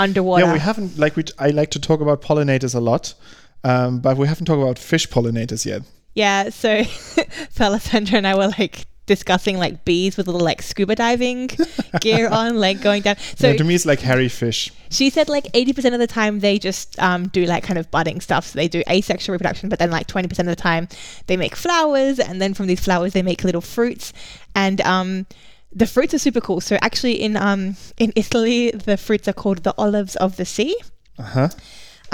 underwater. 0.00 0.46
Yeah, 0.46 0.52
we 0.54 0.58
haven't 0.58 0.98
like 0.98 1.16
we. 1.16 1.24
I 1.38 1.50
like 1.50 1.70
to 1.72 1.78
talk 1.80 2.00
about 2.00 2.22
pollinators 2.22 2.74
a 2.74 2.80
lot, 2.80 3.14
um, 3.62 4.00
but 4.00 4.16
we 4.16 4.26
haven't 4.26 4.46
talked 4.46 4.62
about 4.62 4.78
fish 4.78 5.06
pollinators 5.08 5.66
yet. 5.66 5.82
Yeah, 6.14 6.48
so 6.50 6.82
Alessandra 7.60 8.18
and 8.18 8.26
I 8.26 8.34
were 8.36 8.48
like 8.58 8.86
discussing 9.06 9.58
like 9.58 9.84
bees 9.84 10.16
with 10.16 10.26
little 10.26 10.40
like 10.40 10.62
scuba 10.62 10.94
diving 10.94 11.50
gear 12.00 12.28
on, 12.28 12.56
like 12.58 12.80
going 12.80 13.02
down. 13.02 13.16
So 13.36 13.48
Yeah, 13.50 13.56
to 13.56 13.64
me, 13.64 13.74
it's 13.74 13.84
like 13.86 14.00
hairy 14.00 14.28
fish. 14.28 14.70
she 14.90 15.10
said 15.10 15.28
like 15.28 15.44
80% 15.52 15.92
of 15.92 15.98
the 16.00 16.06
time 16.06 16.40
they 16.40 16.58
just 16.58 16.98
um, 16.98 17.28
do 17.28 17.44
like 17.44 17.62
kind 17.64 17.78
of 17.78 17.90
budding 17.90 18.20
stuff. 18.20 18.46
So 18.46 18.58
they 18.58 18.68
do 18.68 18.82
asexual 18.88 19.32
reproduction, 19.34 19.68
but 19.68 19.78
then 19.78 19.90
like 19.90 20.06
20% 20.06 20.38
of 20.38 20.46
the 20.46 20.56
time 20.56 20.88
they 21.26 21.36
make 21.36 21.54
flowers. 21.56 22.18
And 22.18 22.40
then 22.40 22.54
from 22.54 22.66
these 22.66 22.80
flowers, 22.80 23.12
they 23.12 23.22
make 23.22 23.44
little 23.44 23.60
fruits. 23.60 24.12
And 24.54 24.80
um, 24.80 25.26
the 25.72 25.86
fruits 25.86 26.14
are 26.14 26.18
super 26.18 26.40
cool. 26.40 26.60
So 26.60 26.76
actually 26.80 27.20
in, 27.20 27.36
um, 27.36 27.76
in 27.98 28.12
Italy, 28.16 28.70
the 28.70 28.96
fruits 28.96 29.28
are 29.28 29.32
called 29.32 29.64
the 29.64 29.74
olives 29.76 30.16
of 30.16 30.36
the 30.36 30.44
sea. 30.44 30.74
Uh 31.18 31.22
huh. 31.22 31.48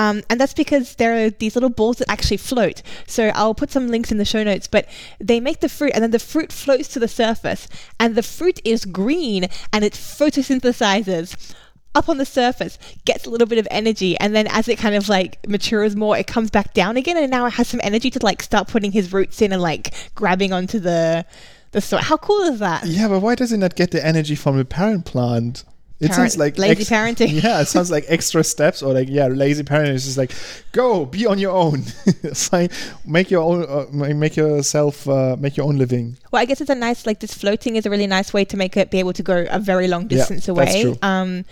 Um, 0.00 0.22
and 0.30 0.40
that's 0.40 0.54
because 0.54 0.94
there 0.94 1.26
are 1.26 1.28
these 1.28 1.54
little 1.54 1.68
balls 1.68 1.98
that 1.98 2.10
actually 2.10 2.38
float. 2.38 2.80
So 3.06 3.30
I'll 3.34 3.54
put 3.54 3.70
some 3.70 3.88
links 3.88 4.10
in 4.10 4.16
the 4.16 4.24
show 4.24 4.42
notes, 4.42 4.66
but 4.66 4.86
they 5.18 5.40
make 5.40 5.60
the 5.60 5.68
fruit 5.68 5.92
and 5.94 6.02
then 6.02 6.10
the 6.10 6.18
fruit 6.18 6.52
floats 6.52 6.88
to 6.94 6.98
the 6.98 7.06
surface. 7.06 7.68
And 7.98 8.14
the 8.14 8.22
fruit 8.22 8.60
is 8.64 8.86
green 8.86 9.48
and 9.74 9.84
it 9.84 9.92
photosynthesizes 9.92 11.54
up 11.94 12.08
on 12.08 12.16
the 12.16 12.24
surface, 12.24 12.78
gets 13.04 13.26
a 13.26 13.30
little 13.30 13.46
bit 13.46 13.58
of 13.58 13.68
energy, 13.70 14.16
and 14.20 14.34
then 14.34 14.46
as 14.46 14.68
it 14.68 14.78
kind 14.78 14.94
of 14.94 15.08
like 15.08 15.36
matures 15.46 15.94
more, 15.94 16.16
it 16.16 16.26
comes 16.26 16.50
back 16.50 16.72
down 16.72 16.96
again. 16.96 17.18
And 17.18 17.30
now 17.30 17.44
it 17.44 17.52
has 17.54 17.68
some 17.68 17.80
energy 17.82 18.08
to 18.10 18.24
like 18.24 18.42
start 18.42 18.68
putting 18.68 18.92
his 18.92 19.12
roots 19.12 19.42
in 19.42 19.52
and 19.52 19.60
like 19.60 19.92
grabbing 20.14 20.50
onto 20.50 20.78
the 20.78 21.26
the 21.72 21.82
soil. 21.82 22.00
How 22.00 22.16
cool 22.16 22.40
is 22.44 22.58
that? 22.60 22.86
Yeah, 22.86 23.08
but 23.08 23.20
why 23.20 23.34
does 23.34 23.52
it 23.52 23.58
not 23.58 23.76
get 23.76 23.90
the 23.90 24.04
energy 24.04 24.34
from 24.34 24.56
the 24.56 24.64
parent 24.64 25.04
plant? 25.04 25.64
It 26.00 26.08
Parent- 26.10 26.32
sounds 26.32 26.38
like 26.38 26.56
lazy 26.56 26.84
parenting. 26.84 27.42
Yeah, 27.42 27.60
it 27.60 27.66
sounds 27.68 27.90
like 27.90 28.06
extra 28.08 28.42
steps 28.42 28.82
or 28.82 28.94
like 28.94 29.08
yeah, 29.10 29.26
lazy 29.26 29.62
parenting 29.62 29.92
is 29.94 30.06
just 30.06 30.16
like 30.16 30.32
go 30.72 31.04
be 31.04 31.26
on 31.26 31.38
your 31.38 31.52
own, 31.52 31.82
Find, 32.34 32.72
make 33.04 33.30
your 33.30 33.42
own, 33.42 33.66
uh, 33.68 34.14
make 34.14 34.34
yourself 34.36 35.06
uh, 35.06 35.36
make 35.38 35.58
your 35.58 35.66
own 35.66 35.76
living. 35.76 36.16
Well, 36.32 36.40
I 36.40 36.46
guess 36.46 36.60
it's 36.62 36.70
a 36.70 36.74
nice 36.74 37.04
like 37.06 37.20
this 37.20 37.34
floating 37.34 37.76
is 37.76 37.84
a 37.84 37.90
really 37.90 38.06
nice 38.06 38.32
way 38.32 38.46
to 38.46 38.56
make 38.56 38.76
it 38.78 38.90
be 38.90 38.98
able 38.98 39.12
to 39.12 39.22
go 39.22 39.46
a 39.50 39.58
very 39.58 39.88
long 39.88 40.06
distance 40.06 40.46
Yeah, 40.48 40.54
distance 40.54 40.56
that's 40.56 40.74
away. 40.74 40.82
true. 40.82 40.96
Um, 41.02 41.44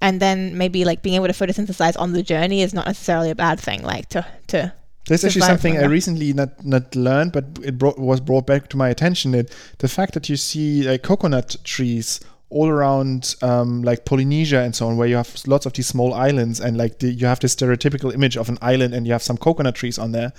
and 0.00 0.20
then 0.20 0.58
maybe 0.58 0.84
like 0.84 1.00
being 1.02 1.14
able 1.16 1.28
to 1.28 1.32
photosynthesize 1.32 1.98
on 1.98 2.12
the 2.12 2.22
journey 2.22 2.60
is 2.60 2.74
not 2.74 2.86
necessarily 2.86 3.30
a 3.30 3.34
bad 3.34 3.58
thing. 3.58 3.82
Like 3.82 4.10
to 4.10 4.26
to 4.48 4.72
There's 5.08 5.24
actually 5.24 5.42
something 5.46 5.78
I 5.78 5.84
recently 5.86 6.34
not 6.34 6.62
not 6.62 6.94
learned, 6.94 7.32
but 7.32 7.44
it 7.62 7.78
brought, 7.78 7.98
was 7.98 8.20
brought 8.20 8.46
back 8.46 8.68
to 8.68 8.76
my 8.76 8.90
attention. 8.90 9.30
That 9.32 9.50
the 9.78 9.88
fact 9.88 10.12
that 10.12 10.28
you 10.28 10.36
see 10.36 10.82
like 10.82 11.02
coconut 11.02 11.56
trees 11.64 12.20
all 12.54 12.68
around 12.68 13.34
um, 13.42 13.82
like 13.82 14.04
Polynesia 14.04 14.60
and 14.60 14.74
so 14.74 14.86
on, 14.86 14.96
where 14.96 15.08
you 15.08 15.16
have 15.16 15.42
lots 15.46 15.66
of 15.66 15.72
these 15.72 15.88
small 15.88 16.14
islands, 16.14 16.60
and 16.60 16.76
like 16.76 17.00
the, 17.00 17.12
you 17.12 17.26
have 17.26 17.40
this 17.40 17.54
stereotypical 17.54 18.14
image 18.14 18.36
of 18.36 18.48
an 18.48 18.58
island, 18.62 18.94
and 18.94 19.06
you 19.06 19.12
have 19.12 19.22
some 19.22 19.36
coconut 19.36 19.74
trees 19.74 19.98
on 19.98 20.12
there. 20.12 20.32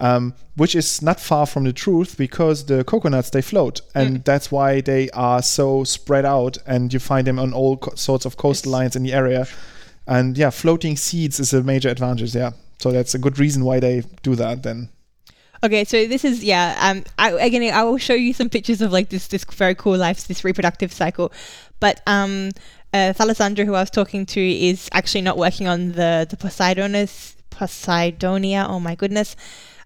Um, 0.00 0.34
which 0.54 0.76
is 0.76 1.02
not 1.02 1.18
far 1.18 1.44
from 1.44 1.64
the 1.64 1.72
truth 1.72 2.16
because 2.16 2.66
the 2.66 2.84
coconuts 2.84 3.30
they 3.30 3.42
float. 3.42 3.80
And 3.96 4.24
that's 4.24 4.48
why 4.48 4.80
they 4.80 5.10
are 5.10 5.42
so 5.42 5.82
spread 5.82 6.24
out 6.24 6.56
and 6.68 6.92
you 6.92 7.00
find 7.00 7.26
them 7.26 7.40
on 7.40 7.52
all 7.52 7.78
co- 7.78 7.96
sorts 7.96 8.24
of 8.24 8.36
coastlines 8.36 8.94
in 8.94 9.02
the 9.02 9.12
area. 9.12 9.48
And 10.06 10.38
yeah 10.38 10.50
floating 10.50 10.96
seeds 10.96 11.40
is 11.40 11.52
a 11.52 11.64
major 11.64 11.88
advantage 11.88 12.32
yeah. 12.32 12.52
So 12.78 12.92
that's 12.92 13.16
a 13.16 13.18
good 13.18 13.40
reason 13.40 13.64
why 13.64 13.80
they 13.80 14.04
do 14.22 14.36
that 14.36 14.62
then 14.62 14.88
Okay, 15.64 15.84
so 15.84 16.06
this 16.06 16.24
is 16.24 16.44
yeah. 16.44 16.76
Um, 16.80 17.04
I, 17.18 17.32
again, 17.32 17.72
I 17.74 17.82
will 17.82 17.98
show 17.98 18.14
you 18.14 18.32
some 18.32 18.48
pictures 18.48 18.80
of 18.80 18.92
like 18.92 19.08
this 19.08 19.26
this 19.26 19.44
very 19.44 19.74
cool 19.74 19.96
life, 19.96 20.26
this 20.26 20.44
reproductive 20.44 20.92
cycle. 20.92 21.32
But 21.80 22.00
um, 22.06 22.50
uh, 22.92 23.12
who 23.12 23.74
I 23.74 23.80
was 23.80 23.90
talking 23.90 24.26
to, 24.26 24.40
is 24.40 24.88
actually 24.92 25.22
not 25.22 25.36
working 25.36 25.66
on 25.66 25.92
the 25.92 26.26
the 26.28 26.36
Poseidonis 26.36 27.34
Posidonia. 27.50 28.66
Oh 28.68 28.78
my 28.78 28.94
goodness. 28.94 29.34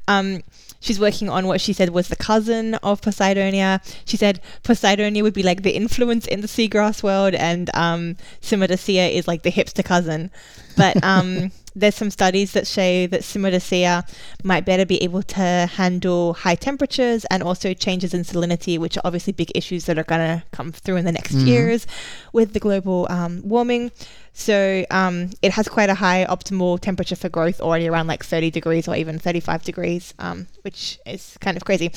Um, 0.08 0.42
she's 0.80 0.98
working 0.98 1.28
on 1.28 1.46
what 1.46 1.60
she 1.60 1.72
said 1.72 1.90
was 1.90 2.08
the 2.08 2.16
cousin 2.16 2.74
of 2.76 3.00
Posidonia. 3.00 3.80
She 4.04 4.16
said 4.16 4.40
Posidonia 4.62 5.22
would 5.22 5.32
be 5.34 5.42
like 5.42 5.62
the 5.62 5.70
influence 5.70 6.26
in 6.26 6.42
the 6.42 6.48
seagrass 6.48 7.02
world, 7.02 7.34
and 7.34 7.70
um, 7.74 8.16
Cymodocea 8.42 9.10
is 9.12 9.26
like 9.26 9.42
the 9.42 9.52
hipster 9.52 9.84
cousin. 9.84 10.30
But 10.76 11.02
um, 11.02 11.50
there's 11.74 11.94
some 11.94 12.10
studies 12.10 12.52
that 12.52 12.66
show 12.66 13.06
that 13.06 13.22
Cymodocea 13.22 14.08
might 14.44 14.64
better 14.64 14.84
be 14.84 15.02
able 15.02 15.22
to 15.22 15.40
handle 15.40 16.34
high 16.34 16.54
temperatures 16.54 17.24
and 17.26 17.42
also 17.42 17.74
changes 17.74 18.14
in 18.14 18.22
salinity, 18.22 18.78
which 18.78 18.96
are 18.96 19.02
obviously 19.04 19.32
big 19.32 19.50
issues 19.54 19.86
that 19.86 19.98
are 19.98 20.04
going 20.04 20.20
to 20.20 20.44
come 20.52 20.72
through 20.72 20.96
in 20.96 21.04
the 21.04 21.12
next 21.12 21.34
years 21.34 21.86
with 22.32 22.52
the 22.52 22.60
global 22.60 23.06
um, 23.10 23.42
warming. 23.44 23.90
So 24.34 24.84
um, 24.90 25.30
it 25.42 25.52
has 25.52 25.68
quite 25.68 25.90
a 25.90 25.94
high 25.94 26.26
optimal 26.28 26.80
temperature 26.80 27.16
for 27.16 27.28
growth, 27.28 27.60
already 27.60 27.88
around 27.88 28.06
like 28.06 28.24
30 28.24 28.50
degrees 28.50 28.88
or 28.88 28.96
even 28.96 29.18
35 29.18 29.62
degrees, 29.62 30.14
um, 30.18 30.46
which 30.62 30.98
is 31.06 31.36
kind 31.40 31.56
of 31.56 31.64
crazy. 31.64 31.92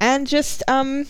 And 0.00 0.26
just 0.26 0.62
um, 0.68 1.06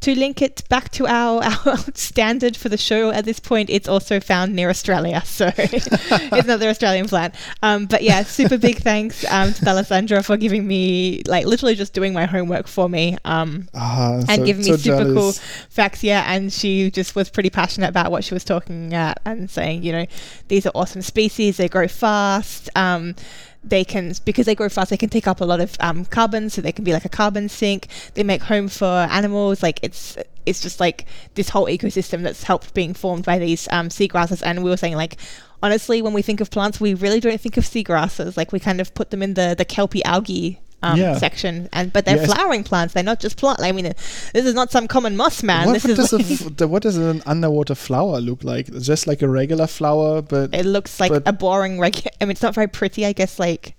to 0.00 0.14
link 0.14 0.40
it 0.40 0.62
back 0.70 0.88
to 0.92 1.06
our, 1.06 1.42
our 1.66 1.76
standard 1.94 2.56
for 2.56 2.68
the 2.70 2.78
show 2.78 3.10
at 3.10 3.24
this 3.26 3.38
point, 3.38 3.68
it's 3.70 3.88
also 3.88 4.18
found 4.20 4.54
near 4.54 4.70
Australia. 4.70 5.22
So 5.30 5.50
it's 5.56 5.90
not 6.10 6.44
another 6.44 6.68
Australian 6.68 7.06
plant. 7.06 7.34
Um, 7.62 7.86
but 7.86 8.02
yeah, 8.02 8.22
super 8.22 8.58
big 8.58 8.78
thanks 8.82 9.24
um, 9.30 9.52
to 9.54 9.68
Alessandra 9.68 10.22
for 10.22 10.36
giving 10.36 10.66
me, 10.66 11.22
like, 11.26 11.46
literally 11.46 11.74
just 11.74 11.92
doing 11.94 12.12
my 12.12 12.26
homework 12.26 12.66
for 12.66 12.88
me 12.88 13.16
um, 13.24 13.68
Ah, 13.74 14.14
and 14.28 14.28
so- 14.40 14.44
giving 14.44 14.64
me 14.64 14.70
so 14.72 14.76
super 14.76 15.04
cool 15.14 15.32
facts. 15.68 16.02
Yeah. 16.02 16.24
And 16.26 16.52
she 16.52 16.90
just 16.90 17.14
was 17.14 17.30
pretty 17.30 17.50
passionate 17.50 17.88
about 17.88 18.10
what 18.10 18.24
she 18.24 18.34
was 18.34 18.44
talking 18.44 18.92
at 18.94 19.20
and 19.24 19.50
saying, 19.50 19.82
you 19.82 19.92
know, 19.92 20.06
these 20.48 20.66
are 20.66 20.72
awesome 20.74 21.02
species, 21.02 21.56
they 21.56 21.68
grow 21.68 21.88
fast. 21.88 22.68
Um, 22.74 23.14
they 23.62 23.84
can 23.84 24.14
because 24.24 24.46
they 24.46 24.54
grow 24.54 24.68
fast 24.68 24.90
they 24.90 24.96
can 24.96 25.08
take 25.08 25.26
up 25.26 25.40
a 25.40 25.44
lot 25.44 25.60
of 25.60 25.76
um, 25.80 26.04
carbon 26.06 26.48
so 26.48 26.62
they 26.62 26.72
can 26.72 26.84
be 26.84 26.92
like 26.92 27.04
a 27.04 27.10
carbon 27.10 27.48
sink. 27.48 27.88
They 28.14 28.22
make 28.22 28.42
home 28.42 28.68
for 28.68 28.86
animals. 28.86 29.62
Like 29.62 29.80
it's 29.82 30.16
it's 30.46 30.60
just 30.60 30.80
like 30.80 31.06
this 31.34 31.50
whole 31.50 31.66
ecosystem 31.66 32.22
that's 32.22 32.44
helped 32.44 32.72
being 32.74 32.94
formed 32.94 33.24
by 33.24 33.38
these 33.38 33.68
um, 33.70 33.88
seagrasses. 33.88 34.42
And 34.44 34.64
we 34.64 34.70
were 34.70 34.76
saying 34.76 34.96
like 34.96 35.16
honestly 35.62 36.00
when 36.00 36.14
we 36.14 36.22
think 36.22 36.40
of 36.40 36.50
plants 36.50 36.80
we 36.80 36.94
really 36.94 37.20
don't 37.20 37.40
think 37.40 37.56
of 37.56 37.64
seagrasses. 37.64 38.36
Like 38.36 38.52
we 38.52 38.60
kind 38.60 38.80
of 38.80 38.94
put 38.94 39.10
them 39.10 39.22
in 39.22 39.34
the 39.34 39.54
the 39.56 39.64
kelpie 39.64 40.04
algae 40.04 40.60
um, 40.82 40.98
Yeah. 40.98 41.18
section 41.18 41.68
and 41.72 41.92
but 41.92 42.04
they're 42.06 42.16
Yes. 42.16 42.32
flowering 42.32 42.64
plants 42.64 42.94
they're 42.94 43.02
not 43.02 43.20
just 43.20 43.36
plant 43.36 43.60
I 43.60 43.72
mean 43.72 43.84
this 44.32 44.44
is 44.46 44.54
not 44.54 44.70
some 44.72 44.88
common 44.88 45.16
moss 45.16 45.42
man 45.42 45.66
what, 45.66 45.72
this 45.74 45.84
what 45.84 45.90
is 45.90 46.10
does 46.10 46.12
like- 46.40 46.60
f- 46.62 46.68
what 46.68 46.82
does 46.82 46.96
an 46.96 47.22
underwater 47.26 47.74
flower 47.74 48.20
look 48.20 48.42
like? 48.44 48.66
Just 48.80 49.06
like 49.06 49.20
a 49.22 49.28
regular 49.28 49.66
flower, 49.66 50.22
but 50.22 50.54
it 50.54 50.64
looks 50.64 50.98
like 50.98 51.12
a 51.26 51.32
boring 51.32 51.78
regular 51.78 52.10
I 52.20 52.24
mean 52.24 52.32
it's 52.32 52.42
not 52.42 52.54
very 52.54 52.68
pretty 52.68 53.04
I 53.04 53.12
guess 53.12 53.38
like 53.38 53.76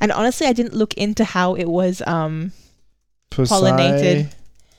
and 0.00 0.12
honestly 0.12 0.46
I 0.46 0.52
didn't 0.52 0.74
look 0.74 0.94
into 0.94 1.24
how 1.24 1.54
it 1.54 1.66
was 1.68 2.02
um 2.06 2.52
Pollinated. 3.30 4.32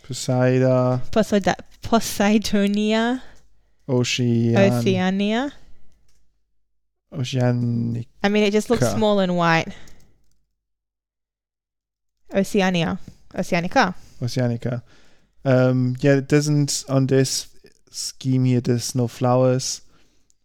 Poseida, 0.03 1.01
Poseida- 1.11 1.55
Posidonia 1.83 3.21
Ocean, 3.87 4.55
Oceania. 4.57 5.51
Oceanic. 7.13 8.07
I 8.23 8.29
mean, 8.29 8.43
it 8.43 8.51
just 8.51 8.69
looks 8.69 8.89
small 8.89 9.19
and 9.19 9.35
white. 9.35 9.67
Oceania. 12.33 12.99
Oceanica. 13.33 13.95
Oceanica. 14.21 14.81
Um, 15.43 15.95
yeah, 16.01 16.15
it 16.15 16.27
doesn't 16.27 16.83
on 16.89 17.07
this 17.07 17.47
scheme 17.89 18.45
here. 18.45 18.61
There's 18.61 18.95
no 18.95 19.07
flowers. 19.07 19.81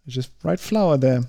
Just 0.07 0.31
write 0.43 0.61
flower 0.61 0.97
there. 0.97 1.25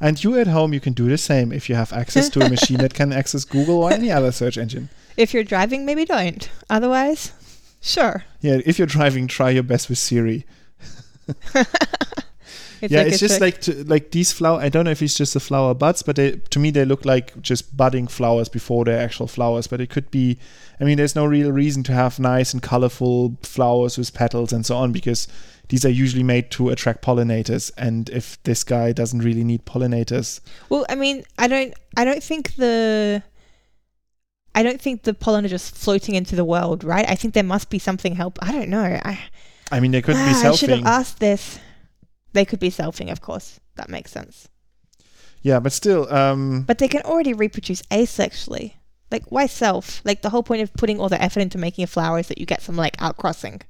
And 0.00 0.22
you 0.22 0.38
at 0.38 0.48
home, 0.48 0.72
you 0.72 0.80
can 0.80 0.92
do 0.92 1.08
the 1.08 1.18
same 1.18 1.52
if 1.52 1.68
you 1.68 1.76
have 1.76 1.92
access 1.92 2.28
to 2.30 2.44
a 2.44 2.50
machine 2.50 2.78
that 2.78 2.94
can 2.94 3.12
access 3.12 3.44
Google 3.44 3.82
or 3.82 3.92
any 3.92 4.10
other 4.10 4.32
search 4.32 4.58
engine. 4.58 4.88
If 5.16 5.32
you're 5.32 5.44
driving, 5.44 5.86
maybe 5.86 6.04
don't. 6.04 6.50
Otherwise, 6.68 7.30
sure. 7.80 8.24
Yeah, 8.40 8.58
if 8.66 8.80
you're 8.80 8.86
driving, 8.88 9.28
try 9.28 9.50
your 9.50 9.62
best 9.62 9.88
with 9.88 9.98
Siri. 9.98 10.44
It's 12.84 12.92
yeah, 12.92 13.00
like 13.00 13.08
it's 13.08 13.18
just 13.18 13.40
like 13.40 13.60
to, 13.62 13.84
like 13.84 14.10
these 14.10 14.32
flower. 14.32 14.60
I 14.60 14.68
don't 14.68 14.84
know 14.84 14.90
if 14.90 15.00
it's 15.00 15.14
just 15.14 15.34
the 15.34 15.40
flower 15.40 15.74
buds, 15.74 16.02
but 16.02 16.16
they, 16.16 16.32
to 16.32 16.58
me 16.58 16.70
they 16.70 16.84
look 16.84 17.04
like 17.04 17.40
just 17.40 17.76
budding 17.76 18.06
flowers 18.06 18.48
before 18.48 18.84
they're 18.84 19.00
actual 19.00 19.26
flowers. 19.26 19.66
But 19.66 19.80
it 19.80 19.90
could 19.90 20.10
be. 20.10 20.38
I 20.80 20.84
mean, 20.84 20.96
there's 20.98 21.16
no 21.16 21.24
real 21.24 21.50
reason 21.50 21.82
to 21.84 21.92
have 21.92 22.18
nice 22.18 22.52
and 22.52 22.62
colorful 22.62 23.36
flowers 23.42 23.96
with 23.96 24.12
petals 24.12 24.52
and 24.52 24.66
so 24.66 24.76
on 24.76 24.92
because 24.92 25.28
these 25.68 25.84
are 25.84 25.90
usually 25.90 26.22
made 26.22 26.50
to 26.52 26.68
attract 26.68 27.02
pollinators. 27.02 27.70
And 27.78 28.10
if 28.10 28.42
this 28.42 28.64
guy 28.64 28.92
doesn't 28.92 29.20
really 29.20 29.44
need 29.44 29.64
pollinators, 29.64 30.40
Well, 30.68 30.84
I 30.88 30.94
mean, 30.94 31.24
I 31.38 31.48
don't. 31.48 31.74
I 31.96 32.04
don't 32.04 32.22
think 32.22 32.56
the. 32.56 33.22
I 34.54 34.62
don't 34.62 34.80
think 34.80 35.02
the 35.02 35.14
pollen 35.14 35.44
are 35.44 35.48
just 35.48 35.74
floating 35.74 36.14
into 36.14 36.36
the 36.36 36.44
world, 36.44 36.84
right? 36.84 37.08
I 37.08 37.16
think 37.16 37.34
there 37.34 37.42
must 37.42 37.70
be 37.70 37.78
something 37.78 38.14
help. 38.14 38.38
I 38.40 38.52
don't 38.52 38.68
know. 38.68 39.00
I, 39.04 39.18
I 39.72 39.80
mean, 39.80 39.90
they 39.90 40.02
could 40.02 40.14
be 40.14 40.20
Ah, 40.20 40.50
I 40.50 40.52
should 40.52 40.70
have 40.70 40.86
asked 40.86 41.18
this. 41.18 41.58
They 42.34 42.44
could 42.44 42.60
be 42.60 42.70
selfing, 42.70 43.10
of 43.10 43.20
course. 43.20 43.60
That 43.76 43.88
makes 43.88 44.10
sense. 44.10 44.48
Yeah, 45.40 45.60
but 45.60 45.72
still, 45.72 46.12
um, 46.12 46.62
But 46.62 46.78
they 46.78 46.88
can 46.88 47.02
already 47.02 47.32
reproduce 47.32 47.82
asexually. 47.82 48.74
Like, 49.10 49.24
why 49.30 49.46
self? 49.46 50.02
Like, 50.04 50.22
the 50.22 50.30
whole 50.30 50.42
point 50.42 50.62
of 50.62 50.72
putting 50.74 50.98
all 51.00 51.08
the 51.08 51.20
effort 51.22 51.40
into 51.40 51.58
making 51.58 51.84
a 51.84 51.86
flower 51.86 52.18
is 52.18 52.28
that 52.28 52.38
you 52.38 52.46
get 52.46 52.62
some, 52.62 52.76
like, 52.76 52.96
outcrossing. 52.96 53.62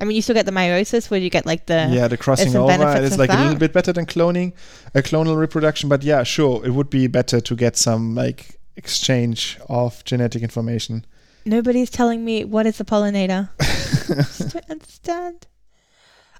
I 0.00 0.04
mean, 0.04 0.16
you 0.16 0.22
still 0.22 0.34
get 0.34 0.46
the 0.46 0.52
meiosis 0.52 1.10
where 1.10 1.20
you 1.20 1.28
get, 1.28 1.44
like, 1.44 1.66
the. 1.66 1.88
yeah, 1.90 2.08
the 2.08 2.16
crossing 2.16 2.54
over 2.56 2.72
It's 3.04 3.18
like 3.18 3.30
a 3.30 3.36
little 3.36 3.58
bit 3.58 3.72
better 3.72 3.92
than 3.92 4.06
cloning, 4.06 4.54
a 4.94 5.02
clonal 5.02 5.36
reproduction. 5.36 5.88
But 5.88 6.02
yeah, 6.02 6.22
sure, 6.22 6.64
it 6.64 6.70
would 6.70 6.88
be 6.88 7.06
better 7.06 7.40
to 7.40 7.56
get 7.56 7.76
some 7.76 8.14
like 8.14 8.60
exchange 8.76 9.58
of 9.68 10.02
genetic 10.04 10.42
information. 10.42 11.04
Nobody's 11.44 11.90
telling 11.90 12.24
me 12.24 12.44
what 12.44 12.66
is 12.66 12.80
a 12.80 12.84
pollinator. 12.84 13.50
I 13.60 13.64
Just 14.14 14.52
don't 14.54 14.70
understand. 14.70 15.46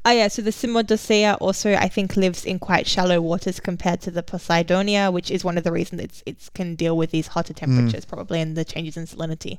Oh 0.05 0.11
yeah, 0.11 0.29
so 0.29 0.41
the 0.41 0.51
Cymodocea 0.51 1.37
also 1.41 1.75
I 1.75 1.89
think 1.89 2.17
lives 2.17 2.47
in 2.47 2.59
quite 2.59 2.87
shallow 2.87 3.21
waters 3.21 3.61
compared 3.61 4.01
to 4.03 4.11
the 4.11 4.23
Posidonia, 4.23 5.13
which 5.13 5.31
is 5.31 5.45
one 5.45 5.59
of 5.59 5.65
the 5.65 5.73
reasons 5.73 6.01
it's 6.01 6.23
it's 6.25 6.49
can 6.49 6.75
deal 6.75 6.97
with 6.97 7.11
these 7.11 7.27
hotter 7.29 7.53
temperatures 7.53 8.05
probably 8.07 8.41
and 8.41 8.57
the 8.57 8.65
changes 8.65 8.97
in 8.97 9.07
salinity 9.07 9.59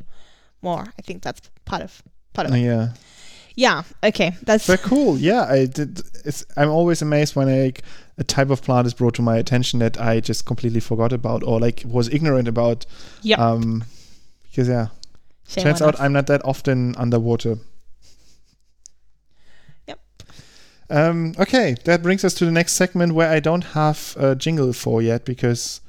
more. 0.61 0.85
I 0.97 1.01
think 1.03 1.21
that's 1.21 1.49
part 1.65 1.83
of 1.83 2.01
part 2.33 2.47
of 2.47 2.55
it. 2.55 2.59
yeah, 2.59 2.93
Yeah. 3.55 3.83
Okay. 4.03 4.31
That's 4.41 4.65
very 4.65 4.79
cool. 4.79 5.17
Yeah, 5.17 5.43
I 5.43 5.65
did. 5.67 6.01
It's 6.25 6.43
I'm 6.57 6.69
always 6.69 7.01
amazed 7.03 7.35
when 7.35 7.47
like 7.65 7.83
a 8.17 8.23
type 8.23 8.49
of 8.49 8.61
plant 8.63 8.87
is 8.87 8.93
brought 8.95 9.13
to 9.15 9.21
my 9.21 9.37
attention 9.37 9.79
that 9.79 9.99
I 10.01 10.21
just 10.21 10.45
completely 10.45 10.79
forgot 10.79 11.13
about 11.13 11.43
or 11.43 11.59
like 11.59 11.83
was 11.85 12.09
ignorant 12.09 12.47
about. 12.47 12.85
Yeah. 13.21 13.37
Um, 13.37 13.83
because 14.43 14.67
yeah, 14.67 14.87
shame 15.47 15.63
turns 15.65 15.81
out 15.81 15.95
us. 15.95 16.01
I'm 16.01 16.13
not 16.13 16.27
that 16.27 16.43
often 16.43 16.95
underwater. 16.97 17.57
Yep. 19.87 19.99
Um, 20.91 21.33
okay, 21.39 21.75
that 21.85 22.03
brings 22.03 22.25
us 22.25 22.33
to 22.35 22.45
the 22.45 22.51
next 22.51 22.73
segment 22.73 23.13
where 23.13 23.29
I 23.29 23.39
don't 23.39 23.63
have 23.63 24.13
a 24.19 24.35
jingle 24.35 24.73
for 24.73 25.01
yet 25.01 25.23
because 25.23 25.79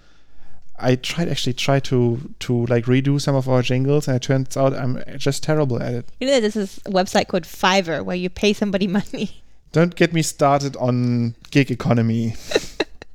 I 0.78 0.94
tried 0.94 1.28
actually 1.28 1.55
try 1.55 1.80
to 1.80 2.34
to 2.38 2.66
like 2.66 2.84
redo 2.84 3.20
some 3.20 3.34
of 3.34 3.48
our 3.48 3.62
jingles 3.62 4.07
and 4.07 4.16
it 4.16 4.22
turns 4.22 4.57
out 4.57 4.72
I'm 4.72 5.03
just 5.18 5.42
terrible 5.42 5.82
at 5.82 5.92
it. 5.92 6.09
You 6.20 6.28
know, 6.28 6.40
this 6.40 6.55
website 6.86 7.26
called 7.26 7.42
Fiverr 7.42 8.05
where 8.05 8.16
you 8.16 8.30
pay 8.30 8.53
somebody 8.53 8.86
money. 9.00 9.42
Don't 9.72 9.96
get 9.96 10.12
me 10.12 10.22
started 10.22 10.76
on 10.76 11.34
gig 11.50 11.70
economy. 11.70 12.34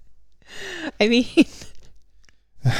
I 0.99 1.07
mean, 1.07 1.45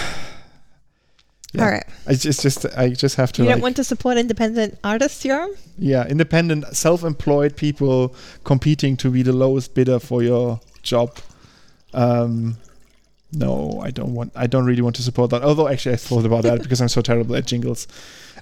Yeah. 1.58 1.66
all 1.66 1.72
right. 1.72 1.86
I 2.08 2.14
just 2.14 2.42
just 2.42 2.66
I 2.78 2.90
just 2.90 3.16
have 3.16 3.32
to 3.34 3.42
You 3.42 3.48
like 3.48 3.56
don't 3.56 3.62
want 3.62 3.76
to 3.78 3.84
support 3.84 4.18
independent 4.18 4.78
artists, 4.84 5.24
Yoram? 5.24 5.56
yeah, 5.78 6.08
independent 6.08 6.76
self-employed 6.76 7.56
people 7.56 8.16
competing 8.44 8.96
to 8.98 9.10
be 9.12 9.22
the 9.24 9.34
lowest 9.34 9.74
bidder 9.74 10.00
for 10.00 10.24
your 10.24 10.60
job. 10.84 11.18
Um 11.94 12.58
no, 13.34 13.82
I 13.84 13.92
don't 13.92 14.14
want 14.14 14.32
I 14.36 14.48
don't 14.48 14.66
really 14.66 14.82
want 14.82 14.96
to 14.98 15.02
support 15.04 15.32
that. 15.32 15.44
Although 15.44 15.68
actually 15.68 15.94
I 15.94 15.98
thought 15.98 16.26
about 16.26 16.44
that 16.44 16.62
because 16.64 16.82
I'm 16.82 16.88
so 16.90 17.02
terrible 17.02 17.36
at 17.36 17.46
jingles. 17.46 17.88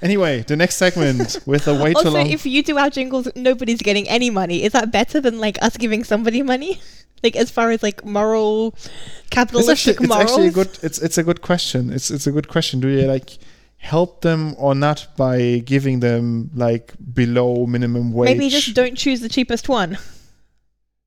Anyway, 0.02 0.42
the 0.44 0.56
next 0.56 0.76
segment 0.76 1.40
with 1.46 1.68
a 1.68 1.74
way 1.74 1.94
too 1.94 1.98
Also, 2.00 2.18
if 2.18 2.46
you 2.46 2.62
do 2.62 2.78
our 2.78 2.90
jingles, 2.90 3.28
nobody's 3.36 3.82
getting 3.82 4.08
any 4.10 4.30
money. 4.30 4.64
Is 4.64 4.74
that 4.74 4.92
better 4.92 5.22
than 5.22 5.40
like 5.40 5.58
us 5.62 5.78
giving 5.78 6.04
somebody 6.04 6.42
money? 6.44 6.80
Like 7.26 7.36
as 7.36 7.50
far 7.50 7.72
as 7.72 7.82
like 7.82 8.06
moral, 8.06 8.76
it's 8.78 8.90
capitalistic 9.32 9.96
actually, 9.96 10.06
it's 10.06 10.16
actually 10.16 10.48
a 10.48 10.52
good 10.52 10.72
it's 10.84 11.00
it's 11.02 11.18
a 11.18 11.24
good 11.24 11.42
question. 11.42 11.92
It's 11.92 12.12
it's 12.12 12.28
a 12.28 12.32
good 12.32 12.48
question. 12.48 12.80
Do 12.80 12.88
you 12.88 13.08
like 13.08 13.40
help 13.78 14.22
them 14.22 14.56
or 14.58 14.74
not 14.74 15.08
by 15.16 15.62
giving 15.66 16.00
them 16.02 16.52
like 16.56 16.94
below 17.14 17.66
minimum 17.66 18.12
wage? 18.14 18.30
Maybe 18.30 18.50
just 18.50 18.74
don't 18.76 18.96
choose 18.96 19.22
the 19.22 19.30
cheapest 19.30 19.70
one. 19.70 19.98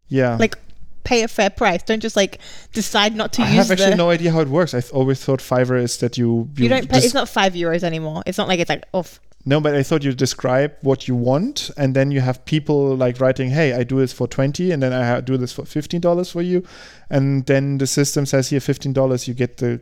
yeah. 0.08 0.36
like, 0.36 0.56
Pay 1.04 1.22
a 1.22 1.28
fair 1.28 1.48
price. 1.48 1.82
Don't 1.84 2.00
just 2.00 2.16
like 2.16 2.38
decide 2.74 3.16
not 3.16 3.32
to 3.34 3.42
I 3.42 3.46
use 3.46 3.54
I 3.54 3.62
have 3.62 3.70
actually 3.70 3.96
no 3.96 4.10
idea 4.10 4.30
how 4.30 4.40
it 4.40 4.48
works. 4.48 4.74
I 4.74 4.80
th- 4.80 4.92
always 4.92 5.24
thought 5.24 5.40
Fiverr 5.40 5.80
is 5.82 5.96
that 5.98 6.18
you 6.18 6.50
you 6.56 6.68
don't 6.68 6.86
pay. 6.86 6.98
It's 6.98 7.14
not 7.14 7.30
five 7.30 7.54
euros 7.54 7.82
anymore. 7.82 8.22
It's 8.26 8.36
not 8.36 8.46
like 8.46 8.60
it's 8.60 8.68
like 8.68 8.84
off. 8.92 9.18
No, 9.50 9.60
but 9.60 9.74
I 9.74 9.82
thought 9.82 10.04
you 10.04 10.12
describe 10.12 10.72
what 10.82 11.08
you 11.08 11.14
want, 11.30 11.70
and 11.80 11.96
then 11.96 12.10
you 12.14 12.20
have 12.20 12.36
people 12.44 12.94
like 13.04 13.18
writing, 13.24 13.48
"Hey, 13.58 13.68
I 13.80 13.82
do 13.92 13.96
this 14.04 14.12
for 14.12 14.26
twenty, 14.28 14.66
and 14.72 14.82
then 14.82 14.92
I 14.92 15.20
do 15.22 15.36
this 15.42 15.52
for 15.56 15.64
fifteen 15.64 16.00
dollars 16.02 16.30
for 16.30 16.42
you," 16.42 16.62
and 17.08 17.46
then 17.46 17.78
the 17.78 17.86
system 17.86 18.26
says, 18.26 18.50
"Here, 18.50 18.60
fifteen 18.60 18.92
dollars, 18.92 19.26
you 19.28 19.34
get 19.34 19.56
the 19.56 19.80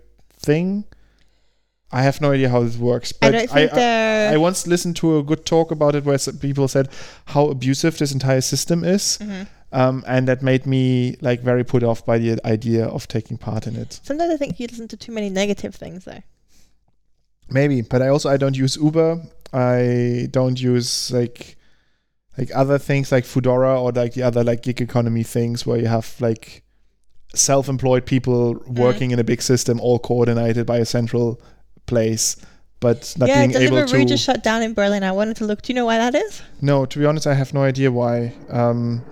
thing." 0.49 0.85
I 1.91 2.03
have 2.03 2.21
no 2.21 2.31
idea 2.33 2.49
how 2.49 2.63
this 2.65 2.77
works, 2.79 3.13
I 3.13 3.17
but 3.21 3.31
don't 3.33 3.51
think 3.51 3.73
I, 3.73 3.75
they're. 3.77 4.33
I 4.35 4.37
once 4.37 4.67
listened 4.67 4.97
to 4.97 5.19
a 5.19 5.23
good 5.23 5.45
talk 5.47 5.71
about 5.71 5.95
it 5.95 6.05
where 6.05 6.19
people 6.41 6.69
said 6.69 6.89
how 7.27 7.47
abusive 7.47 7.97
this 7.99 8.13
entire 8.13 8.41
system 8.43 8.85
is, 8.85 9.19
Mhm. 9.23 9.47
um, 9.73 10.05
and 10.07 10.27
that 10.29 10.43
made 10.43 10.67
me 10.67 11.17
like 11.29 11.41
very 11.43 11.65
put 11.65 11.83
off 11.83 12.05
by 12.05 12.19
the 12.19 12.31
idea 12.45 12.85
of 12.87 13.07
taking 13.07 13.37
part 13.39 13.67
in 13.69 13.77
it. 13.77 14.01
Sometimes 14.03 14.33
I 14.35 14.37
think 14.37 14.59
you 14.61 14.67
listen 14.67 14.89
to 14.89 14.97
too 14.97 15.13
many 15.13 15.31
negative 15.31 15.75
things 15.77 16.05
though. 16.05 16.23
Maybe, 17.49 17.83
but 17.83 18.03
I 18.03 18.09
also 18.09 18.29
I 18.29 18.37
don't 18.37 18.57
use 18.57 18.77
Uber. 18.77 19.23
I 19.53 20.29
don't 20.31 20.61
use 20.61 21.11
like 21.13 21.57
like 22.39 22.51
other 22.55 22.79
things 22.79 23.11
like 23.11 23.25
Foodora 23.25 23.81
or 23.81 23.93
like 23.93 24.15
the 24.15 24.23
other 24.23 24.45
like 24.45 24.63
gig 24.63 24.81
economy 24.81 25.23
things 25.23 25.67
where 25.67 25.79
you 25.79 25.87
have 25.87 26.15
like 26.21 26.63
self-employed 27.35 28.07
people 28.07 28.63
working 28.67 29.11
in 29.11 29.19
a 29.19 29.25
big 29.25 29.43
system 29.43 29.81
all 29.81 29.99
coordinated 29.99 30.67
by 30.67 30.79
a 30.79 30.85
central 30.85 31.41
place. 31.87 32.37
but 32.81 33.15
not 33.17 33.29
yeah, 33.29 33.47
being 33.47 33.63
able 33.63 33.87
to. 33.87 34.05
just 34.05 34.25
shut 34.25 34.43
down 34.43 34.63
in 34.63 34.75
Berlin. 34.75 35.03
I 35.03 35.13
wanted 35.13 35.37
to 35.37 35.45
look. 35.45 35.63
Do 35.63 35.73
you 35.73 35.75
know 35.75 35.87
why 35.87 35.99
that 35.99 36.15
is? 36.15 36.43
no, 36.61 36.85
to 36.85 36.99
be 36.99 37.07
honest, 37.07 37.27
I 37.27 37.35
have 37.35 37.55
no 37.55 37.63
idea 37.63 37.91
why. 37.91 38.35
Um, 38.51 39.03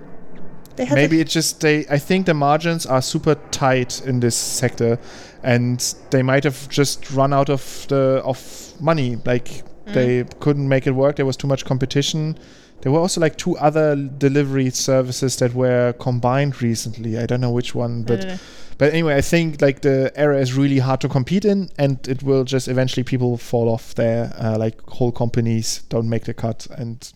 maybe 0.77 1.21
it's 1.21 1.33
just 1.33 1.61
they. 1.61 1.87
I 1.89 1.99
think 1.99 2.27
the 2.27 2.35
margins 2.35 2.85
are 2.85 3.01
super 3.01 3.37
tight 3.51 4.03
in 4.07 4.21
this 4.21 4.37
sector, 4.37 4.99
and 5.43 5.81
they 6.11 6.23
might 6.23 6.45
have 6.45 6.69
just 6.69 7.11
run 7.11 7.33
out 7.33 7.49
of 7.49 7.87
the 7.89 8.21
of 8.25 8.75
money. 8.81 9.17
Like 9.25 9.65
they 9.87 10.25
couldn't 10.41 10.69
make 10.69 10.87
it 10.87 10.93
work. 10.93 11.17
There 11.17 11.27
was 11.27 11.37
too 11.37 11.47
much 11.47 11.65
competition. 11.65 12.39
There 12.81 12.93
were 12.93 12.99
also 13.01 13.21
like 13.21 13.37
two 13.37 13.57
other 13.59 13.97
delivery 13.97 14.71
services 14.71 15.37
that 15.37 15.55
were 15.55 15.95
combined 15.95 16.61
recently. 16.63 17.19
I 17.19 17.27
don't 17.27 17.41
know 17.41 17.51
which 17.53 17.75
one, 17.75 18.03
but 18.03 18.39
but 18.79 18.93
anyway, 18.93 19.17
I 19.17 19.21
think 19.21 19.63
like 19.63 19.81
the 19.81 20.13
area 20.17 20.41
is 20.41 20.55
really 20.55 20.79
hard 20.81 21.01
to 21.01 21.09
compete 21.09 21.45
in, 21.45 21.71
and 21.79 22.07
it 22.09 22.23
will 22.23 22.45
just 22.45 22.69
eventually 22.69 23.05
people 23.05 23.37
fall 23.39 23.69
off 23.69 23.95
there. 23.95 24.33
Uh, 24.39 24.59
like 24.59 24.81
whole 24.89 25.13
companies 25.13 25.83
don't 25.89 26.09
make 26.09 26.25
the 26.25 26.35
cut 26.35 26.67
and 26.77 27.13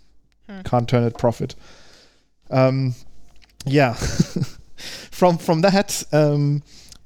Hmm. 0.49 0.63
can't 0.63 0.89
turn 0.89 1.05
it 1.05 1.19
profit. 1.19 1.55
Um, 2.51 2.95
yeah. 3.67 3.93
from 5.11 5.37
from 5.39 5.61
that 5.61 6.05
um, 6.13 6.63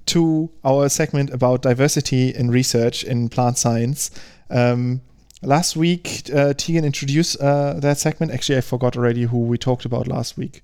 to 0.06 0.50
our 0.64 0.88
segment 0.88 1.30
about 1.30 1.62
diversity 1.62 2.28
in 2.28 2.50
research 2.50 3.02
in 3.04 3.28
plant 3.28 3.58
science. 3.58 4.10
Um, 4.50 5.00
last 5.43 5.76
week, 5.76 6.30
uh, 6.34 6.55
Tegan 6.55 6.84
introduced 6.84 7.40
uh, 7.40 7.74
that 7.74 7.99
segment. 7.99 8.32
Actually, 8.32 8.59
I 8.59 8.62
forgot 8.62 8.97
already 8.97 9.24
who 9.24 9.38
we 9.38 9.59
talked 9.59 9.84
about 9.84 10.09
last 10.09 10.36
week. 10.36 10.62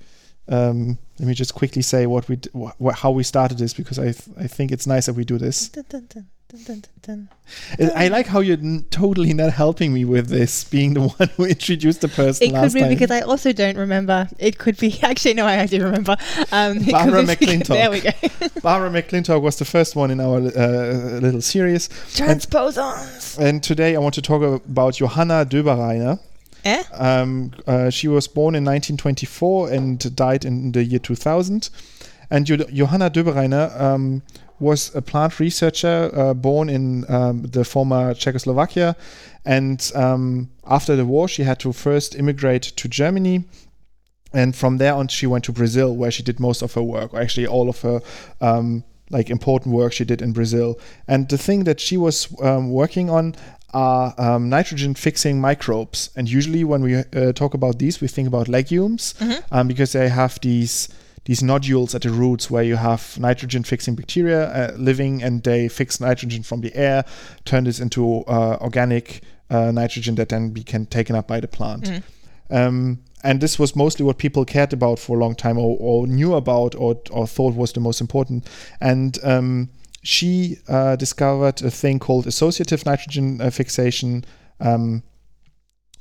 Um, 0.48 0.98
let 1.18 1.28
me 1.28 1.34
just 1.34 1.54
quickly 1.54 1.82
say 1.82 2.06
what 2.06 2.28
we 2.28 2.36
d- 2.36 2.48
wh- 2.54 2.92
how 2.94 3.10
we 3.10 3.22
started 3.22 3.58
this 3.58 3.74
because 3.74 3.98
I 3.98 4.12
th- 4.12 4.22
I 4.38 4.46
think 4.46 4.72
it's 4.72 4.86
nice 4.86 5.06
that 5.06 5.14
we 5.14 5.24
do 5.24 5.36
this. 5.38 5.68
Dun, 5.68 5.84
dun, 5.88 6.06
dun, 6.08 6.26
dun, 6.48 6.62
dun, 6.64 6.84
dun, 7.02 7.28
I 7.94 8.08
like 8.08 8.26
how 8.26 8.40
you're 8.40 8.56
n- 8.56 8.86
totally 8.90 9.34
not 9.34 9.52
helping 9.52 9.92
me 9.92 10.06
with 10.06 10.28
this, 10.28 10.64
being 10.64 10.94
the 10.94 11.08
one 11.18 11.28
who 11.36 11.44
introduced 11.44 12.00
the 12.00 12.08
person 12.08 12.48
It 12.48 12.54
could 12.54 12.72
be 12.72 12.80
time. 12.80 12.88
because 12.88 13.10
I 13.10 13.20
also 13.20 13.52
don't 13.52 13.76
remember. 13.76 14.28
It 14.38 14.56
could 14.58 14.78
be 14.78 14.98
actually 15.02 15.34
no, 15.34 15.44
I 15.44 15.66
do 15.66 15.82
remember. 15.84 16.16
Um, 16.50 16.78
Barbara 16.84 17.24
McClintock. 17.24 17.66
There 17.68 17.90
we 17.90 18.00
go. 18.00 18.10
Barbara 18.62 18.90
McClintock 18.90 19.42
was 19.42 19.58
the 19.58 19.66
first 19.66 19.96
one 19.96 20.10
in 20.10 20.20
our 20.20 20.36
uh, 20.38 21.20
little 21.20 21.42
series, 21.42 21.90
Transposons. 22.14 23.38
and 23.38 23.62
today 23.62 23.96
I 23.96 23.98
want 23.98 24.14
to 24.14 24.22
talk 24.22 24.42
about 24.42 24.94
Johanna 24.94 25.44
Döbereiner. 25.44 26.18
Eh? 26.64 26.82
Um, 26.92 27.52
uh, 27.66 27.90
she 27.90 28.08
was 28.08 28.28
born 28.28 28.54
in 28.54 28.64
1924 28.64 29.70
and 29.70 30.16
died 30.16 30.44
in 30.44 30.72
the 30.72 30.84
year 30.84 30.98
2000. 30.98 31.70
And 32.30 32.46
Jo- 32.46 32.56
Johanna 32.56 33.10
Döbereiner 33.10 33.80
um, 33.80 34.22
was 34.60 34.94
a 34.94 35.02
plant 35.02 35.38
researcher 35.40 36.10
uh, 36.12 36.34
born 36.34 36.68
in 36.68 37.10
um, 37.10 37.42
the 37.42 37.64
former 37.64 38.14
Czechoslovakia. 38.14 38.96
And 39.44 39.90
um, 39.94 40.50
after 40.66 40.96
the 40.96 41.06
war, 41.06 41.28
she 41.28 41.44
had 41.44 41.58
to 41.60 41.72
first 41.72 42.14
immigrate 42.14 42.62
to 42.62 42.88
Germany. 42.88 43.44
And 44.32 44.54
from 44.54 44.76
there 44.76 44.94
on, 44.94 45.08
she 45.08 45.26
went 45.26 45.44
to 45.44 45.52
Brazil, 45.52 45.96
where 45.96 46.10
she 46.10 46.22
did 46.22 46.38
most 46.38 46.60
of 46.60 46.74
her 46.74 46.82
work, 46.82 47.14
or 47.14 47.20
actually 47.20 47.46
all 47.46 47.68
of 47.70 47.80
her 47.80 48.02
um, 48.42 48.84
like 49.10 49.30
important 49.30 49.74
work 49.74 49.92
she 49.92 50.04
did 50.04 50.20
in 50.20 50.32
Brazil. 50.32 50.78
And 51.06 51.28
the 51.28 51.38
thing 51.38 51.64
that 51.64 51.80
she 51.80 51.96
was 51.96 52.28
um, 52.42 52.70
working 52.70 53.08
on 53.08 53.34
are 53.74 54.14
um, 54.18 54.48
nitrogen 54.48 54.94
fixing 54.94 55.40
microbes. 55.40 56.10
And 56.16 56.28
usually, 56.28 56.64
when 56.64 56.82
we 56.82 56.96
uh, 56.96 57.32
talk 57.32 57.54
about 57.54 57.78
these, 57.78 58.00
we 58.00 58.08
think 58.08 58.28
about 58.28 58.48
legumes 58.48 59.14
um, 59.50 59.68
because 59.68 59.92
they 59.92 60.08
have 60.08 60.38
these 60.40 60.88
these 61.24 61.42
nodules 61.42 61.94
at 61.94 62.02
the 62.02 62.10
roots 62.10 62.50
where 62.50 62.62
you 62.62 62.76
have 62.76 63.18
nitrogen 63.18 63.62
fixing 63.62 63.94
bacteria 63.94 64.48
uh, 64.50 64.72
living 64.78 65.22
and 65.22 65.42
they 65.42 65.68
fix 65.68 66.00
nitrogen 66.00 66.42
from 66.42 66.62
the 66.62 66.74
air, 66.74 67.04
turn 67.44 67.64
this 67.64 67.80
into 67.80 68.24
uh, 68.26 68.56
organic 68.62 69.20
uh, 69.50 69.70
nitrogen 69.70 70.14
that 70.14 70.30
then 70.30 70.46
can 70.46 70.52
be 70.54 70.62
can 70.62 70.86
taken 70.86 71.14
up 71.14 71.28
by 71.28 71.38
the 71.40 71.48
plant. 71.48 71.86
Um, 72.50 73.00
and 73.22 73.40
this 73.40 73.58
was 73.58 73.76
mostly 73.76 74.04
what 74.06 74.16
people 74.16 74.44
cared 74.44 74.72
about 74.72 74.98
for 74.98 75.16
a 75.16 75.20
long 75.20 75.34
time 75.34 75.58
or, 75.58 75.76
or 75.80 76.06
knew 76.06 76.34
about 76.34 76.74
or, 76.76 76.96
or 77.10 77.26
thought 77.26 77.54
was 77.54 77.72
the 77.72 77.80
most 77.80 78.00
important. 78.00 78.48
And 78.80 79.18
um, 79.22 79.68
she 80.08 80.56
uh, 80.68 80.96
discovered 80.96 81.60
a 81.60 81.70
thing 81.70 81.98
called 81.98 82.26
associative 82.26 82.86
nitrogen 82.86 83.42
uh, 83.42 83.50
fixation, 83.50 84.24
um, 84.58 85.02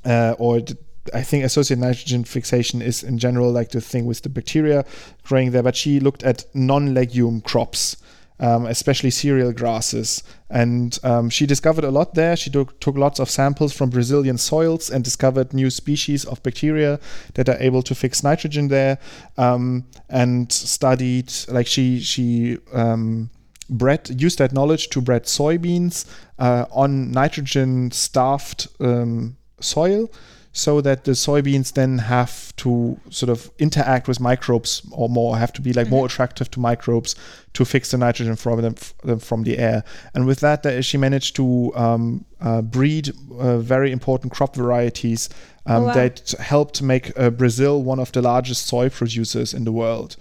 uh, 0.02 0.34
or 0.38 0.60
d- 0.60 0.76
I 1.12 1.22
think 1.22 1.44
associated 1.44 1.82
nitrogen 1.82 2.24
fixation 2.24 2.80
is 2.80 3.02
in 3.02 3.18
general 3.18 3.52
like 3.52 3.70
the 3.70 3.82
thing 3.82 4.06
with 4.06 4.22
the 4.22 4.30
bacteria 4.30 4.86
growing 5.24 5.50
there. 5.50 5.62
But 5.62 5.76
she 5.76 6.00
looked 6.00 6.22
at 6.22 6.46
non-legume 6.54 7.42
crops. 7.42 7.98
Um, 8.40 8.66
especially 8.66 9.10
cereal 9.10 9.52
grasses. 9.52 10.22
And 10.48 10.96
um, 11.02 11.28
she 11.28 11.44
discovered 11.44 11.82
a 11.82 11.90
lot 11.90 12.14
there. 12.14 12.36
She 12.36 12.50
took, 12.50 12.78
took 12.78 12.96
lots 12.96 13.18
of 13.18 13.28
samples 13.28 13.72
from 13.72 13.90
Brazilian 13.90 14.38
soils 14.38 14.90
and 14.90 15.02
discovered 15.02 15.52
new 15.52 15.70
species 15.70 16.24
of 16.24 16.40
bacteria 16.44 17.00
that 17.34 17.48
are 17.48 17.58
able 17.58 17.82
to 17.82 17.96
fix 17.96 18.22
nitrogen 18.22 18.68
there. 18.68 18.98
Um, 19.36 19.86
and 20.08 20.52
studied, 20.52 21.32
like 21.48 21.66
she 21.66 21.98
she 21.98 22.58
um, 22.72 23.30
bred 23.68 24.20
used 24.20 24.38
that 24.38 24.52
knowledge 24.52 24.88
to 24.88 25.00
bred 25.00 25.24
soybeans 25.24 26.04
uh, 26.38 26.64
on 26.70 27.10
nitrogen 27.10 27.90
starved 27.90 28.68
um, 28.80 29.36
soil 29.60 30.10
so 30.52 30.80
that 30.80 31.04
the 31.04 31.12
soybeans 31.12 31.72
then 31.74 31.98
have 31.98 32.56
to 32.56 32.98
sort 33.10 33.28
of 33.30 33.50
interact 33.58 34.08
with 34.08 34.18
microbes 34.18 34.82
or 34.90 35.08
more 35.08 35.36
have 35.36 35.52
to 35.52 35.60
be 35.60 35.72
like 35.72 35.88
more 35.90 36.06
attractive 36.06 36.50
to 36.50 36.58
microbes 36.58 37.14
to 37.52 37.64
fix 37.64 37.90
the 37.90 37.98
nitrogen 37.98 38.34
from 38.34 38.60
them 38.62 38.74
f- 38.76 39.22
from 39.22 39.42
the 39.44 39.58
air 39.58 39.84
and 40.14 40.26
with 40.26 40.40
that 40.40 40.64
uh, 40.66 40.80
she 40.80 40.96
managed 40.96 41.36
to 41.36 41.70
um, 41.76 42.24
uh, 42.40 42.62
breed 42.62 43.10
uh, 43.38 43.58
very 43.58 43.92
important 43.92 44.32
crop 44.32 44.56
varieties 44.56 45.28
um, 45.66 45.82
Oh, 45.82 45.86
wow. 45.88 45.92
that 45.94 46.30
helped 46.40 46.80
make 46.80 47.12
uh, 47.18 47.28
Brazil 47.28 47.82
one 47.82 48.00
of 48.00 48.10
the 48.12 48.22
largest 48.22 48.66
soy 48.66 48.88
producers 48.88 49.52
in 49.52 49.64
the 49.64 49.72
world 49.72 50.16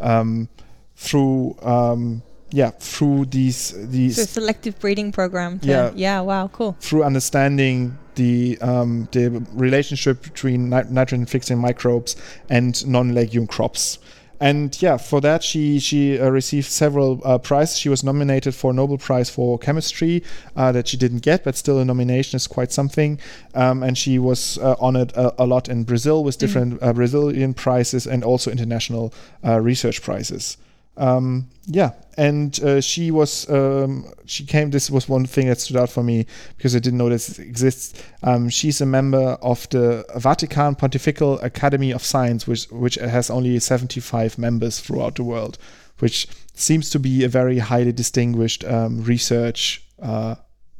um, 0.00 0.48
through 0.94 1.56
um, 1.62 2.22
yeah 2.52 2.70
through 2.78 3.26
these 3.26 3.74
these 3.90 4.16
So 4.16 4.24
selective 4.24 4.78
breeding 4.78 5.12
program. 5.12 5.58
To, 5.60 5.66
Yeah. 5.66 5.92
Yeah. 5.94 6.20
Wow. 6.20 6.48
Cool. 6.48 6.76
through 6.80 7.04
understanding 7.04 7.98
the 8.14 8.58
um, 8.60 9.08
the 9.12 9.44
relationship 9.54 10.22
between 10.22 10.68
nit- 10.68 10.90
nitrogen 10.90 11.26
fixing 11.26 11.58
microbes 11.58 12.14
and 12.50 12.86
non-legume 12.86 13.46
crops. 13.46 13.98
And 14.38 14.76
yeah, 14.82 14.96
for 14.96 15.20
that 15.20 15.44
she 15.44 15.78
she 15.78 16.18
uh, 16.18 16.28
received 16.28 16.66
several 16.66 17.20
uh, 17.24 17.38
prizes. 17.38 17.78
She 17.78 17.88
was 17.88 18.02
nominated 18.02 18.54
for 18.56 18.72
a 18.72 18.74
Nobel 18.74 18.98
Prize 18.98 19.30
for 19.30 19.56
chemistry 19.56 20.24
uh, 20.56 20.72
that 20.72 20.88
she 20.88 20.96
didn't 20.96 21.20
get, 21.22 21.44
but 21.44 21.56
still 21.56 21.78
a 21.78 21.84
nomination 21.84 22.36
is 22.36 22.48
quite 22.48 22.72
something. 22.72 23.20
Um, 23.54 23.84
and 23.84 23.96
she 23.96 24.18
was 24.18 24.58
uh, 24.58 24.74
honored 24.80 25.12
a, 25.12 25.42
a 25.44 25.46
lot 25.46 25.68
in 25.68 25.84
Brazil 25.84 26.24
with 26.24 26.38
different 26.38 26.82
uh, 26.82 26.92
Brazilian 26.92 27.54
prizes 27.54 28.04
and 28.04 28.24
also 28.24 28.50
international 28.50 29.14
uh, 29.46 29.60
research 29.60 30.02
prizes. 30.02 30.56
Um, 30.96 31.48
yeah, 31.66 31.92
and 32.18 32.58
uh, 32.62 32.80
she 32.80 33.10
was 33.10 33.48
um, 33.48 34.04
she 34.26 34.44
came. 34.44 34.70
This 34.70 34.90
was 34.90 35.08
one 35.08 35.26
thing 35.26 35.48
that 35.48 35.60
stood 35.60 35.76
out 35.76 35.90
for 35.90 36.02
me 36.02 36.26
because 36.56 36.76
I 36.76 36.80
didn't 36.80 36.98
know 36.98 37.08
this 37.08 37.38
exists. 37.38 38.02
Um, 38.22 38.48
she's 38.50 38.80
a 38.80 38.86
member 38.86 39.38
of 39.42 39.68
the 39.70 40.04
Vatican 40.16 40.74
Pontifical 40.74 41.38
Academy 41.40 41.92
of 41.92 42.02
Science, 42.04 42.46
which 42.46 42.64
which 42.70 42.96
has 42.96 43.30
only 43.30 43.58
seventy 43.60 44.00
five 44.00 44.36
members 44.38 44.80
throughout 44.80 45.14
the 45.14 45.22
world, 45.24 45.56
which 46.00 46.28
seems 46.54 46.90
to 46.90 46.98
be 46.98 47.24
a 47.24 47.28
very 47.28 47.58
highly 47.58 47.92
distinguished 47.92 48.64
um, 48.64 49.02
research 49.04 49.82
uh, 50.02 50.34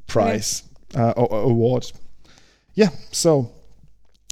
prize 0.07 0.63
uh, 0.95 1.13
or, 1.17 1.33
or 1.33 1.43
award. 1.51 1.91
Yeah, 2.75 2.91
so 3.13 3.51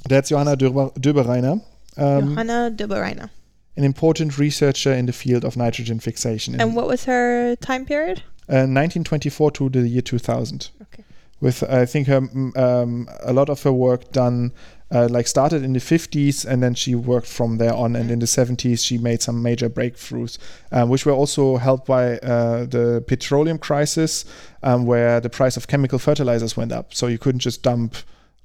that's 0.07 0.29
Johanna 0.29 0.55
Döber- 0.57 0.93
Döbereiner. 0.99 1.63
Um, 1.97 2.29
Johanna 2.35 2.71
Döbereiner. 2.75 3.29
An 3.77 3.83
important 3.83 4.37
researcher 4.37 4.93
in 4.93 5.05
the 5.05 5.13
field 5.13 5.45
of 5.45 5.55
nitrogen 5.55 5.99
fixation. 5.99 6.59
And 6.59 6.75
what 6.75 6.87
was 6.87 7.05
her 7.05 7.55
time 7.57 7.85
period? 7.85 8.23
uh, 8.51 8.67
1924 8.67 9.51
to 9.51 9.69
the 9.69 9.87
year 9.87 10.01
2000. 10.01 10.69
Okay. 10.81 11.03
With 11.39 11.63
I 11.63 11.85
think 11.85 12.07
her, 12.07 12.17
um, 12.17 13.07
a 13.21 13.31
lot 13.31 13.49
of 13.49 13.63
her 13.63 13.71
work 13.71 14.11
done 14.11 14.51
uh, 14.93 15.07
like 15.09 15.25
started 15.25 15.63
in 15.63 15.71
the 15.71 15.79
50s 15.79 16.45
and 16.45 16.61
then 16.61 16.75
she 16.75 16.93
worked 16.93 17.27
from 17.27 17.57
there 17.57 17.73
on. 17.73 17.95
And 17.95 18.11
in 18.11 18.19
the 18.19 18.25
70s 18.25 18.85
she 18.85 18.97
made 18.97 19.21
some 19.21 19.41
major 19.41 19.69
breakthroughs, 19.69 20.37
um, 20.71 20.89
which 20.89 21.05
were 21.05 21.13
also 21.13 21.57
helped 21.57 21.87
by 21.87 22.17
uh, 22.17 22.65
the 22.65 23.03
petroleum 23.07 23.57
crisis, 23.57 24.25
um, 24.63 24.85
where 24.85 25.21
the 25.21 25.29
price 25.29 25.55
of 25.55 25.67
chemical 25.67 25.97
fertilizers 25.97 26.57
went 26.57 26.73
up. 26.73 26.93
So 26.93 27.07
you 27.07 27.17
couldn't 27.17 27.39
just 27.39 27.63
dump 27.63 27.95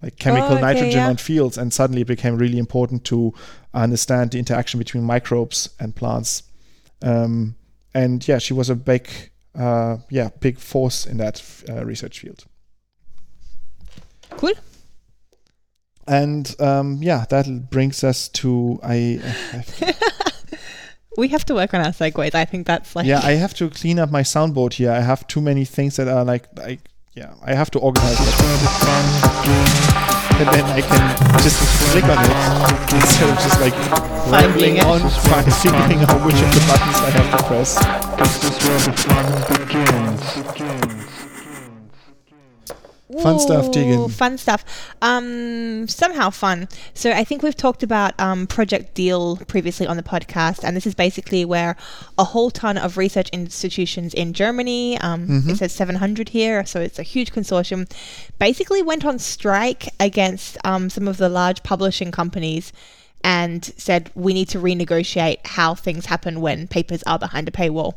like 0.03 0.19
chemical 0.19 0.53
Oh, 0.53 0.55
okay, 0.55 0.61
nitrogen 0.61 0.91
yeah. 0.91 1.09
on 1.09 1.17
fields, 1.17 1.59
and 1.59 1.73
suddenly 1.73 2.03
it 2.03 2.07
became 2.07 2.37
really 2.37 2.59
important 2.59 3.05
to 3.07 3.33
understand 3.75 4.31
the 4.33 4.39
interaction 4.39 4.79
between 4.79 5.05
microbes 5.05 5.71
and 5.81 5.95
plants. 5.95 6.43
Um, 7.03 7.57
and 7.95 8.27
yeah, 8.27 8.39
she 8.39 8.53
was 8.53 8.71
a 8.71 8.75
big, 8.75 9.09
uh, 9.55 9.99
yeah, 10.11 10.31
big 10.41 10.59
force 10.59 11.07
in 11.07 11.17
that 11.19 11.43
uh, 11.69 11.85
research 11.85 12.21
field. 12.21 12.45
Cool. 14.31 14.53
And 16.07 16.55
um, 16.61 16.99
yeah, 17.03 17.25
that 17.31 17.71
brings 17.71 18.05
us 18.05 18.29
to 18.29 18.79
I. 18.83 19.21
I 19.53 19.95
We 21.17 21.29
have 21.29 21.47
to 21.47 21.55
work 21.55 21.73
on 21.73 21.81
our 21.81 21.93
segues. 21.93 22.35
I 22.35 22.45
think 22.45 22.67
that's 22.67 22.95
like 22.95 23.07
yeah, 23.07 23.21
I 23.25 23.33
have 23.33 23.55
to 23.55 23.71
clean 23.71 23.99
up 23.99 24.11
my 24.11 24.23
soundboard 24.23 24.75
here. 24.75 24.91
I 24.91 25.01
have 25.01 25.27
too 25.27 25.41
many 25.41 25.65
things 25.65 25.97
that 25.97 26.09
are 26.09 26.25
like 26.25 26.47
like 26.59 26.81
yeah, 27.17 27.33
I 27.43 27.55
have 27.55 27.71
to 27.73 27.79
organize 27.79 28.21
it. 28.21 28.35
And 30.39 30.49
then 30.53 30.65
I 30.67 30.83
can 30.83 31.43
just 31.43 31.57
click 31.91 32.05
on 32.05 32.19
it 32.21 32.95
instead 32.95 33.31
of 33.31 33.37
just 33.41 33.59
like 33.61 33.73
Finding 34.29 34.77
rambling 34.77 34.77
it. 34.77 34.85
on, 34.85 35.01
fi- 35.01 35.43
figuring 35.65 36.01
out 36.05 36.21
which 36.27 36.37
of 36.37 36.51
the 36.53 36.61
buttons 36.69 36.99
I 37.01 37.11
have 37.17 37.31
to 37.39 37.45
press. 37.49 37.75
This 38.19 38.45
is 38.45 38.57
where 38.69 38.79
the 38.81 38.93
fun. 43.23 43.39
Stuff, 43.39 43.75
Ooh, 43.77 44.09
Fun 44.09 44.39
stuff. 44.39 44.65
Um, 45.03 45.87
somehow 45.89 46.31
fun. 46.31 46.69
So 46.95 47.11
I 47.13 47.25
think 47.25 47.43
we've 47.43 47.57
talked 47.57 47.83
about 47.83 48.19
um, 48.21 48.47
Project 48.47 48.95
Deal 48.95 49.37
previously 49.49 49.87
on 49.87 49.97
the 49.97 50.03
podcast, 50.03 50.65
and 50.65 50.77
this 50.77 50.87
is 50.87 50.95
basically 50.95 51.45
where 51.45 51.77
a 52.19 52.25
whole 52.25 52.51
ton 52.51 52.77
of 52.79 52.97
research 52.97 53.29
institutions 53.31 54.13
in 54.15 54.33
Germany, 54.33 54.99
um, 54.99 55.27
Mm-hmm. 55.29 55.51
it 55.51 55.57
says 55.59 55.73
700 55.73 56.31
here, 56.31 56.65
so 56.67 56.81
it's 56.81 56.99
a 56.99 57.03
huge 57.03 57.33
consortium, 57.33 57.91
basically 58.39 58.83
went 58.83 59.05
on 59.05 59.19
strike 59.19 59.89
against 60.01 60.59
um, 60.65 60.91
some 60.91 61.07
of 61.09 61.17
the 61.17 61.29
large 61.29 61.63
publishing 61.63 62.11
companies 62.11 62.73
and 63.25 63.65
said 63.77 64.11
we 64.15 64.33
need 64.35 64.49
to 64.49 64.59
renegotiate 64.59 65.39
how 65.45 65.75
things 65.75 66.07
happen 66.07 66.41
when 66.41 66.69
papers 66.69 67.03
are 67.05 67.19
behind 67.19 67.49
a 67.49 67.51
paywall. 67.51 67.95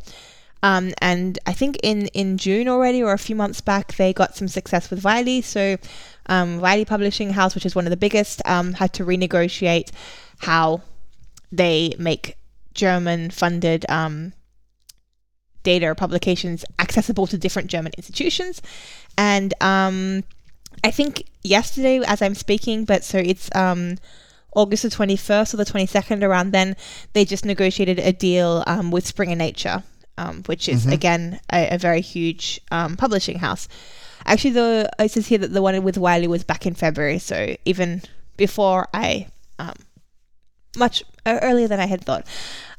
Um, 0.62 0.94
and 1.02 1.40
I 1.46 1.54
think 1.54 1.78
in, 1.84 2.08
in 2.08 2.38
June 2.38 2.68
already, 2.68 3.02
or 3.02 3.14
a 3.14 3.18
few 3.18 3.36
months 3.36 3.62
back, 3.62 3.96
they 3.96 4.14
got 4.14 4.36
some 4.36 4.48
success 4.48 4.90
with 4.90 5.04
Wiley. 5.04 5.42
So, 5.42 5.78
um, 6.26 6.60
Wiley 6.60 6.86
Publishing 6.86 7.32
House, 7.32 7.56
which 7.56 7.66
is 7.66 7.76
one 7.76 7.86
of 7.86 7.92
the 7.92 7.98
biggest, 7.98 8.42
um, 8.46 8.74
had 8.74 8.94
to 8.94 9.06
renegotiate 9.06 9.92
how 10.40 10.82
they 11.52 11.94
make 11.98 12.38
German 12.74 13.30
funded 13.30 13.86
um, 13.90 14.34
data 15.64 15.88
or 15.88 15.96
publications 15.96 16.64
accessible 16.78 17.28
to 17.28 17.38
different 17.38 17.70
German 17.70 17.94
institutions. 17.98 18.62
And 19.18 19.54
um, 19.62 20.24
I 20.84 20.92
think 20.92 21.24
yesterday, 21.44 22.02
as 22.06 22.22
I'm 22.22 22.36
speaking, 22.36 22.86
but 22.86 23.04
so 23.04 23.18
it's 23.18 23.50
um, 23.56 23.98
August 24.56 24.84
the 24.84 24.90
21st 24.90 25.54
or 25.54 25.58
the 25.58 25.66
22nd, 25.66 26.24
around 26.24 26.52
then, 26.52 26.76
they 27.14 27.26
just 27.26 27.46
negotiated 27.46 28.00
a 28.00 28.14
deal 28.14 28.64
with 28.92 29.06
Springer 29.06 29.36
Nature, 29.36 29.84
um, 30.20 30.44
which 30.48 30.68
is, 30.68 30.86
again, 30.86 31.40
a, 31.52 31.76
a 31.76 31.78
very 31.78 32.02
huge 32.02 32.60
um, 32.72 32.98
publishing 32.98 33.40
house. 33.40 33.68
Actually, 34.26 34.52
the 34.52 34.90
it 35.00 35.12
says 35.12 35.28
here 35.28 35.38
that 35.38 35.54
the 35.54 35.62
one 35.62 35.82
with 35.82 35.98
Wiley 35.98 36.28
was 36.28 36.44
back 36.44 36.66
in 36.66 36.74
February, 36.76 37.20
so 37.20 37.56
even 37.64 38.02
before 38.36 38.88
I, 38.94 39.28
um, 39.60 39.76
much 40.78 41.04
earlier 41.26 41.68
than 41.68 41.80
I 41.80 41.86
had 41.86 42.04
thought. 42.04 42.28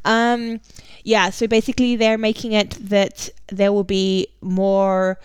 Um, 0.05 0.61
yeah, 1.03 1.31
so 1.31 1.47
basically 1.47 1.97
they're 1.97 2.19
making 2.19 2.53
it 2.53 2.77
that 2.89 3.31
there 3.49 3.73
will 3.73 3.85
be 3.85 4.29
more 4.43 5.19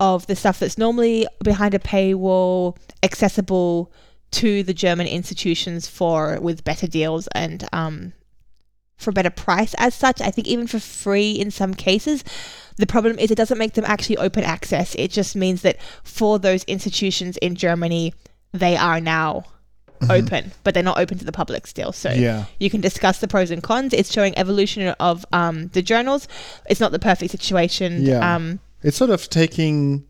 of 0.00 0.26
the 0.26 0.36
stuff 0.36 0.58
that's 0.58 0.78
normally 0.78 1.26
behind 1.44 1.74
a 1.74 1.78
paywall 1.78 2.76
accessible 3.02 3.92
to 4.32 4.62
the 4.62 4.74
German 4.74 5.06
institutions 5.06 5.86
for 5.86 6.40
with 6.40 6.64
better 6.64 6.86
deals 6.86 7.28
and 7.28 7.68
um, 7.72 8.14
for 8.96 9.10
a 9.10 9.12
better 9.12 9.30
price 9.30 9.74
as 9.78 9.94
such. 9.94 10.20
I 10.20 10.30
think 10.30 10.46
even 10.48 10.66
for 10.66 10.78
free 10.78 11.32
in 11.32 11.50
some 11.50 11.74
cases. 11.74 12.22
The 12.76 12.86
problem 12.86 13.18
is 13.18 13.30
it 13.30 13.34
doesn't 13.36 13.58
make 13.58 13.74
them 13.74 13.84
actually 13.86 14.16
open 14.16 14.44
access. 14.44 14.94
It 14.94 15.10
just 15.10 15.36
means 15.36 15.62
that 15.62 15.76
for 16.04 16.38
those 16.38 16.64
institutions 16.64 17.36
in 17.38 17.54
Germany, 17.54 18.14
they 18.52 18.76
are 18.76 19.00
now 19.00 19.44
open, 20.10 20.52
but 20.64 20.74
they're 20.74 20.82
not 20.82 20.98
open 20.98 21.16
to 21.18 21.24
the 21.24 21.32
public 21.32 21.66
still. 21.66 21.92
So 21.92 22.10
Yeah. 22.10 22.46
you 22.58 22.70
can 22.70 22.80
discuss 22.80 23.18
the 23.18 23.28
pros 23.28 23.50
and 23.50 23.62
cons. 23.62 23.92
It's 23.92 24.10
showing 24.12 24.36
evolution 24.38 24.88
of 24.98 25.24
um, 25.32 25.68
the 25.68 25.82
journals. 25.82 26.26
It's 26.68 26.80
not 26.80 26.92
the 26.92 26.98
perfect 26.98 27.30
situation. 27.30 28.02
Yeah. 28.04 28.34
Um, 28.34 28.58
It's 28.82 28.96
sort 28.96 29.10
of 29.10 29.28
taking 29.30 30.04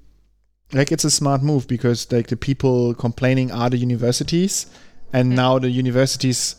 like 0.72 0.90
it's 0.92 1.04
a 1.04 1.10
smart 1.10 1.42
move 1.42 1.66
because 1.66 2.10
like 2.10 2.28
the 2.28 2.36
people 2.36 2.94
complaining 2.94 3.50
are 3.52 3.68
the 3.68 3.76
universities 3.76 4.66
and 5.12 5.32
Mm. 5.32 5.36
now 5.36 5.58
the 5.58 5.68
universities 5.68 6.56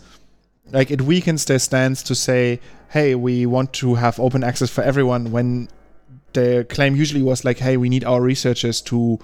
like 0.72 0.90
it 0.92 1.02
weakens 1.02 1.46
their 1.46 1.60
stance 1.60 2.02
to 2.04 2.16
say 2.16 2.60
hey 2.90 3.16
we 3.16 3.46
want 3.46 3.74
to 3.74 3.96
have 3.96 4.20
open 4.20 4.44
access 4.44 4.70
for 4.70 4.82
everyone 4.84 5.32
when 5.32 5.68
the 6.34 6.66
claim 6.70 6.96
usually 6.96 7.22
was 7.22 7.44
like 7.46 7.60
hey 7.60 7.78
we 7.78 7.90
need 7.90 8.04
our 8.04 8.22
researchers 8.22 8.82
to 8.82 9.20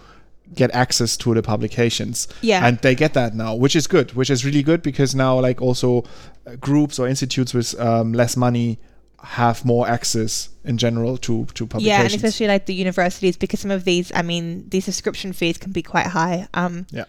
get 0.56 0.72
access 0.72 1.16
to 1.16 1.34
the 1.34 1.42
publications 1.44 2.28
Yeah. 2.42 2.66
and 2.66 2.78
they 2.80 2.96
get 2.96 3.14
that 3.14 3.36
now 3.36 3.56
which 3.56 3.76
is 3.76 3.88
good 3.88 4.14
which 4.14 4.30
is 4.30 4.44
really 4.44 4.64
good 4.64 4.82
because 4.82 5.14
now 5.16 5.40
like 5.40 5.62
also 5.62 6.04
uh, 6.48 6.56
groups 6.60 7.00
or 7.00 7.08
institutes 7.08 7.54
with 7.54 7.80
um, 7.80 8.14
less 8.14 8.36
money 8.36 8.80
have 9.22 9.64
more 9.66 9.88
access 9.88 10.50
in 10.64 10.78
general 10.78 11.18
to 11.18 11.46
to 11.54 11.68
publications 11.68 11.88
yeah, 11.88 12.04
and 12.06 12.14
especially 12.14 12.48
like 12.48 12.66
the 12.68 12.74
universities, 12.74 13.36
because 13.36 13.60
some 13.60 13.70
of 13.70 13.84
these, 13.84 14.14
I 14.16 14.22
mean, 14.22 14.70
these 14.70 14.86
subscription 14.86 15.34
fees 15.34 15.58
can 15.58 15.74
be 15.74 15.84
quite 15.84 16.08
high. 16.08 16.48
Um, 16.54 16.88
Yeah. 16.90 17.04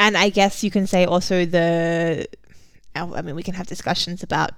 And 0.00 0.16
I 0.16 0.30
guess 0.30 0.64
you 0.64 0.70
can 0.70 0.86
say 0.86 1.04
also 1.04 1.44
the, 1.44 2.26
I 2.98 3.22
mean, 3.22 3.34
we 3.34 3.42
can 3.42 3.54
have 3.54 3.66
discussions 3.66 4.22
about 4.22 4.50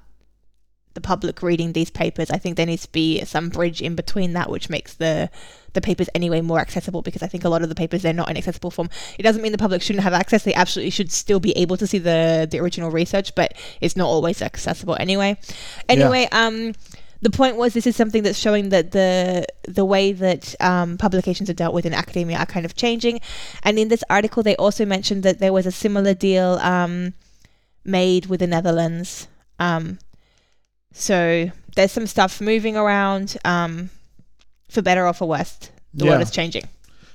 the 0.95 1.01
public 1.01 1.41
reading 1.41 1.73
these 1.73 1.91
papers. 1.91 2.31
I 2.31 2.39
think 2.39 2.57
there 2.57 2.67
needs 2.67 2.83
to 2.83 2.93
be 2.93 3.25
some 3.25 3.49
bridge 3.49 3.81
in 3.81 3.95
between 3.95 4.33
that, 4.33 4.51
which 4.51 4.69
makes 4.69 4.95
the 4.95 5.31
the 5.73 5.81
papers 5.81 6.09
anyway 6.17 6.41
more 6.41 6.59
accessible. 6.59 7.01
Because 7.01 7.23
I 7.23 7.29
think 7.29 7.45
a 7.45 7.49
lot 7.49 7.63
of 7.63 7.69
the 7.69 7.77
papers 7.77 8.03
they're 8.03 8.13
not 8.13 8.29
in 8.29 8.37
accessible 8.37 8.71
form. 8.71 8.91
It 9.19 9.23
doesn't 9.23 9.41
mean 9.43 9.53
the 9.53 9.59
public 9.59 9.83
shouldn't 9.83 10.03
have 10.03 10.13
access. 10.13 10.43
They 10.43 10.55
absolutely 10.55 10.91
should 10.91 11.13
still 11.13 11.41
be 11.41 11.53
able 11.57 11.77
to 11.77 11.87
see 11.87 11.99
the 11.99 12.49
the 12.51 12.59
original 12.59 12.91
research, 12.91 13.35
but 13.35 13.55
it's 13.81 13.97
not 13.97 14.07
always 14.07 14.43
accessible 14.43 14.97
anyway. 14.99 15.39
Anyway, 15.89 16.29
um. 16.33 16.75
The 17.23 17.29
point 17.29 17.57
was, 17.57 17.75
this 17.75 17.87
is 17.87 17.97
something 17.97 18.23
that's 18.23 18.39
showing 18.39 18.71
that 18.71 18.93
the 18.93 19.45
the 19.69 19.85
way 19.85 20.13
that 20.13 20.55
um, 20.59 20.97
publications 20.97 21.51
are 21.51 21.53
dealt 21.53 21.75
with 21.75 21.85
in 21.85 21.93
academia 21.93 22.39
are 22.39 22.47
kind 22.47 22.65
of 22.65 22.75
changing. 22.75 23.21
And 23.63 23.79
in 23.79 23.89
this 23.89 24.03
article, 24.09 24.43
they 24.43 24.57
also 24.57 24.87
mentioned 24.87 25.23
that 25.25 25.39
there 25.39 25.53
was 25.53 25.67
a 25.67 25.71
similar 25.71 26.15
deal 26.15 26.59
um, 26.63 27.13
made 27.85 28.27
with 28.27 28.41
the 28.41 28.47
Netherlands. 28.47 29.29
Um, 29.59 29.99
so 30.93 31.51
there's 31.77 31.93
some 31.93 32.07
stuff 32.07 32.41
moving 32.41 32.77
around, 32.77 33.37
um, 33.45 33.91
for 34.69 34.83
better 34.83 35.07
or 35.07 35.13
for 35.13 35.29
worse. 35.29 35.59
The 35.95 36.05
Yeah. 36.05 36.11
world 36.13 36.23
is 36.23 36.31
changing. 36.31 36.65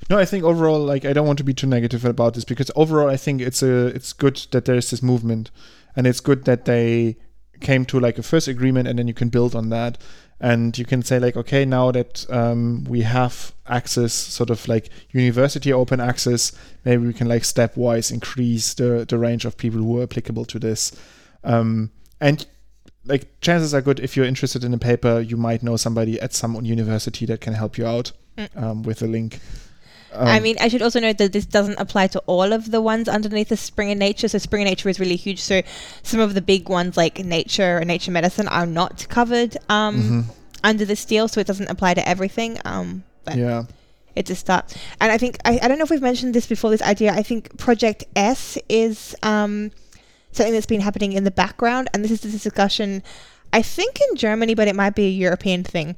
No, 0.09 0.19
I 0.19 0.25
think 0.25 0.43
overall, 0.43 0.79
like 0.79 1.03
I 1.05 1.13
don't 1.13 1.25
want 1.25 1.37
to 1.39 1.43
be 1.43 1.53
too 1.53 1.67
negative 1.67 2.05
about 2.05 2.35
this 2.35 2.43
because 2.45 2.69
overall, 2.75 3.09
I 3.09 3.17
think 3.17 3.41
it's 3.41 3.63
a 3.63 3.87
it's 3.87 4.13
good 4.13 4.45
that 4.51 4.65
there's 4.65 4.91
this 4.91 5.01
movement, 5.01 5.49
and 5.95 6.05
it's 6.05 6.19
good 6.19 6.45
that 6.45 6.65
they 6.65 7.17
came 7.59 7.85
to 7.85 7.99
like 7.99 8.17
a 8.19 8.23
first 8.23 8.47
agreement, 8.47 8.87
and 8.87 8.99
then 8.99 9.07
you 9.07 9.13
can 9.13 9.29
build 9.29 9.55
on 9.55 9.69
that, 9.69 9.97
and 10.39 10.77
you 10.77 10.85
can 10.85 11.01
say 11.01 11.19
like, 11.19 11.37
okay, 11.37 11.65
now 11.65 11.91
that 11.91 12.25
um, 12.29 12.83
we 12.85 13.01
have 13.01 13.53
access, 13.67 14.13
sort 14.13 14.49
of 14.49 14.67
like 14.67 14.89
university 15.11 15.71
open 15.73 15.99
access, 15.99 16.51
maybe 16.83 17.05
we 17.07 17.13
can 17.13 17.27
like 17.27 17.43
stepwise 17.43 18.11
increase 18.11 18.73
the 18.73 19.05
the 19.07 19.17
range 19.17 19.45
of 19.45 19.57
people 19.57 19.79
who 19.81 19.99
are 19.99 20.03
applicable 20.03 20.45
to 20.45 20.59
this, 20.59 20.91
um, 21.43 21.89
and 22.19 22.45
like 23.05 23.39
chances 23.39 23.73
are 23.73 23.81
good 23.81 23.99
if 23.99 24.15
you're 24.17 24.25
interested 24.25 24.63
in 24.63 24.73
a 24.73 24.77
paper, 24.79 25.19
you 25.21 25.37
might 25.37 25.61
know 25.63 25.77
somebody 25.77 26.19
at 26.19 26.33
some 26.33 26.55
university 26.65 27.25
that 27.27 27.39
can 27.41 27.53
help 27.53 27.77
you 27.77 27.85
out 27.85 28.11
Mm. 28.37 28.61
um, 28.61 28.83
with 28.83 29.01
a 29.01 29.07
link. 29.07 29.39
I 30.17 30.37
Um, 30.37 30.43
mean, 30.43 30.55
I 30.59 30.67
should 30.67 30.81
also 30.81 30.99
note 30.99 31.17
that 31.17 31.33
this 31.33 31.45
doesn't 31.45 31.79
apply 31.79 32.07
to 32.07 32.19
all 32.25 32.53
of 32.53 32.71
the 32.71 32.81
ones 32.81 33.07
underneath 33.07 33.49
the 33.49 33.57
Springer 33.57 33.95
Nature. 33.95 34.27
So 34.27 34.37
Springer 34.37 34.65
Nature 34.65 34.89
is 34.89 34.99
really 34.99 35.15
huge. 35.15 35.39
So 35.41 35.61
some 36.03 36.19
of 36.19 36.33
the 36.33 36.41
big 36.41 36.69
ones 36.69 36.97
like 36.97 37.23
Nature 37.23 37.77
and 37.77 37.87
Nature 37.87 38.11
Medicine 38.11 38.47
are 38.47 38.65
not 38.65 39.07
covered 39.09 39.57
um, 39.69 39.95
mhm. 40.01 40.23
under 40.63 40.85
this 40.85 41.03
deal. 41.05 41.27
So 41.27 41.41
it 41.41 41.47
doesn't 41.47 41.69
apply 41.69 41.93
to 41.95 42.07
everything. 42.07 42.59
Um, 42.65 43.03
but 43.23 43.35
Yeah. 43.37 43.63
it's 44.15 44.29
a 44.29 44.35
start. 44.35 44.75
And 45.01 45.11
I 45.11 45.17
think 45.17 45.37
I, 45.45 45.59
I 45.61 45.67
don't 45.67 45.77
know 45.77 45.83
if 45.83 45.89
we've 45.89 46.01
mentioned 46.01 46.33
this 46.33 46.47
before. 46.47 46.69
This 46.71 46.81
idea. 46.81 47.11
I 47.13 47.23
think 47.23 47.57
Project 47.57 48.03
S 48.15 48.57
is 48.69 49.15
um, 49.23 49.71
something 50.31 50.53
that's 50.53 50.65
been 50.65 50.81
happening 50.81 51.13
in 51.13 51.23
the 51.23 51.31
background, 51.31 51.89
and 51.93 52.03
this 52.03 52.11
is 52.11 52.21
this 52.21 52.43
discussion. 52.43 53.03
I 53.53 53.61
think 53.61 53.99
in 54.09 54.17
Germany, 54.17 54.53
but 54.53 54.67
it 54.67 54.75
might 54.75 54.95
be 54.95 55.05
a 55.05 55.09
European 55.09 55.63
thing 55.63 55.95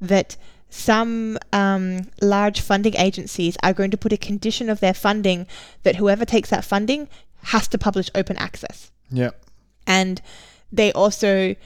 that 0.00 0.36
some 0.70 1.38
um, 1.52 2.08
large 2.22 2.60
funding 2.60 2.94
agencies 2.96 3.56
are 3.62 3.72
going 3.72 3.90
to 3.90 3.96
put 3.96 4.12
a 4.12 4.16
condition 4.16 4.70
of 4.70 4.80
their 4.80 4.94
funding 4.94 5.46
that 5.82 5.96
whoever 5.96 6.24
takes 6.24 6.50
that 6.50 6.64
funding 6.64 7.08
has 7.44 7.66
to 7.68 7.76
publish 7.78 8.08
open 8.14 8.36
access 8.36 8.90
Yeah. 9.10 9.30
and 9.86 10.22
they 10.72 10.92
also 10.92 11.56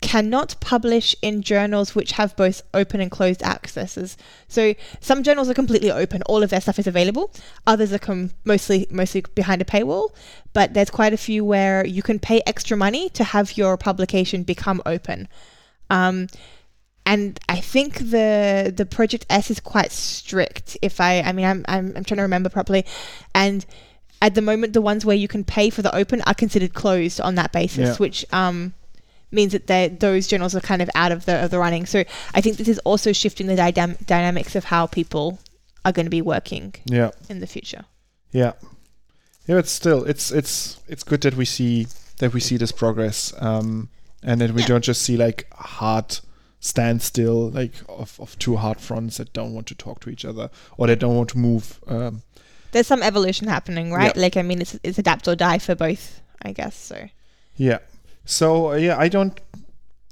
cannot 0.00 0.54
publish 0.60 1.16
in 1.22 1.40
journals 1.40 1.94
which 1.94 2.12
have 2.12 2.36
both 2.36 2.60
open 2.74 3.00
and 3.00 3.10
closed 3.10 3.42
accesses. 3.42 4.18
So 4.48 4.74
some 5.00 5.22
journals 5.22 5.48
are 5.48 5.54
completely 5.54 5.90
open; 5.90 6.20
all 6.26 6.42
of 6.42 6.50
their 6.50 6.60
stuff 6.60 6.78
is 6.78 6.86
available. 6.86 7.32
Others 7.66 7.90
are 7.94 7.98
com- 7.98 8.30
mostly 8.44 8.86
mostly 8.90 9.24
behind 9.34 9.62
a 9.62 9.64
paywall, 9.64 10.10
but 10.52 10.74
there's 10.74 10.90
quite 10.90 11.14
a 11.14 11.16
few 11.16 11.42
where 11.42 11.86
you 11.86 12.02
can 12.02 12.18
pay 12.18 12.42
extra 12.46 12.76
money 12.76 13.08
to 13.10 13.24
have 13.24 13.56
your 13.56 13.78
publication 13.78 14.42
become 14.42 14.82
open. 14.84 15.26
Um, 15.88 16.26
and 17.06 17.38
I 17.48 17.60
think 17.60 17.98
the 17.98 18.72
the 18.74 18.86
Project 18.86 19.26
S 19.30 19.50
is 19.50 19.60
quite 19.60 19.92
strict. 19.92 20.76
If 20.82 21.00
I, 21.00 21.20
I 21.20 21.32
mean, 21.32 21.44
I'm 21.46 21.64
I'm, 21.68 21.92
I'm 21.96 22.04
trying 22.04 22.16
to 22.18 22.22
remember 22.22 22.48
properly, 22.48 22.84
and 23.34 23.64
at 24.22 24.34
the 24.34 24.42
moment, 24.42 24.72
the 24.72 24.80
ones 24.80 25.04
where 25.04 25.16
you 25.16 25.28
can 25.28 25.44
pay 25.44 25.68
for 25.70 25.82
the 25.82 25.94
open 25.94 26.22
are 26.22 26.34
considered 26.34 26.72
closed 26.74 27.20
on 27.20 27.34
that 27.34 27.52
basis, 27.52 27.78
Yeah. 27.90 27.96
which 27.96 28.24
um, 28.32 28.72
means 29.30 29.52
that 29.52 29.66
they- 29.66 29.88
those 29.88 30.26
journals 30.26 30.54
are 30.54 30.60
kind 30.60 30.80
of 30.80 30.88
out 30.94 31.12
of 31.12 31.26
the 31.26 31.44
of 31.44 31.50
the 31.50 31.58
running. 31.58 31.84
So 31.86 32.04
I 32.34 32.40
think 32.40 32.56
this 32.56 32.68
is 32.68 32.78
also 32.80 33.12
shifting 33.12 33.46
the 33.48 33.56
dynam- 33.56 33.98
dynamics 34.06 34.56
of 34.56 34.64
how 34.64 34.86
people 34.86 35.38
are 35.84 35.92
going 35.92 36.06
to 36.06 36.10
be 36.10 36.22
working 36.22 36.74
Yeah. 36.86 37.10
in 37.28 37.40
the 37.40 37.46
future. 37.46 37.84
Yeah, 38.32 38.52
yeah. 39.46 39.56
But 39.56 39.68
still, 39.68 40.04
it's 40.04 40.30
it's 40.30 40.78
it's 40.88 41.02
good 41.04 41.20
that 41.20 41.34
we 41.36 41.44
see 41.44 41.86
that 42.18 42.32
we 42.32 42.40
see 42.40 42.56
this 42.56 42.72
progress, 42.72 43.34
um, 43.40 43.90
and 44.22 44.40
that 44.40 44.52
we 44.52 44.62
Yeah. 44.62 44.68
don't 44.68 44.84
just 44.84 45.02
see 45.02 45.16
like 45.18 45.46
hard 45.52 46.20
standstill, 46.64 47.50
like 47.50 47.72
of, 47.88 48.18
of 48.18 48.38
two 48.38 48.56
hard 48.56 48.80
fronts 48.80 49.18
that 49.18 49.32
don't 49.34 49.52
want 49.52 49.66
to 49.66 49.74
talk 49.74 50.00
to 50.00 50.10
each 50.10 50.24
other 50.24 50.50
or 50.78 50.86
they 50.86 50.96
don't 50.96 51.14
want 51.16 51.28
to 51.30 51.38
move. 51.38 51.78
Um, 51.86 52.22
There's 52.72 52.86
some 52.86 53.02
evolution 53.02 53.48
happening, 53.48 53.92
right? 53.92 54.14
Yeah. 54.16 54.22
Like 54.22 54.36
I 54.36 54.42
mean, 54.42 54.60
it's 54.62 54.78
it's 54.82 54.98
adapt 54.98 55.28
or 55.28 55.36
die 55.36 55.58
for 55.58 55.74
both, 55.74 56.20
I 56.42 56.52
guess. 56.52 56.74
So 56.76 57.08
yeah. 57.56 57.78
So 58.24 58.72
uh, 58.72 58.76
yeah, 58.76 58.96
I 58.98 59.08
don't 59.08 59.38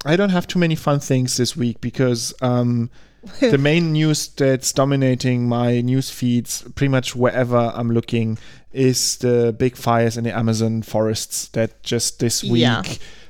I 0.04 0.16
don't 0.16 0.30
have 0.30 0.46
too 0.46 0.58
many 0.58 0.74
fun 0.74 1.00
things 1.00 1.36
this 1.38 1.56
week 1.56 1.80
because 1.80 2.34
um, 2.42 2.90
the 3.40 3.56
main 3.58 3.92
news 3.92 4.28
that's 4.28 4.72
dominating 4.72 5.48
my 5.48 5.80
news 5.80 6.10
feeds 6.10 6.62
pretty 6.74 6.90
much 6.90 7.16
wherever 7.16 7.72
I'm 7.74 7.90
looking 7.90 8.36
is 8.72 9.16
the 9.18 9.54
big 9.58 9.76
fires 9.76 10.16
in 10.18 10.24
the 10.24 10.36
Amazon 10.36 10.82
forests 10.82 11.48
that 11.48 11.82
just 11.82 12.18
this 12.20 12.42
week 12.42 12.62
Yeah. 12.62 12.82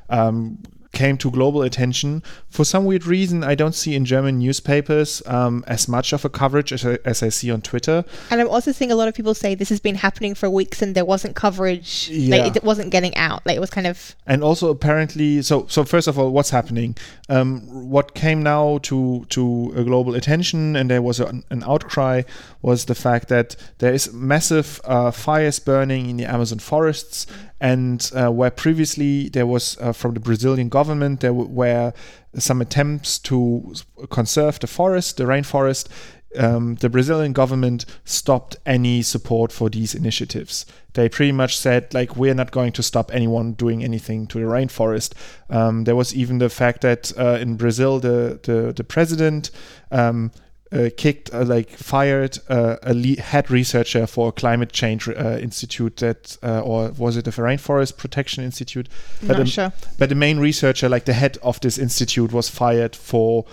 um, 0.08 0.58
came 0.92 1.16
to 1.18 1.30
global 1.30 1.62
attention. 1.62 2.22
For 2.50 2.64
some 2.64 2.84
weird 2.84 3.06
reason, 3.06 3.42
I 3.42 3.54
don't 3.54 3.74
see 3.74 3.94
in 3.94 4.04
German 4.04 4.38
newspapers 4.38 5.22
um, 5.26 5.64
as 5.66 5.88
much 5.88 6.12
of 6.12 6.24
a 6.24 6.28
coverage 6.28 6.72
as 6.72 6.84
I, 6.84 6.98
as 7.04 7.22
I 7.22 7.28
see 7.30 7.50
on 7.50 7.62
Twitter. 7.62 8.04
And 8.30 8.40
I'm 8.40 8.48
also 8.48 8.72
seeing 8.72 8.92
a 8.92 8.96
lot 8.96 9.08
of 9.08 9.14
people 9.14 9.34
say 9.34 9.54
this 9.54 9.70
has 9.70 9.80
been 9.80 9.96
happening 9.96 10.34
for 10.34 10.48
weeks 10.50 10.82
and 10.82 10.94
there 10.94 11.04
wasn't 11.04 11.34
coverage. 11.34 12.08
Yeah. 12.10 12.36
Like 12.36 12.56
it 12.56 12.64
wasn't 12.64 12.90
getting 12.90 13.16
out. 13.16 13.44
Like 13.46 13.56
it 13.56 13.60
was 13.60 13.70
kind 13.70 13.86
of 13.86 14.14
and 14.26 14.42
also 14.44 14.70
apparently 14.70 15.42
so 15.42 15.66
so 15.68 15.84
first 15.84 16.06
of 16.08 16.18
all 16.18 16.30
what's 16.30 16.50
happening 16.50 16.96
um, 17.28 17.60
what 17.90 18.14
came 18.14 18.42
now 18.42 18.78
to 18.78 19.24
to 19.28 19.72
a 19.76 19.84
global 19.84 20.14
attention 20.14 20.76
and 20.76 20.90
there 20.90 21.02
was 21.02 21.20
an, 21.20 21.44
an 21.50 21.62
outcry 21.64 22.22
was 22.60 22.84
the 22.84 22.94
fact 22.94 23.28
that 23.28 23.56
there 23.78 23.92
is 23.92 24.12
massive 24.12 24.80
uh, 24.84 25.10
fires 25.10 25.58
burning 25.58 26.10
in 26.10 26.16
the 26.16 26.24
amazon 26.24 26.58
forests 26.58 27.26
and 27.60 28.10
uh, 28.14 28.30
where 28.30 28.50
previously 28.50 29.28
there 29.28 29.46
was 29.46 29.76
uh, 29.80 29.92
from 29.92 30.14
the 30.14 30.20
brazilian 30.20 30.68
government 30.68 30.81
there 31.20 31.32
were 31.32 31.92
some 32.36 32.60
attempts 32.60 33.18
to 33.18 33.74
conserve 34.10 34.58
the 34.60 34.66
forest 34.66 35.16
the 35.16 35.24
rainforest 35.24 35.88
um, 36.36 36.76
the 36.76 36.88
Brazilian 36.88 37.32
government 37.32 37.84
stopped 38.04 38.56
any 38.64 39.02
support 39.02 39.52
for 39.52 39.68
these 39.68 39.94
initiatives. 39.94 40.64
They 40.94 41.08
pretty 41.08 41.32
much 41.32 41.58
said, 41.58 41.92
like, 41.92 42.16
we're 42.16 42.34
not 42.34 42.50
going 42.50 42.72
to 42.72 42.82
stop 42.82 43.12
anyone 43.12 43.52
doing 43.52 43.82
anything 43.84 44.26
to 44.28 44.38
the 44.38 44.46
rainforest. 44.46 45.12
Um, 45.50 45.84
there 45.84 45.96
was 45.96 46.14
even 46.14 46.38
the 46.38 46.48
fact 46.48 46.82
that 46.82 47.12
uh, 47.18 47.38
in 47.40 47.56
Brazil, 47.56 48.00
the 48.00 48.40
the, 48.42 48.72
the 48.74 48.84
president 48.84 49.50
um, 49.90 50.32
uh, 50.72 50.90
kicked, 50.96 51.32
uh, 51.34 51.44
like, 51.44 51.70
fired 51.70 52.38
uh, 52.48 52.76
a 52.82 52.94
le- 52.94 53.20
head 53.20 53.50
researcher 53.50 54.06
for 54.06 54.28
a 54.28 54.32
climate 54.32 54.72
change 54.72 55.08
uh, 55.08 55.38
institute 55.40 55.96
that, 55.98 56.36
uh, 56.42 56.60
or 56.60 56.90
was 56.92 57.16
it 57.16 57.26
a 57.26 57.30
Rainforest 57.30 57.96
Protection 57.96 58.42
Institute? 58.42 58.88
not 59.22 59.40
um, 59.40 59.46
sure. 59.46 59.72
but 59.98 60.08
the 60.08 60.14
main 60.14 60.38
researcher, 60.38 60.88
like 60.88 61.04
the 61.04 61.12
head 61.12 61.38
of 61.42 61.60
this 61.60 61.78
institute, 61.78 62.32
was 62.32 62.48
fired 62.48 62.96
for 62.96 63.44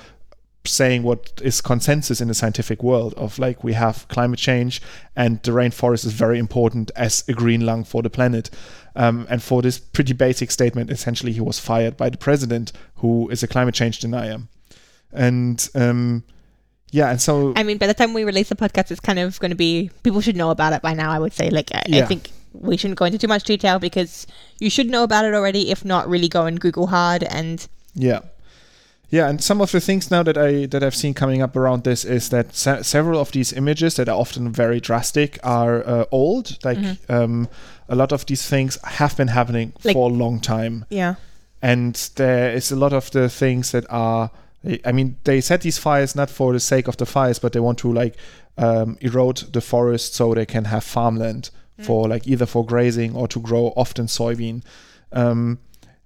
saying 0.66 1.04
what 1.04 1.42
is 1.42 1.62
consensus 1.62 2.22
in 2.22 2.28
the 2.28 2.34
scientific 2.34 2.84
world 2.84 3.14
of 3.16 3.40
like 3.40 3.64
we 3.64 3.74
have 3.74 4.08
climate 4.10 4.40
change 4.40 4.82
and 5.16 5.42
the 5.44 5.52
rainforest 5.52 6.06
is 6.06 6.12
very 6.12 6.38
important 6.38 6.92
as 6.96 7.24
a 7.28 7.34
green 7.34 7.66
lung 7.66 7.84
for 7.84 8.02
the 8.02 8.10
planet. 8.10 8.50
Um, 8.96 9.26
and 9.30 9.42
for 9.42 9.62
this 9.62 9.80
pretty 9.80 10.14
basic 10.14 10.52
statement, 10.52 10.92
essentially, 10.92 11.32
he 11.32 11.40
was 11.40 11.60
fired 11.60 11.96
by 11.96 12.10
the 12.10 12.18
president, 12.18 12.72
who 12.96 13.30
is 13.30 13.44
a 13.44 13.48
climate 13.48 13.76
change 13.76 14.00
denier. 14.00 14.40
And 15.12 15.68
um, 15.74 16.24
yeah, 16.92 17.10
and 17.12 17.22
so 17.22 17.54
I 17.56 17.64
mean, 17.64 17.78
by 17.78 17.88
the 17.88 17.94
time 17.94 18.14
we 18.14 18.24
release 18.24 18.50
the 18.50 18.56
podcast, 18.56 18.92
it's 18.92 19.00
kind 19.00 19.20
of 19.20 19.40
going 19.40 19.52
to 19.52 19.56
be 19.58 19.92
people 20.04 20.22
should 20.22 20.36
know 20.36 20.50
about 20.52 20.74
it 20.74 20.82
by 20.82 20.94
now. 20.94 21.12
I 21.12 21.20
would 21.20 21.34
say, 21.34 21.50
like, 21.50 21.72
I, 21.74 21.84
I 21.94 22.02
think 22.02 22.32
we 22.54 22.78
shouldn't 22.78 22.98
go 22.98 23.06
into 23.06 23.18
too 23.18 23.28
much 23.28 23.44
detail 23.44 23.78
because 23.80 24.26
you 24.60 24.70
should 24.70 24.90
know 24.90 25.04
about 25.04 25.26
it 25.26 25.34
already. 25.34 25.70
If 25.72 25.86
not, 25.86 26.10
really 26.10 26.28
go 26.28 26.46
and 26.46 26.60
Google 26.60 26.88
hard 26.88 27.24
and 27.24 27.68
Yeah, 27.94 28.22
yeah, 29.12 29.28
and 29.30 29.42
some 29.44 29.62
of 29.62 29.72
the 29.72 29.80
things 29.80 30.10
now 30.12 30.24
that 30.24 30.38
I 30.38 30.66
that 30.68 30.84
I've 30.84 30.96
seen 30.96 31.14
coming 31.14 31.42
up 31.42 31.56
around 31.56 31.84
this 31.84 32.06
is 32.06 32.30
that 32.30 32.56
se- 32.56 32.84
several 32.84 33.20
of 33.20 33.32
these 33.32 33.54
images 33.54 33.96
that 33.96 34.08
are 34.10 34.18
often 34.20 34.52
very 34.52 34.80
drastic 34.80 35.40
are 35.44 35.88
uh, 35.88 36.06
old. 36.12 36.58
Like 36.64 36.80
um, 37.10 37.48
a 37.88 37.96
lot 37.96 38.12
of 38.12 38.26
these 38.26 38.48
things 38.48 38.78
have 38.84 39.16
been 39.18 39.30
happening 39.30 39.74
Like- 39.84 39.96
for 39.96 40.10
a 40.10 40.14
long 40.14 40.40
time, 40.40 40.86
yeah, 40.90 41.16
and 41.62 41.96
there 42.16 42.52
is 42.52 42.72
a 42.72 42.76
lot 42.76 42.94
of 42.94 43.10
the 43.12 43.30
things 43.30 43.72
that 43.72 43.86
are. 43.90 44.30
I 44.86 44.92
mean, 44.92 45.18
they 45.24 45.42
set 45.42 45.62
these 45.62 45.78
fires 45.78 46.16
not 46.16 46.30
for 46.30 46.52
the 46.54 46.60
sake 46.60 46.88
of 46.88 46.98
the 46.98 47.06
fires, 47.06 47.40
but 47.40 47.54
they 47.54 47.60
want 47.62 47.78
to 47.80 47.94
like 47.94 48.16
um, 48.58 48.98
erode 49.02 49.38
the 49.54 49.62
forest 49.62 50.16
so 50.16 50.34
they 50.34 50.46
can 50.46 50.66
have 50.66 50.84
farmland 50.84 51.50
for 51.78 52.10
like 52.10 52.28
either 52.28 52.46
for 52.46 52.66
grazing 52.66 53.16
or 53.16 53.26
to 53.30 53.40
grow 53.40 53.72
often 53.78 54.08
soybean. 54.08 54.62
Um, 55.14 55.60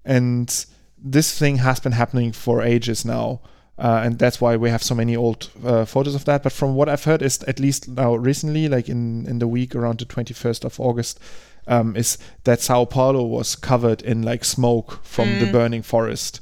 and 0.05 0.65
this 0.97 1.37
thing 1.37 1.57
has 1.57 1.79
been 1.79 1.93
happening 1.93 2.31
for 2.31 2.61
ages 2.61 3.03
now. 3.05 3.41
Uh, 3.79 4.01
and 4.05 4.19
that's 4.19 4.39
why 4.39 4.55
we 4.55 4.69
have 4.69 4.83
so 4.83 4.93
many 4.93 5.15
old 5.15 5.49
uh, 5.65 5.83
photos 5.83 6.13
of 6.13 6.25
that. 6.25 6.43
But 6.43 6.51
from 6.51 6.75
what 6.75 6.87
I've 6.89 7.05
heard, 7.05 7.23
is 7.23 7.41
at 7.43 7.59
least 7.59 7.87
now 7.87 8.13
recently, 8.13 8.67
like 8.69 8.87
in, 8.87 9.25
in 9.25 9.39
the 9.39 9.47
week 9.47 9.73
around 9.75 9.97
the 9.97 10.05
21st 10.05 10.63
of 10.63 10.79
August, 10.79 11.19
um, 11.65 11.95
is 11.95 12.19
that 12.43 12.61
Sao 12.61 12.85
Paulo 12.85 13.23
was 13.25 13.55
covered 13.55 14.03
in 14.03 14.21
like 14.21 14.45
smoke 14.45 14.99
from 15.03 15.39
the 15.39 15.45
Mm. 15.45 15.51
burning 15.51 15.81
forest. 15.81 16.39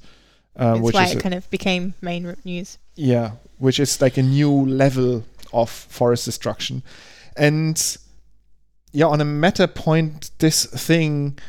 Uh, 0.62 0.74
that's 0.74 0.82
which 0.84 0.94
why 0.94 1.06
is 1.06 1.16
it 1.16 1.24
kind 1.24 1.34
of 1.34 1.50
became 1.50 1.96
main 2.02 2.36
news. 2.46 2.78
yeah, 2.96 3.32
which 3.58 3.80
is 3.80 4.00
like 4.00 4.18
a 4.18 4.22
new 4.22 4.52
level 4.52 5.24
of 5.52 5.72
forest 5.72 6.26
destruction. 6.26 6.84
And 7.36 7.98
yeah, 8.92 9.08
on 9.08 9.20
a 9.22 9.26
meta 9.26 9.68
point, 9.68 10.30
this 10.38 10.66
thing, 10.66 11.40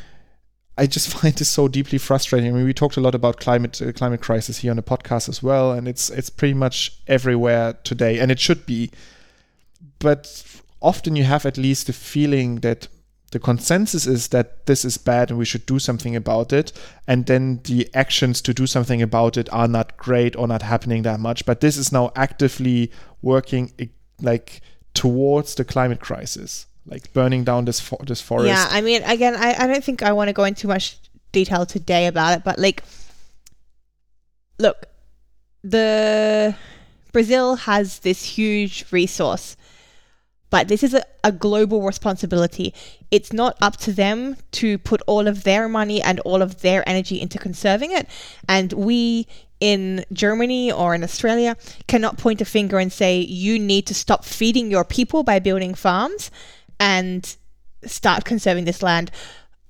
I 0.79 0.87
just 0.87 1.09
find 1.15 1.31
this 1.35 1.47
so 1.49 1.67
deeply 1.67 1.99
frustrating. 1.99 2.49
I 2.49 2.53
mean, 2.53 2.65
we 2.65 2.73
talked 2.73 2.97
a 2.97 3.01
lot 3.01 3.13
about 3.13 3.39
climate 3.39 3.79
uh, 3.83 3.91
climate 3.91 4.21
crisis 4.21 4.57
here 4.57 4.71
on 4.71 4.77
the 4.77 4.83
podcast 4.83 5.29
as 5.29 5.43
well, 5.43 5.73
and 5.73 5.87
it's 5.87 6.09
it's 6.09 6.31
pretty 6.31 6.55
much 6.55 6.97
everywhere 7.05 7.73
today, 7.83 8.17
and 8.17 8.31
it 8.31 8.39
should 8.39 8.65
be. 8.65 8.89
But 9.99 10.43
often 10.81 11.15
you 11.15 11.23
have 11.23 11.45
at 11.45 11.55
least 11.55 11.85
the 11.85 11.93
feeling 11.93 12.61
that 12.61 12.87
the 13.33 13.39
consensus 13.39 14.07
is 14.07 14.29
that 14.29 14.65
this 14.67 14.85
is 14.85 14.97
bad 14.97 15.29
and 15.29 15.37
we 15.37 15.45
should 15.45 15.65
do 15.65 15.79
something 15.79 16.15
about 16.15 16.53
it. 16.53 16.71
And 17.07 17.25
then 17.25 17.59
the 17.65 17.89
actions 17.93 18.41
to 18.43 18.53
do 18.53 18.65
something 18.65 19.01
about 19.01 19.37
it 19.37 19.51
are 19.51 19.67
not 19.67 19.97
great 19.97 20.35
or 20.35 20.47
not 20.47 20.61
happening 20.61 21.03
that 21.03 21.19
much. 21.19 21.45
But 21.45 21.59
this 21.59 21.75
is 21.75 21.91
now 21.91 22.11
actively 22.15 22.91
working 23.21 23.89
like 24.21 24.61
towards 24.93 25.55
the 25.55 25.65
climate 25.65 25.99
crisis 25.99 26.67
like 26.85 27.11
burning 27.13 27.43
down 27.43 27.65
this 27.65 27.79
this 28.05 28.21
forest. 28.21 28.47
Yeah, 28.47 28.67
I 28.69 28.81
mean, 28.81 29.03
again, 29.03 29.35
I, 29.35 29.55
I 29.57 29.67
don't 29.67 29.83
think 29.83 30.03
I 30.03 30.11
want 30.11 30.27
to 30.29 30.33
go 30.33 30.43
into 30.43 30.67
much 30.67 30.97
detail 31.31 31.65
today 31.65 32.07
about 32.07 32.37
it, 32.37 32.43
but 32.43 32.59
like, 32.59 32.83
look, 34.59 34.85
the 35.63 36.55
Brazil 37.11 37.55
has 37.55 37.99
this 37.99 38.23
huge 38.23 38.85
resource, 38.91 39.55
but 40.53 40.67
this 40.67 40.83
is 40.83 40.93
a, 40.93 41.03
a 41.23 41.31
global 41.31 41.81
responsibility. 41.81 42.75
It's 43.09 43.33
not 43.33 43.57
up 43.59 43.75
to 43.77 43.91
them 43.91 44.37
to 44.51 44.77
put 44.77 45.01
all 45.07 45.27
of 45.27 45.45
their 45.45 45.67
money 45.67 45.99
and 45.99 46.19
all 46.19 46.43
of 46.43 46.61
their 46.61 46.87
energy 46.87 47.19
into 47.19 47.39
conserving 47.39 47.91
it. 47.91 48.07
And 48.47 48.71
we 48.71 49.25
in 49.59 50.05
Germany 50.13 50.71
or 50.71 50.93
in 50.93 51.03
Australia 51.03 51.57
cannot 51.87 52.19
point 52.19 52.39
a 52.39 52.45
finger 52.45 52.77
and 52.77 52.93
say, 52.93 53.17
you 53.17 53.57
need 53.57 53.87
to 53.87 53.95
stop 53.95 54.25
feeding 54.25 54.69
your 54.69 54.83
people 54.83 55.23
by 55.23 55.39
building 55.39 55.73
farms 55.73 56.29
and 56.79 57.35
start 57.83 58.23
conserving 58.23 58.65
this 58.65 58.83
land. 58.83 59.09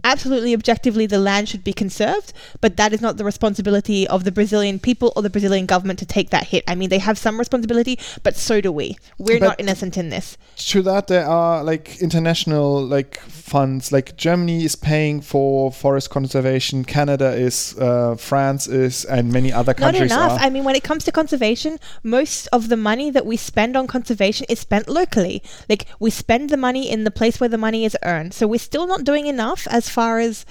Absolutely, 0.03 0.53
objectively, 0.53 1.05
the 1.05 1.19
land 1.19 1.49
should 1.49 1.63
be 1.63 1.73
conserved, 1.73 2.33
but 2.61 2.77
that 2.77 2.93
is 2.93 3.01
not 3.01 3.17
the 3.17 3.23
responsibility 3.23 4.07
of 4.07 4.23
the 4.23 4.31
Brazilian 4.31 4.79
people 4.79 5.13
or 5.15 5.21
the 5.21 5.29
Brazilian 5.29 5.65
government 5.65 5.99
to 5.99 6.05
take 6.05 6.29
that 6.31 6.47
hit. 6.47 6.63
I 6.67 6.75
mean, 6.75 6.89
they 6.89 6.99
have 6.99 7.17
some 7.17 7.39
responsibility, 7.39 7.97
but 8.23 8.35
so 8.35 8.61
do 8.61 8.71
we. 8.71 8.97
We're 9.17 9.39
But- 9.39 9.45
not 9.45 9.59
innocent 9.59 9.97
in 9.97 10.09
this. 10.09 10.37
to 10.55 10.81
that 10.83 11.07
there 11.07 11.25
are 11.27 11.63
like 11.63 11.99
international 11.99 12.83
like 12.85 13.19
funds 13.19 13.91
like 13.91 14.15
germany 14.17 14.63
is 14.63 14.75
paying 14.75 15.19
for 15.19 15.71
forest 15.71 16.09
conservation 16.11 16.85
canada 16.85 17.29
is 17.33 17.75
uh, 17.79 18.15
france 18.15 18.67
is 18.67 19.03
and 19.05 19.31
many 19.31 19.51
other 19.51 19.73
countries. 19.73 20.09
Not 20.09 20.29
enough. 20.29 20.39
are 20.39 20.45
I 20.45 20.49
mean, 20.49 20.63
when 20.63 20.75
it 20.75 20.83
comes 20.83 21.03
to 21.05 21.11
conservation, 21.11 21.79
most 22.03 22.47
of 22.51 22.69
the 22.69 22.77
money 22.77 23.09
that 23.11 23.25
we 23.25 23.35
spend 23.37 23.75
on 23.75 23.87
conservation 23.87 24.45
is 24.49 24.59
spent 24.59 24.87
locally. 24.87 25.41
Like, 25.69 25.85
we 25.99 26.09
spend 26.09 26.49
the 26.49 26.57
money 26.57 26.89
in 26.89 27.03
the 27.03 27.11
place 27.11 27.39
where 27.39 27.49
the 27.49 27.57
money 27.57 27.83
is 27.85 27.95
earned. 28.03 28.33
So 28.33 28.47
we're 28.47 28.59
still 28.59 28.87
not 28.87 29.03
doing 29.03 29.25
enough 29.27 29.67
as 29.69 29.89
far 29.93 30.19
as. 30.19 30.45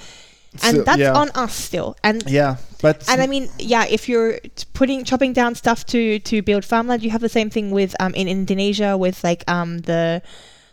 And 0.63 0.77
So, 0.77 0.83
that's 0.83 1.01
yeah. 1.01 1.15
on 1.15 1.31
us 1.31 1.55
still. 1.55 1.97
And 2.05 2.23
yeah 2.29 2.57
but 2.83 3.09
And 3.09 3.23
I 3.23 3.27
mean, 3.27 3.49
yeah, 3.59 3.87
if 3.89 4.09
you're 4.09 4.39
putting 4.75 5.05
chopping 5.05 5.33
down 5.33 5.55
stuff 5.55 5.87
to 5.87 6.19
to 6.19 6.43
build 6.43 6.65
farmland, 6.65 7.03
you 7.03 7.11
have 7.11 7.23
the 7.23 7.31
same 7.31 7.49
thing 7.49 7.71
with 7.71 7.95
um 8.01 8.13
in 8.15 8.29
Indonesia 8.29 8.99
with 8.99 9.25
like 9.25 9.45
um 9.49 9.79
the 9.87 10.21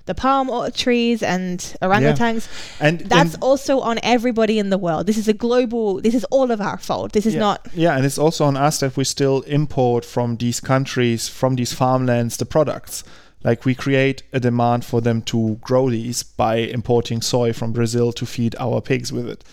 the 0.07 0.15
palm 0.15 0.49
trees 0.72 1.22
and 1.22 1.59
orangutans. 1.84 2.49
and 2.82 3.01
That's 3.01 3.36
and- 3.36 3.43
also 3.43 3.80
on 3.80 3.99
everybody 4.01 4.57
in 4.57 4.72
the 4.72 4.80
world. 4.80 5.05
This 5.05 5.17
is 5.17 5.28
a 5.28 5.34
global. 5.34 6.01
This 6.01 6.15
is 6.15 6.26
all 6.32 6.49
of 6.51 6.59
our 6.59 6.80
fault. 6.80 7.11
This 7.13 7.28
is 7.28 7.36
yeah. 7.36 7.39
not. 7.39 7.59
yeah 7.76 7.95
and 7.95 8.05
it's 8.05 8.17
also 8.17 8.45
on 8.45 8.57
us 8.57 8.80
that 8.80 8.97
we 8.97 9.03
still 9.03 9.41
import 9.45 10.03
from 10.03 10.38
these 10.38 10.59
countries 10.59 11.30
from 11.30 11.55
these 11.55 11.74
farmlands 11.74 12.38
the 12.38 12.45
products 12.45 13.03
like 13.44 13.66
we 13.66 13.74
create 13.76 14.24
a 14.34 14.40
demand 14.40 14.84
for 14.86 15.02
them 15.02 15.22
to 15.24 15.56
grow 15.62 15.90
these 15.90 16.24
by 16.24 16.56
importing 16.58 17.22
soy 17.22 17.54
from 17.54 17.72
Brazil 17.72 18.12
to 18.14 18.26
feed 18.26 18.56
our 18.60 18.82
pigs 18.82 19.12
with 19.14 19.28
it. 19.30 19.44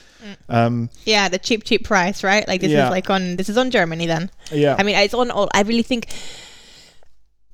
Um, 0.49 0.91
Yeah, 1.05 1.29
the 1.29 1.39
cheap, 1.39 1.63
cheap 1.65 1.85
price, 1.85 2.25
right? 2.25 2.47
Like 2.49 2.61
this 2.61 2.73
Yeah. 2.73 2.87
is 2.87 2.91
like 2.91 3.09
on 3.11 3.37
this 3.37 3.49
is 3.49 3.57
on 3.57 3.71
Germany 3.71 4.07
then. 4.07 4.31
yeah, 4.51 4.75
I 4.79 4.83
mean, 4.83 4.97
it's 4.97 5.15
on 5.15 5.31
all. 5.31 5.49
I 5.55 5.63
really 5.63 5.85
think. 5.85 6.09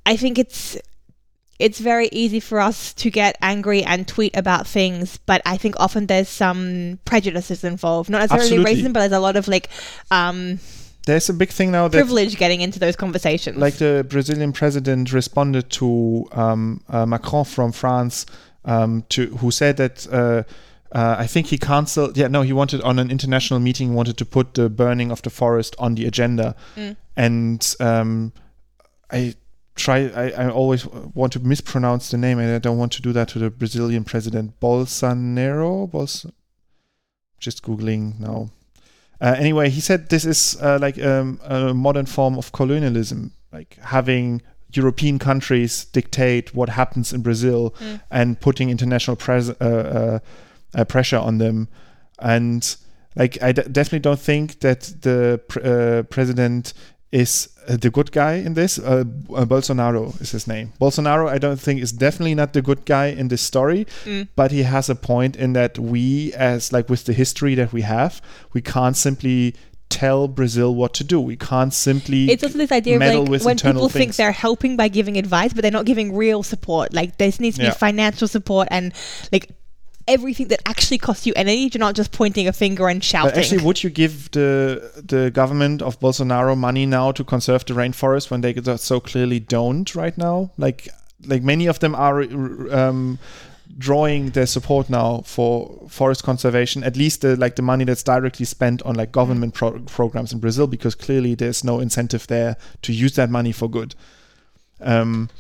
I 0.07 0.16
think 0.16 0.39
it's 0.39 0.76
it's 1.59 1.78
very 1.78 2.09
easy 2.11 2.41
for 2.41 2.59
us 2.61 2.93
to 2.95 3.11
get 3.11 3.37
angry 3.41 3.85
and 3.85 4.09
tweet 4.09 4.35
about 4.37 4.66
things, 4.66 5.18
but 5.26 5.43
I 5.47 5.57
think 5.59 5.74
often 5.78 6.07
there's 6.07 6.28
some 6.28 6.99
prejudices 7.05 7.62
involved. 7.62 8.11
Not 8.11 8.18
necessarily 8.18 8.57
Absolutely. 8.57 8.83
racism, 8.83 8.93
but 8.95 9.01
there's 9.01 9.12
a 9.12 9.20
lot 9.20 9.37
of 9.37 9.47
like 9.49 9.68
um, 10.11 10.59
there's 11.07 11.28
a 11.28 11.34
big 11.34 11.50
thing 11.50 11.70
now 11.72 11.88
that 11.88 11.98
privilege 11.98 12.36
getting 12.36 12.61
into 12.61 12.78
those 12.78 12.96
conversations. 12.96 13.57
like 13.57 13.74
the 13.78 14.05
Brazilian 14.09 14.53
president 14.53 15.12
responded 15.12 15.68
to 15.70 16.26
um, 16.32 16.80
uh, 16.88 17.05
Macron 17.07 17.44
from 17.44 17.72
France, 17.72 18.26
um, 18.64 19.05
to 19.09 19.26
who 19.38 19.50
said 19.50 19.76
that 19.78 20.07
uh, 20.12 20.42
uh, 20.96 21.16
I 21.18 21.26
think 21.26 21.46
he 21.48 21.59
cancelled. 21.59 22.16
Yeah, 22.16 22.28
no, 22.28 22.42
he 22.42 22.53
wanted 22.53 22.80
on 22.82 22.98
an 22.98 23.11
international 23.11 23.61
meeting 23.61 23.88
he 23.90 23.94
wanted 23.94 24.16
to 24.18 24.24
put 24.24 24.55
the 24.55 24.68
burning 24.68 25.11
of 25.11 25.22
the 25.22 25.30
forest 25.30 25.74
on 25.78 25.94
the 25.94 26.07
agenda, 26.07 26.55
Mm. 26.76 26.96
and 27.16 27.74
um, 27.80 28.32
I 29.11 29.34
try. 29.74 30.09
I, 30.09 30.30
I 30.44 30.50
always 30.50 30.86
want 30.86 31.32
to 31.32 31.40
mispronounce 31.40 32.11
the 32.11 32.18
name, 32.18 32.38
and 32.38 32.55
I 32.55 32.59
don't 32.59 32.78
want 32.78 32.92
to 32.92 33.03
do 33.03 33.12
that 33.14 33.28
to 33.28 33.38
the 33.38 33.50
Brazilian 33.50 34.05
president 34.05 34.61
Bolsonaro. 34.61 35.90
Bols- 35.90 36.30
just 37.40 37.62
googling 37.64 38.20
now. 38.20 38.50
Uh, 39.23 39.35
anyway, 39.39 39.70
he 39.70 39.81
said 39.81 40.09
this 40.09 40.25
is 40.25 40.57
uh, 40.61 40.79
like 40.81 40.99
um, 41.03 41.39
a 41.45 41.73
modern 41.73 42.07
form 42.07 42.37
of 42.37 42.51
colonialism, 42.53 43.31
like 43.53 43.79
having 43.81 44.43
European 44.75 45.18
countries 45.18 45.85
dictate 45.93 46.55
what 46.55 46.68
happens 46.70 47.12
in 47.12 47.23
Brazil 47.23 47.70
Mm. 47.81 48.01
and 48.11 48.41
putting 48.41 48.70
international 48.70 49.16
pres- 49.16 49.51
uh, 49.51 49.55
uh, 49.61 50.18
uh, 50.81 50.85
pressure 50.85 51.18
on 51.18 51.39
them. 51.39 51.68
And 52.18 52.77
like, 53.14 53.39
I 53.43 53.53
d- 53.53 53.62
definitely 53.70 54.01
don't 54.01 54.18
think 54.20 54.59
that 54.61 54.81
the 55.03 55.41
pr- 55.49 55.61
uh, 55.64 56.03
president 56.05 56.73
is 57.12 57.48
uh, 57.68 57.76
the 57.76 57.90
good 57.90 58.10
guy 58.10 58.34
in 58.34 58.54
this. 58.54 58.78
Uh, 58.78 59.04
uh, 59.34 59.44
Bolsonaro 59.44 60.18
is 60.20 60.30
his 60.32 60.46
name. 60.46 60.72
Bolsonaro, 60.80 61.28
I 61.28 61.38
don't 61.38 61.60
think 61.60 61.80
is 61.82 61.92
definitely 61.92 62.34
not 62.34 62.54
the 62.54 62.62
good 62.62 62.84
guy 62.86 63.06
in 63.06 63.28
this 63.28 63.42
story 63.42 63.86
Mm. 64.04 64.28
but 64.34 64.50
he 64.50 64.62
has 64.64 64.88
a 64.90 64.94
point 64.94 65.36
in 65.36 65.52
that 65.52 65.78
we 65.78 66.32
as 66.34 66.72
like 66.72 66.88
with 66.88 67.04
the 67.04 67.12
history 67.12 67.54
that 67.54 67.72
we 67.72 67.82
have 67.82 68.20
we 68.54 68.60
can't 68.62 68.96
simply 68.96 69.54
tell 69.90 70.26
brazil 70.26 70.74
what 70.74 70.94
to 70.94 71.04
do 71.04 71.20
we 71.20 71.36
can't 71.36 71.74
simply 71.74 72.30
It's 72.30 72.42
also 72.42 72.56
this 72.58 72.72
idea 72.72 72.96
of 72.96 73.00
like 73.28 73.44
when 73.44 73.56
people 73.58 73.88
think 73.90 74.16
they're 74.16 74.32
helping 74.32 74.76
by 74.76 74.88
giving 74.88 75.16
advice, 75.18 75.52
but 75.52 75.60
they're 75.62 75.70
not 75.80 75.84
giving 75.84 76.16
real 76.16 76.42
support. 76.42 76.94
Like 76.94 77.18
there 77.18 77.30
needs 77.38 77.56
to 77.58 77.62
Yeah. 77.64 77.70
be 77.70 77.76
financial 77.76 78.26
support 78.26 78.68
and 78.70 78.92
like 79.30 79.50
everything 80.09 80.48
that 80.48 80.61
actually 80.66 80.98
costs 80.98 81.26
you 81.26 81.32
energy. 81.36 81.70
You're 81.72 81.80
not 81.80 81.94
just 81.94 82.12
pointing 82.12 82.48
a 82.48 82.53
finger 82.53 82.88
and 82.88 83.03
shouting. 83.03 83.30
but 83.30 83.38
actually 83.38 83.62
would 83.62 83.82
you 83.82 83.90
give 83.90 84.30
the 84.32 85.03
the 85.05 85.30
government 85.30 85.82
of 85.82 85.98
bolsonaro 86.00 86.57
money 86.57 86.86
now 86.86 87.12
to 87.12 87.24
conserve 87.24 87.64
the 87.66 87.74
rainforest 87.74 88.30
when 88.30 88.40
they 88.40 88.55
so 88.76 89.00
clearly 89.00 89.40
don't 89.40 89.94
right 89.94 90.16
now 90.18 90.50
like 90.59 90.88
like 91.26 91.42
many 91.42 91.66
of 91.66 91.78
them 91.78 91.94
are 91.94 92.22
um 92.74 93.18
drawing 93.78 94.30
their 94.30 94.46
support 94.46 94.90
now 94.90 95.22
for 95.24 95.86
forest 95.88 96.22
conservation 96.22 96.84
at 96.84 96.96
least 96.96 97.22
the 97.22 97.36
like 97.36 97.57
the 97.57 97.62
money 97.62 97.84
that's 97.84 98.03
directly 98.03 98.44
spent 98.44 98.82
on 98.82 98.94
like 98.94 99.12
government 99.12 99.55
pro- 99.55 99.78
programs 99.80 100.32
in 100.32 100.38
brazil 100.38 100.66
because 100.66 100.94
clearly 100.94 101.34
there's 101.34 101.64
no 101.64 101.80
incentive 101.80 102.26
there 102.26 102.57
to 102.82 102.92
use 102.92 103.14
that 103.14 103.30
money 103.30 103.53
for 103.53 103.68
good 103.70 103.94
um 104.80 105.30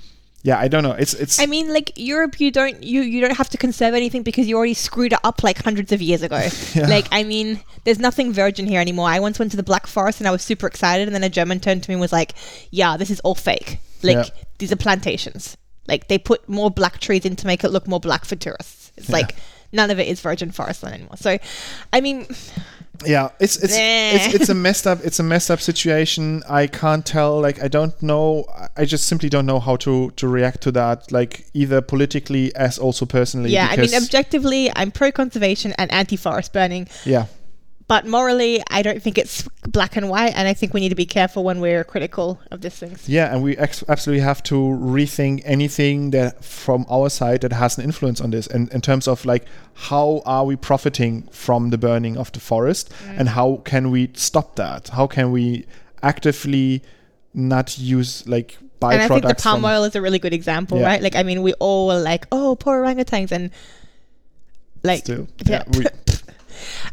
yeah 0.44 0.58
i 0.58 0.66
don't 0.68 0.82
know 0.82 0.92
it's 0.92 1.14
it's 1.14 1.38
I 1.38 1.46
mean, 1.46 1.72
like 1.72 1.92
Europe, 1.96 2.40
you 2.40 2.50
don't 2.50 2.82
you 2.82 3.02
you 3.02 3.20
don't 3.20 3.36
have 3.36 3.48
to 3.50 3.58
conserve 3.58 3.94
anything 3.94 4.22
because 4.22 4.46
you 4.48 4.56
already 4.56 4.74
screwed 4.74 5.12
it 5.12 5.18
up 5.24 5.42
like 5.42 5.62
hundreds 5.62 5.92
of 5.92 6.00
years 6.02 6.22
ago. 6.22 6.40
Yeah. 6.74 6.86
Like, 6.88 7.06
I 7.12 7.22
mean, 7.22 7.60
there's 7.84 7.98
nothing 7.98 8.32
virgin 8.32 8.66
here 8.66 8.80
anymore. 8.80 9.08
I 9.08 9.20
once 9.20 9.38
went 9.38 9.50
to 9.52 9.56
the 9.56 9.62
Black 9.62 9.86
Forest 9.86 10.20
and 10.20 10.26
I 10.28 10.30
was 10.30 10.42
super 10.42 10.66
excited, 10.66 11.06
and 11.06 11.14
then 11.14 11.22
a 11.22 11.28
German 11.28 11.60
turned 11.60 11.82
to 11.82 11.90
me 11.90 11.94
and 11.94 12.00
was 12.00 12.12
like, 12.12 12.32
"Yeah, 12.70 12.96
this 12.96 13.10
is 13.10 13.20
all 13.20 13.34
fake. 13.34 13.78
Like, 14.02 14.16
Yeah. 14.16 14.44
these 14.58 14.72
are 14.72 14.76
plantations. 14.76 15.56
Like, 15.86 16.08
they 16.08 16.18
put 16.18 16.48
more 16.48 16.70
black 16.70 16.98
trees 16.98 17.24
in 17.24 17.36
to 17.36 17.46
make 17.46 17.62
it 17.64 17.70
look 17.70 17.86
more 17.86 18.00
black 18.00 18.24
for 18.24 18.36
tourists. 18.36 18.90
It's 18.96 19.08
Yeah. 19.08 19.16
like." 19.16 19.36
None 19.74 19.90
of 19.90 19.98
it 19.98 20.06
is 20.06 20.20
virgin 20.20 20.50
forest 20.52 20.82
land 20.82 20.94
anymore. 20.96 21.16
So, 21.16 21.38
I 21.94 22.00
mean, 22.02 22.26
yeah 23.06 23.30
it's 23.40 23.56
it's, 23.56 23.74
it's 23.76 24.34
it's 24.34 24.48
a 24.48 24.54
messed 24.54 24.86
up 24.86 25.00
it's 25.02 25.18
a 25.18 25.22
messed 25.22 25.50
up 25.50 25.60
situation. 25.60 26.42
I 26.48 26.66
can't 26.66 27.04
tell 27.04 27.40
like 27.40 27.62
i 27.62 27.68
don't 27.68 28.00
know 28.02 28.46
i 28.76 28.84
just 28.84 29.06
simply 29.06 29.28
don't 29.28 29.46
know 29.46 29.58
how 29.60 29.76
to 29.76 30.10
to 30.12 30.28
react 30.28 30.60
to 30.62 30.72
that 30.72 31.10
like 31.10 31.46
either 31.54 31.80
politically 31.80 32.54
as 32.54 32.78
also 32.78 33.06
personally 33.06 33.50
yeah, 33.50 33.68
I 33.70 33.76
mean, 33.76 33.94
objectively, 33.94 34.70
I'm 34.74 34.90
pro 34.90 35.10
conservation 35.10 35.72
and 35.78 35.90
anti 35.92 36.16
forest 36.16 36.52
burning. 36.52 36.88
yeah 37.04 37.26
But 37.92 38.06
morally, 38.06 38.62
I 38.70 38.80
don't 38.80 39.02
think 39.02 39.18
it's 39.18 39.46
black 39.68 39.96
and 39.96 40.08
white, 40.08 40.32
and 40.34 40.48
I 40.48 40.54
think 40.54 40.72
we 40.72 40.80
need 40.80 40.88
to 40.88 40.94
be 40.94 41.04
careful 41.04 41.44
when 41.44 41.60
we're 41.60 41.84
critical 41.84 42.40
of 42.50 42.62
these 42.62 42.74
things. 42.74 43.06
Yeah, 43.06 43.30
and 43.30 43.42
we 43.42 43.54
ex- 43.58 43.84
absolutely 43.86 44.24
have 44.24 44.42
to 44.44 44.54
rethink 44.54 45.42
anything 45.44 46.10
that 46.12 46.42
from 46.42 46.86
our 46.88 47.10
side 47.10 47.42
that 47.42 47.52
has 47.52 47.76
an 47.76 47.84
influence 47.84 48.18
on 48.18 48.30
this, 48.30 48.46
and 48.46 48.72
in 48.72 48.80
terms 48.80 49.06
of 49.06 49.26
like 49.26 49.44
how 49.74 50.22
are 50.24 50.46
we 50.46 50.56
profiting 50.56 51.28
from 51.32 51.68
the 51.68 51.76
burning 51.76 52.16
of 52.16 52.32
the 52.32 52.40
forest, 52.40 52.90
mm. 52.90 53.18
and 53.18 53.28
how 53.28 53.60
can 53.66 53.90
we 53.90 54.08
stop 54.14 54.56
that? 54.56 54.88
How 54.88 55.06
can 55.06 55.30
we 55.30 55.66
actively 56.02 56.82
not 57.34 57.76
use 57.76 58.26
like 58.26 58.56
byproducts? 58.80 58.92
And 58.92 59.02
I 59.02 59.08
think 59.08 59.26
the 59.26 59.34
palm 59.34 59.66
oil 59.66 59.84
is 59.84 59.94
a 59.94 60.00
really 60.00 60.18
good 60.18 60.32
example, 60.32 60.78
Yeah. 60.78 60.86
right? 60.86 61.02
Like, 61.02 61.14
I 61.14 61.24
mean, 61.24 61.42
we 61.42 61.52
all 61.60 61.88
were 61.88 62.00
like, 62.00 62.26
"Oh, 62.32 62.56
poor 62.56 62.82
orangutans," 62.82 63.32
and 63.32 63.50
like, 64.82 65.00
Still, 65.00 65.28
yeah. 65.44 65.64
yeah, 65.66 65.78
we- 65.78 65.86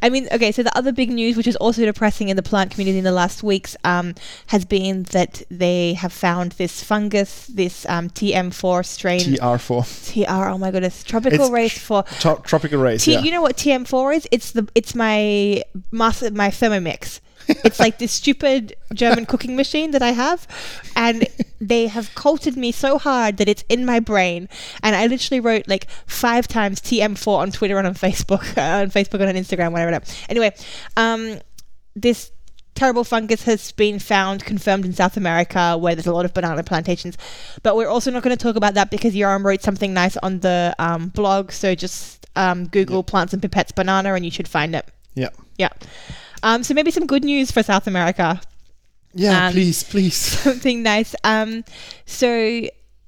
I 0.01 0.09
mean, 0.09 0.28
okay. 0.32 0.51
So 0.51 0.63
the 0.63 0.76
other 0.78 0.91
big 0.91 1.09
news, 1.11 1.36
which 1.38 1.47
is 1.47 1.55
also 1.57 1.86
depressing 1.86 2.30
in 2.30 2.36
the 2.36 2.43
plant 2.43 2.72
community 2.72 2.97
in 2.97 3.03
the 3.03 3.11
last 3.11 3.43
weeks, 3.43 3.76
um, 3.84 4.15
has 4.47 4.65
been 4.65 5.03
that 5.11 5.41
they 5.49 5.93
have 5.93 6.13
found 6.13 6.53
this 6.53 6.84
fungus, 6.84 7.47
this 7.47 7.86
um, 7.89 8.09
TM4 8.09 8.86
strain. 8.86 9.20
TR4, 9.22 10.26
TR. 10.26 10.49
Oh 10.49 10.57
my 10.57 10.72
goodness, 10.72 11.03
tropical 11.03 11.41
It's 11.45 11.51
race 11.51 11.78
for 11.78 12.03
to- 12.22 12.41
tropical 12.43 12.80
race. 12.80 13.05
T- 13.05 13.13
yeah. 13.13 13.22
You 13.22 13.32
know 13.32 13.41
what 13.41 13.57
TM4 13.57 14.15
is? 14.17 14.28
It's 14.32 14.51
the 14.51 14.67
it's 14.76 14.95
my 14.95 15.63
master 15.91 16.32
my 16.32 16.49
Thermomix. 16.49 17.20
It's 17.50 17.80
like 17.80 18.00
this 18.00 18.12
stupid 18.12 18.76
German 18.93 19.26
cooking 19.26 19.56
machine 19.56 19.91
that 19.91 20.02
I 20.02 20.12
have, 20.12 20.47
and 20.95 21.28
they 21.60 21.88
have 21.88 22.14
coated 22.16 22.56
me 22.56 22.72
so 22.72 22.97
hard 22.97 23.38
that 23.38 23.50
it's 23.50 23.64
in 23.70 23.86
my 23.86 24.00
brain. 24.00 24.47
And 24.84 24.95
I 24.95 25.08
literally 25.08 25.39
wrote 25.39 25.68
like 25.68 25.89
five 26.06 26.47
times 26.47 26.82
TM4 26.82 27.38
on 27.38 27.52
Twitter 27.52 27.78
and 27.78 27.88
on 27.88 27.95
Facebook, 27.95 28.58
uh, 28.58 28.82
on 28.82 28.91
Facebook 28.91 29.20
and 29.22 29.30
on 29.30 29.36
Instagram, 29.36 29.72
whatever. 29.72 30.02
Anyway, 30.30 30.54
um, 30.97 31.39
this 31.95 32.32
terrible 32.76 33.04
fungus 33.04 33.43
has 33.43 33.74
been 33.74 34.00
found 34.00 34.45
confirmed 34.45 34.86
in 34.86 34.93
South 34.93 35.18
America 35.18 35.78
where 35.78 35.95
there's 35.95 36.08
a 36.08 36.14
lot 36.14 36.24
of 36.26 36.34
banana 36.34 36.64
plantations. 36.64 37.18
But 37.62 37.76
we're 37.76 37.89
also 37.89 38.10
not 38.10 38.24
going 38.24 38.36
to 38.36 38.41
talk 38.41 38.56
about 38.56 38.76
that 38.76 38.89
because 38.89 39.14
Yoram 39.14 39.43
wrote 39.43 39.62
something 39.62 39.93
nice 39.93 40.16
on 40.18 40.39
the 40.39 40.74
um, 40.80 41.10
blog. 41.10 41.52
So 41.52 41.76
just 41.76 42.26
um, 42.36 42.68
Google 42.68 43.04
plants 43.04 43.34
and 43.34 43.41
pipettes 43.41 43.76
banana 43.76 44.14
and 44.14 44.24
you 44.24 44.32
should 44.32 44.47
find 44.47 44.76
it. 44.76 44.86
yeah, 45.16 45.30
Yeah. 45.58 45.70
Um, 46.44 46.64
so 46.64 46.74
maybe 46.74 46.92
some 46.92 47.06
good 47.06 47.24
news 47.24 47.52
for 47.52 47.64
South 47.64 47.88
America. 47.88 48.42
yeah. 49.14 49.48
Um, 49.48 49.54
please, 49.54 49.84
please. 49.84 50.16
Something 50.16 50.84
nice. 50.84 51.16
Um, 51.24 51.64
so 52.06 52.62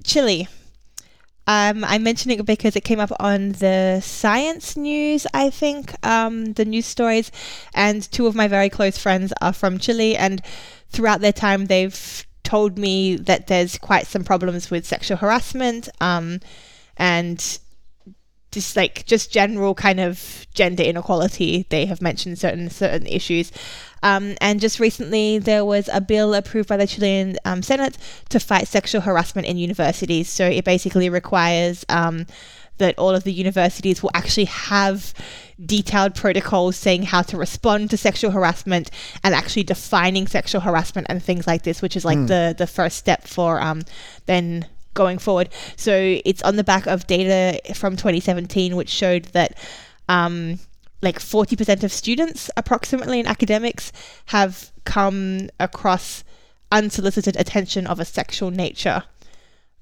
Chile. 0.04 0.48
Um, 1.48 1.84
I'm 1.84 2.04
mentioning 2.04 2.40
it 2.40 2.46
because 2.46 2.76
it 2.76 2.84
came 2.84 3.00
up 3.00 3.12
on 3.20 3.54
the 3.54 4.00
science 4.02 4.78
news, 4.78 5.26
I 5.34 5.50
think, 5.50 5.94
um, 6.06 6.54
the 6.54 6.66
news 6.66 6.86
stories. 6.86 7.32
And 7.74 8.10
two 8.12 8.28
of 8.28 8.36
my 8.36 8.48
very 8.48 8.70
close 8.70 8.98
friends 8.98 9.34
are 9.42 9.52
from 9.52 9.80
Chile, 9.80 10.16
and 10.16 10.42
throughout 10.90 11.20
their 11.20 11.34
time, 11.34 11.66
they've 11.66 12.26
told 12.44 12.78
me 12.78 13.16
that 13.16 13.48
there's 13.48 13.78
quite 13.78 14.08
some 14.08 14.24
problems 14.24 14.70
with 14.70 14.86
sexual 14.86 15.18
harassment 15.18 15.90
um, 16.00 16.40
and 16.98 17.60
just 18.52 18.76
like 18.76 19.06
just 19.06 19.32
general 19.32 19.74
kind 19.74 20.00
of 20.00 20.46
gender 20.54 20.84
inequality. 20.84 21.66
They 21.70 21.86
have 21.86 22.02
mentioned 22.02 22.38
certain 22.38 22.70
certain 22.70 23.08
issues. 23.08 23.52
Um, 24.04 24.36
and 24.42 24.60
just 24.60 24.80
recently, 24.80 25.38
there 25.38 25.64
was 25.64 25.90
a 25.94 26.02
bill 26.02 26.34
approved 26.34 26.68
by 26.68 26.78
the 26.78 26.88
Chilean 26.88 27.38
um, 27.46 27.62
Senate 27.62 27.98
to 28.30 28.40
fight 28.40 28.68
sexual 28.68 29.02
harassment 29.02 29.48
in 29.48 29.58
universities. 29.58 30.28
So 30.28 30.46
it 30.46 30.66
basically 30.66 31.08
requires 31.10 31.86
um, 31.88 32.26
that 32.78 32.98
all 32.98 33.12
of 33.12 33.24
the 33.24 33.32
universities 33.32 34.02
will 34.02 34.12
actually 34.14 34.46
have 34.46 35.14
detailed 35.64 36.16
protocols 36.16 36.76
saying 36.76 37.04
how 37.04 37.22
to 37.22 37.38
respond 37.38 37.92
to 37.92 37.98
sexual 37.98 38.32
harassment 38.32 38.90
and 39.24 39.36
actually 39.36 39.64
defining 39.64 40.26
sexual 40.26 40.62
harassment 40.62 41.06
and 41.08 41.24
things 41.24 41.46
like 41.46 41.62
this, 41.62 41.82
which 41.82 41.96
is 41.96 42.04
like 42.04 42.26
the 42.28 42.56
the 42.58 42.68
first 42.68 42.98
step 42.98 43.28
for 43.28 43.62
um, 43.62 43.84
then 44.26 44.66
going 44.94 45.18
forward. 45.18 45.50
So 45.76 46.20
it's 46.26 46.42
on 46.44 46.56
the 46.56 46.64
back 46.64 46.88
of 46.88 47.08
data 47.08 47.60
from 47.74 47.96
2017, 47.96 48.76
which 48.76 48.90
showed 48.90 49.26
that. 49.26 49.58
Um, 50.10 50.60
like 51.04 51.18
40% 51.18 51.84
of 51.84 51.92
students, 51.92 52.52
approximately 52.56 53.20
in 53.20 53.26
academics, 53.26 53.92
have 54.28 54.72
come 54.86 55.50
across 55.60 56.24
unsolicited 56.72 57.36
attention 57.38 57.88
of 57.88 58.00
a 58.00 58.06
sexual 58.06 58.52
nature. 58.52 59.04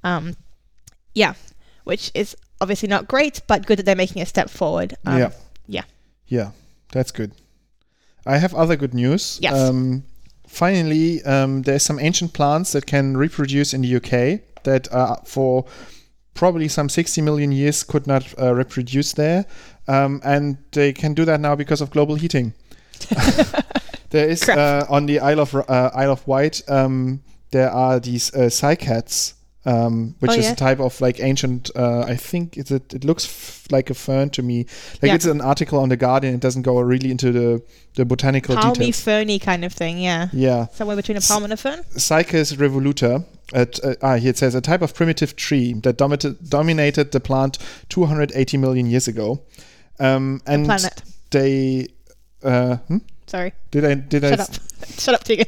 Um, 0.03 0.35
yeah, 1.13 1.33
which 1.83 2.11
is 2.13 2.35
obviously 2.61 2.87
not 2.87 3.07
great, 3.07 3.41
but 3.47 3.65
good 3.65 3.79
that 3.79 3.85
they're 3.85 3.95
making 3.95 4.21
a 4.21 4.25
step 4.25 4.49
forward. 4.49 4.95
Um, 5.05 5.19
yeah. 5.19 5.31
yeah. 5.67 5.83
Yeah, 6.27 6.51
that's 6.91 7.11
good. 7.11 7.31
I 8.25 8.37
have 8.37 8.53
other 8.53 8.75
good 8.75 8.93
news. 8.93 9.39
Yes. 9.41 9.53
Um, 9.53 10.03
finally, 10.47 11.23
um, 11.23 11.63
there's 11.63 11.83
some 11.83 11.99
ancient 11.99 12.33
plants 12.33 12.73
that 12.73 12.85
can 12.85 13.17
reproduce 13.17 13.73
in 13.73 13.81
the 13.81 13.95
UK 13.95 14.41
that 14.63 14.91
uh, 14.91 15.15
for 15.25 15.65
probably 16.33 16.67
some 16.69 16.87
60 16.87 17.21
million 17.21 17.51
years 17.51 17.83
could 17.83 18.07
not 18.07 18.33
uh, 18.39 18.55
reproduce 18.55 19.13
there. 19.13 19.45
Um, 19.87 20.21
and 20.23 20.57
they 20.71 20.93
can 20.93 21.13
do 21.13 21.25
that 21.25 21.39
now 21.39 21.55
because 21.55 21.81
of 21.81 21.91
global 21.91 22.15
heating. 22.15 22.53
there 24.09 24.29
is 24.29 24.47
uh, 24.47 24.85
on 24.89 25.05
the 25.05 25.19
Isle 25.19 25.41
of 25.41 25.55
uh, 25.55 25.91
Isle 25.93 26.11
of 26.11 26.27
Wight. 26.27 26.61
Um, 26.69 27.21
there 27.51 27.69
are 27.69 27.99
these 27.99 28.33
uh, 28.33 28.49
cycads, 28.49 29.33
um, 29.65 30.15
which 30.19 30.31
Oh, 30.31 30.35
is 30.35 30.45
yeah. 30.45 30.53
a 30.53 30.55
type 30.55 30.79
of 30.79 30.99
like 31.01 31.19
ancient. 31.19 31.69
Uh, 31.75 32.01
I 32.01 32.15
think 32.15 32.57
it's 32.57 32.71
a, 32.71 32.75
it 32.75 33.03
looks 33.03 33.25
f- 33.25 33.67
like 33.71 33.89
a 33.89 33.93
fern 33.93 34.29
to 34.31 34.41
me. 34.41 34.65
Like 35.01 35.09
Yeah. 35.09 35.15
it's 35.15 35.25
an 35.25 35.41
article 35.41 35.79
on 35.79 35.89
the 35.89 35.97
Guardian. 35.97 36.33
It 36.35 36.39
doesn't 36.41 36.61
go 36.63 36.79
really 36.79 37.11
into 37.11 37.31
the 37.31 37.61
the 37.95 38.05
botanical 38.05 38.55
Palmy 38.55 38.73
details. 38.73 39.01
ferny 39.03 39.39
kind 39.39 39.65
of 39.65 39.73
thing, 39.73 39.97
yeah. 39.99 40.29
Yeah, 40.31 40.67
Somewhere 40.73 40.95
between 40.95 41.17
a 41.17 41.21
palm 41.21 41.43
and 41.43 41.51
a 41.53 41.57
fern. 41.57 41.83
Cycas 41.95 42.55
revoluta. 42.55 43.25
At, 43.51 43.83
uh, 43.83 43.95
ah, 44.03 44.15
here 44.15 44.29
it 44.29 44.37
says 44.37 44.53
a 44.53 44.61
type 44.61 44.83
of 44.83 44.93
primitive 44.93 45.35
tree 45.35 45.73
that 45.83 45.97
dominated 45.97 46.49
dominated 46.49 47.11
the 47.11 47.19
plant 47.19 47.57
280 47.89 48.57
million 48.57 48.85
years 48.85 49.07
ago. 49.07 49.41
Um, 49.99 50.41
and 50.45 50.65
Planet. 50.65 51.01
they. 51.31 51.87
Uh, 52.43 52.77
hmm? 52.87 52.97
Sorry. 53.27 53.53
Did 53.71 53.85
I? 53.85 53.93
Did 53.95 54.23
I? 54.23 54.29
Shut 54.29 54.39
up. 54.39 54.49
Shut 54.99 55.15
up, 55.15 55.23
Tegan. 55.23 55.47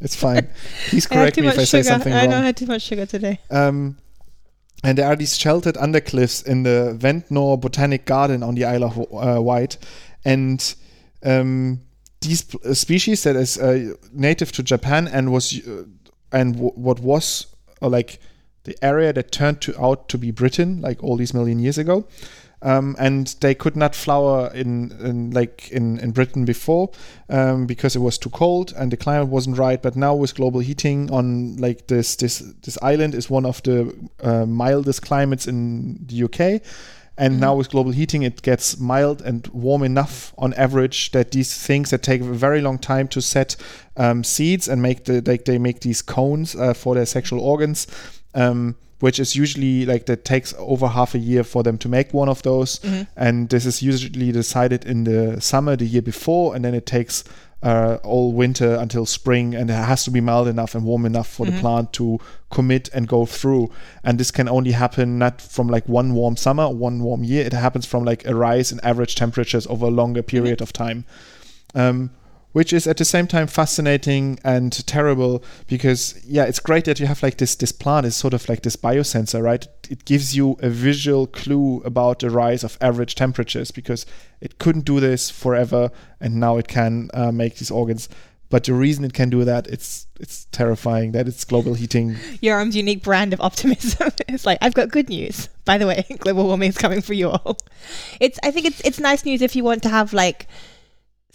It's 0.00 0.14
fine. 0.16 0.48
Please 0.88 1.06
correct 1.06 1.36
me 1.40 1.48
if 1.48 1.58
I 1.58 1.64
say 1.64 1.78
sugar. 1.78 1.88
something 1.90 2.12
I 2.12 2.22
wrong. 2.22 2.30
know 2.30 2.38
I 2.38 2.46
had 2.46 2.56
too 2.56 2.66
much 2.66 2.82
sugar 2.82 3.06
today. 3.06 3.40
Um, 3.50 3.96
and 4.84 4.96
there 4.96 5.06
are 5.06 5.16
these 5.16 5.36
sheltered 5.36 5.74
undercliffs 5.74 6.46
in 6.46 6.62
the 6.62 6.94
Ventnor 6.96 7.56
Botanic 7.56 8.04
Garden 8.04 8.42
on 8.44 8.54
the 8.54 8.64
Isle 8.64 8.84
of 8.84 8.98
uh, 9.12 9.42
Wight, 9.42 9.76
and 10.24 10.74
um, 11.24 11.80
these 12.20 12.42
p- 12.42 12.58
uh, 12.64 12.74
species 12.74 13.24
that 13.24 13.34
is 13.34 13.58
uh, 13.58 13.94
native 14.12 14.52
to 14.52 14.62
Japan 14.62 15.08
and 15.08 15.32
was 15.32 15.52
uh, 15.66 15.84
and 16.30 16.54
w- 16.54 16.72
what 16.76 17.00
was 17.00 17.46
uh, 17.82 17.88
like 17.88 18.20
the 18.64 18.76
area 18.84 19.12
that 19.12 19.32
turned 19.32 19.60
to 19.62 19.82
out 19.82 20.08
to 20.10 20.18
be 20.18 20.30
Britain, 20.30 20.80
like 20.80 21.02
all 21.02 21.16
these 21.16 21.34
million 21.34 21.58
years 21.58 21.78
ago. 21.78 22.06
Um, 22.60 22.96
and 22.98 23.28
they 23.40 23.54
could 23.54 23.76
not 23.76 23.94
flower 23.94 24.50
in, 24.52 24.90
in 25.00 25.30
like 25.30 25.70
in, 25.70 25.98
in 26.00 26.10
Britain 26.10 26.44
before 26.44 26.90
um, 27.28 27.66
because 27.66 27.94
it 27.94 28.00
was 28.00 28.18
too 28.18 28.30
cold 28.30 28.72
and 28.76 28.90
the 28.90 28.96
climate 28.96 29.28
wasn't 29.28 29.58
right. 29.58 29.80
But 29.80 29.94
now 29.94 30.14
with 30.14 30.34
global 30.34 30.60
heating 30.60 31.10
on 31.12 31.56
like 31.56 31.86
this 31.86 32.16
this 32.16 32.38
this 32.38 32.76
island 32.82 33.14
is 33.14 33.30
one 33.30 33.46
of 33.46 33.62
the 33.62 33.94
uh, 34.20 34.44
mildest 34.44 35.02
climates 35.02 35.46
in 35.46 36.04
the 36.06 36.24
UK. 36.24 36.62
And 37.18 37.40
now 37.40 37.56
with 37.56 37.70
global 37.70 37.90
heating, 37.90 38.22
it 38.22 38.42
gets 38.42 38.78
mild 38.78 39.22
and 39.22 39.44
warm 39.48 39.82
enough 39.82 40.32
on 40.38 40.54
average 40.54 41.10
that 41.10 41.32
these 41.32 41.52
things 41.52 41.90
that 41.90 42.00
take 42.00 42.20
a 42.20 42.24
very 42.24 42.60
long 42.60 42.78
time 42.78 43.08
to 43.08 43.20
set 43.20 43.56
um, 43.96 44.22
seeds 44.22 44.68
and 44.68 44.80
make 44.80 45.04
the 45.04 45.20
like 45.26 45.44
they 45.44 45.58
make 45.58 45.80
these 45.80 46.00
cones 46.00 46.54
uh, 46.54 46.74
for 46.74 46.94
their 46.94 47.06
sexual 47.06 47.40
organs, 47.40 47.88
um, 48.34 48.76
which 49.00 49.18
is 49.20 49.36
usually 49.36 49.86
like 49.86 50.06
that 50.06 50.24
takes 50.24 50.54
over 50.58 50.88
half 50.88 51.14
a 51.14 51.18
year 51.18 51.44
for 51.44 51.62
them 51.62 51.78
to 51.78 51.88
make 51.88 52.12
one 52.12 52.28
of 52.28 52.42
those. 52.42 52.80
And 53.16 53.48
this 53.48 53.64
is 53.66 53.82
usually 53.82 54.32
decided 54.32 54.84
in 54.84 55.04
the 55.04 55.40
summer 55.40 55.76
the 55.76 55.86
year 55.86 56.02
before, 56.02 56.54
and 56.54 56.64
then 56.64 56.74
it 56.74 56.86
takes 56.86 57.24
uh, 57.62 57.98
all 58.04 58.32
winter 58.32 58.76
until 58.76 59.04
spring, 59.04 59.54
and 59.54 59.68
it 59.70 59.74
has 59.74 60.04
to 60.04 60.10
be 60.10 60.20
mild 60.20 60.46
enough 60.46 60.74
and 60.74 60.84
warm 60.84 61.04
enough 61.04 61.26
for 61.28 61.44
the 61.46 61.60
plant 61.60 61.92
to 61.92 62.18
commit 62.50 62.88
and 62.94 63.08
go 63.08 63.26
through. 63.26 63.70
And 64.04 64.18
this 64.18 64.30
can 64.30 64.48
only 64.48 64.72
happen 64.72 65.18
not 65.18 65.40
from 65.40 65.68
like 65.68 65.88
one 65.88 66.14
warm 66.14 66.36
summer, 66.36 66.68
one 66.68 67.02
warm 67.02 67.24
year. 67.24 67.44
It 67.44 67.52
happens 67.52 67.86
from 67.86 68.04
like 68.04 68.24
a 68.26 68.34
rise 68.34 68.70
in 68.72 68.80
average 68.84 69.16
temperatures 69.16 69.66
over 69.66 69.86
a 69.86 69.90
longer 69.90 70.22
period 70.22 70.60
of 70.60 70.72
time. 70.72 71.04
Um, 71.74 72.10
which 72.58 72.72
is 72.72 72.88
at 72.88 72.96
the 72.96 73.04
same 73.04 73.28
time 73.28 73.46
fascinating 73.46 74.36
and 74.42 74.84
terrible 74.84 75.44
because 75.68 76.20
yeah 76.26 76.42
it's 76.42 76.58
great 76.58 76.84
that 76.86 76.98
you 76.98 77.06
have 77.06 77.22
like 77.22 77.36
this 77.36 77.54
this 77.54 77.70
plant 77.70 78.04
is 78.04 78.16
sort 78.16 78.34
of 78.34 78.48
like 78.48 78.62
this 78.62 78.74
biosensor 78.74 79.40
right 79.40 79.68
it 79.88 80.04
gives 80.04 80.36
you 80.36 80.56
a 80.60 80.68
visual 80.68 81.28
clue 81.28 81.80
about 81.84 82.18
the 82.18 82.28
rise 82.28 82.64
of 82.64 82.76
average 82.80 83.14
temperatures 83.14 83.70
because 83.70 84.04
it 84.40 84.58
couldn't 84.58 84.84
do 84.84 84.98
this 84.98 85.30
forever 85.30 85.92
and 86.20 86.34
now 86.34 86.56
it 86.56 86.66
can 86.66 87.08
uh, 87.14 87.30
make 87.30 87.58
these 87.58 87.70
organs 87.70 88.08
but 88.50 88.64
the 88.64 88.72
reason 88.72 89.04
it 89.04 89.12
can 89.12 89.30
do 89.30 89.44
that 89.44 89.68
it's 89.68 90.08
it's 90.18 90.46
terrifying 90.46 91.12
that 91.12 91.28
it's 91.28 91.44
global 91.44 91.74
heating 91.74 92.16
Your 92.40 92.56
arm's 92.56 92.74
unique 92.74 93.04
brand 93.04 93.32
of 93.32 93.40
optimism. 93.40 94.10
it's 94.28 94.44
like 94.44 94.58
I've 94.60 94.74
got 94.74 94.88
good 94.88 95.08
news. 95.08 95.48
By 95.64 95.78
the 95.78 95.86
way, 95.86 96.04
global 96.18 96.46
warming 96.46 96.70
is 96.70 96.78
coming 96.78 97.02
for 97.02 97.12
you 97.12 97.30
all. 97.30 97.56
It's 98.18 98.36
I 98.42 98.50
think 98.50 98.66
it's 98.66 98.80
it's 98.80 98.98
nice 98.98 99.24
news 99.24 99.42
if 99.42 99.54
you 99.54 99.62
want 99.62 99.84
to 99.84 99.88
have 99.88 100.12
like 100.12 100.48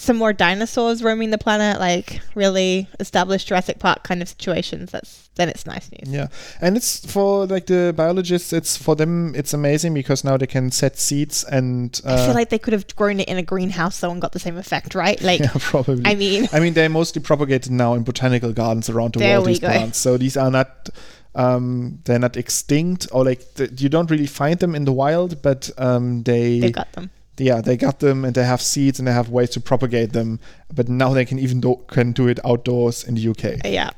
some 0.04 0.18
more 0.18 0.34
dinosaurs 0.34 1.04
roaming 1.04 1.32
the 1.32 1.38
planet, 1.38 1.80
like 1.80 2.22
really 2.36 2.88
established 3.00 3.48
Jurassic 3.48 3.80
Park 3.80 4.04
kind 4.04 4.22
of 4.22 4.30
situations. 4.30 4.92
That's 4.92 5.30
then 5.36 5.50
it's 5.50 5.66
nice 5.66 5.90
news. 5.92 6.14
Yeah, 6.14 6.28
and 6.62 6.78
it's 6.78 7.06
for 7.12 7.48
like 7.48 7.66
the 7.66 7.94
biologists. 7.96 8.54
It's 8.54 8.78
for 8.78 8.96
them. 8.96 9.34
It's 9.36 9.54
amazing 9.54 9.94
because 9.94 10.24
now 10.24 10.38
they 10.38 10.48
can 10.48 10.70
set 10.72 10.98
seeds 10.98 11.44
and. 11.44 12.00
Uh, 12.06 12.14
I 12.14 12.26
feel 12.26 12.36
like 12.36 12.50
they 12.50 12.60
could 12.60 12.74
have 12.74 12.96
grown 12.96 13.20
it 13.20 13.28
in 13.28 13.38
a 13.38 13.44
greenhouse 13.44 14.00
though 14.00 14.12
and 14.12 14.22
got 14.22 14.34
the 14.34 14.40
same 14.40 14.58
effect, 14.58 14.94
right? 14.96 15.20
Like 15.24 15.40
yeah, 15.40 15.52
probably. 15.60 16.04
I 16.06 16.16
mean, 16.16 16.50
I 16.52 16.60
mean, 16.60 16.74
they're 16.74 16.90
mostly 16.90 17.22
propagated 17.22 17.72
now 17.72 17.94
in 17.94 18.04
botanical 18.04 18.52
gardens 18.52 18.90
around 18.90 19.14
the 19.14 19.20
There 19.20 19.38
world. 19.38 19.48
These 19.48 19.60
go. 19.60 19.68
plants, 19.68 19.98
so 19.98 20.18
these 20.18 20.38
are 20.38 20.52
not. 20.52 20.90
Um, 21.36 22.00
they're 22.04 22.20
not 22.20 22.38
extinct, 22.38 23.08
or 23.12 23.26
like 23.26 23.56
th- 23.56 23.82
you 23.82 23.90
don't 23.90 24.12
really 24.12 24.28
find 24.28 24.60
them 24.60 24.76
in 24.76 24.86
the 24.86 24.92
wild, 24.92 25.42
but 25.42 25.72
um, 25.80 26.22
they, 26.24 26.60
they 26.60 26.72
got 26.72 26.92
them. 26.92 27.10
Yeah, 27.38 27.62
they 27.62 27.78
got 27.78 28.00
them, 28.00 28.26
and 28.26 28.36
they 28.36 28.44
have 28.46 28.62
seeds, 28.62 29.00
and 29.00 29.08
they 29.08 29.14
have 29.14 29.30
ways 29.30 29.50
to 29.52 29.60
propagate 29.62 30.14
them. 30.14 30.40
But 30.74 30.90
now 30.90 31.14
they 31.14 31.26
can 31.26 31.40
even 31.40 31.62
do, 31.62 31.80
can 31.88 32.12
do 32.12 32.28
it 32.28 32.40
outdoors 32.46 33.04
in 33.04 33.16
the 33.16 33.28
UK. 33.30 33.66
Yeah. 33.66 33.92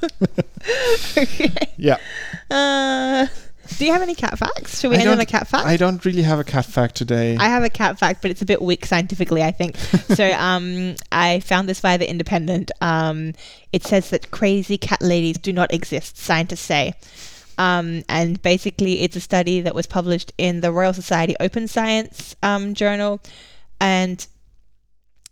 okay. 1.16 1.50
Yeah, 1.76 1.96
Uh, 2.50 3.26
do 3.76 3.84
you 3.84 3.92
have 3.92 4.02
any 4.02 4.14
cat 4.14 4.38
facts? 4.38 4.80
Should 4.80 4.90
we 4.90 4.96
I 4.96 5.00
end 5.00 5.10
on 5.10 5.20
a 5.20 5.26
cat 5.26 5.46
fact? 5.46 5.66
I 5.66 5.76
don't 5.76 6.04
really 6.04 6.22
have 6.22 6.38
a 6.38 6.44
cat 6.44 6.64
fact 6.64 6.94
today. 6.94 7.36
I 7.36 7.46
have 7.46 7.64
a 7.64 7.70
cat 7.70 7.98
fact, 7.98 8.22
but 8.22 8.30
it's 8.30 8.42
a 8.42 8.46
bit 8.46 8.62
weak 8.62 8.86
scientifically, 8.86 9.42
I 9.42 9.50
think. 9.50 9.76
so 10.14 10.30
um, 10.32 10.94
I 11.12 11.40
found 11.40 11.68
this 11.68 11.80
via 11.80 11.98
The 11.98 12.08
Independent. 12.08 12.70
Um, 12.80 13.34
it 13.72 13.84
says 13.84 14.10
that 14.10 14.30
crazy 14.30 14.78
cat 14.78 15.02
ladies 15.02 15.38
do 15.38 15.52
not 15.52 15.72
exist, 15.72 16.16
scientists 16.16 16.62
say. 16.62 16.94
Um, 17.58 18.04
and 18.08 18.40
basically, 18.40 19.02
it's 19.02 19.16
a 19.16 19.20
study 19.20 19.60
that 19.60 19.74
was 19.74 19.86
published 19.86 20.32
in 20.38 20.60
the 20.60 20.72
Royal 20.72 20.94
Society 20.94 21.36
Open 21.40 21.68
Science 21.68 22.34
um, 22.42 22.72
journal. 22.74 23.20
And 23.80 24.26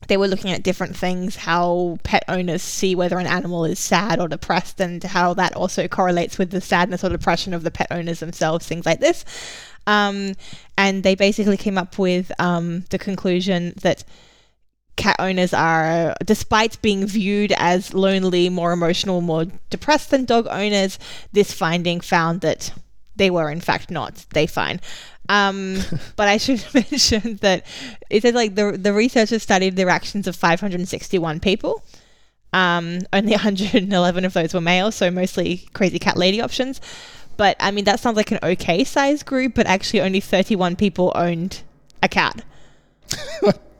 they 0.08 0.16
were 0.16 0.28
looking 0.28 0.50
at 0.52 0.62
different 0.62 0.96
things, 0.96 1.36
how 1.36 1.98
pet 2.02 2.24
owners 2.28 2.62
see 2.62 2.94
whether 2.94 3.18
an 3.18 3.26
animal 3.26 3.64
is 3.64 3.78
sad 3.78 4.20
or 4.20 4.28
depressed, 4.28 4.80
and 4.80 5.02
how 5.02 5.34
that 5.34 5.54
also 5.54 5.88
correlates 5.88 6.38
with 6.38 6.50
the 6.50 6.60
sadness 6.60 7.02
or 7.02 7.08
depression 7.08 7.54
of 7.54 7.62
the 7.62 7.70
pet 7.70 7.88
owners 7.90 8.20
themselves, 8.20 8.66
things 8.66 8.86
like 8.86 9.00
this. 9.00 9.24
Um, 9.86 10.34
and 10.76 11.02
they 11.02 11.14
basically 11.14 11.56
came 11.56 11.78
up 11.78 11.98
with 11.98 12.30
um, 12.38 12.84
the 12.90 12.98
conclusion 12.98 13.72
that 13.82 14.04
cat 14.96 15.16
owners 15.18 15.52
are, 15.52 16.14
despite 16.24 16.80
being 16.82 17.06
viewed 17.06 17.52
as 17.52 17.94
lonely, 17.94 18.48
more 18.48 18.72
emotional, 18.72 19.20
more 19.20 19.46
depressed 19.70 20.10
than 20.10 20.24
dog 20.24 20.46
owners, 20.50 20.98
this 21.32 21.52
finding 21.52 22.00
found 22.00 22.40
that 22.40 22.72
they 23.16 23.30
were 23.30 23.50
in 23.50 23.60
fact 23.60 23.90
not. 23.90 24.26
They 24.30 24.46
fine. 24.46 24.80
Um, 25.28 25.78
but 26.16 26.28
I 26.28 26.36
should 26.36 26.64
mention 26.74 27.36
that 27.36 27.66
it 28.10 28.22
said 28.22 28.34
like 28.34 28.54
the 28.54 28.72
the 28.72 28.92
researchers 28.92 29.42
studied 29.42 29.76
the 29.76 29.86
reactions 29.86 30.26
of 30.26 30.36
561 30.36 31.40
people. 31.40 31.82
Um, 32.52 33.00
only 33.12 33.32
111 33.32 34.24
of 34.24 34.32
those 34.32 34.54
were 34.54 34.60
male, 34.60 34.90
so 34.92 35.10
mostly 35.10 35.68
crazy 35.72 35.98
cat 35.98 36.16
lady 36.16 36.40
options. 36.40 36.80
But 37.36 37.56
I 37.60 37.70
mean, 37.70 37.84
that 37.84 38.00
sounds 38.00 38.16
like 38.16 38.32
an 38.32 38.38
okay 38.42 38.84
size 38.84 39.22
group, 39.22 39.54
but 39.54 39.66
actually 39.66 40.00
only 40.00 40.20
31 40.20 40.76
people 40.76 41.12
owned 41.14 41.62
a 42.02 42.08
cat. 42.08 42.42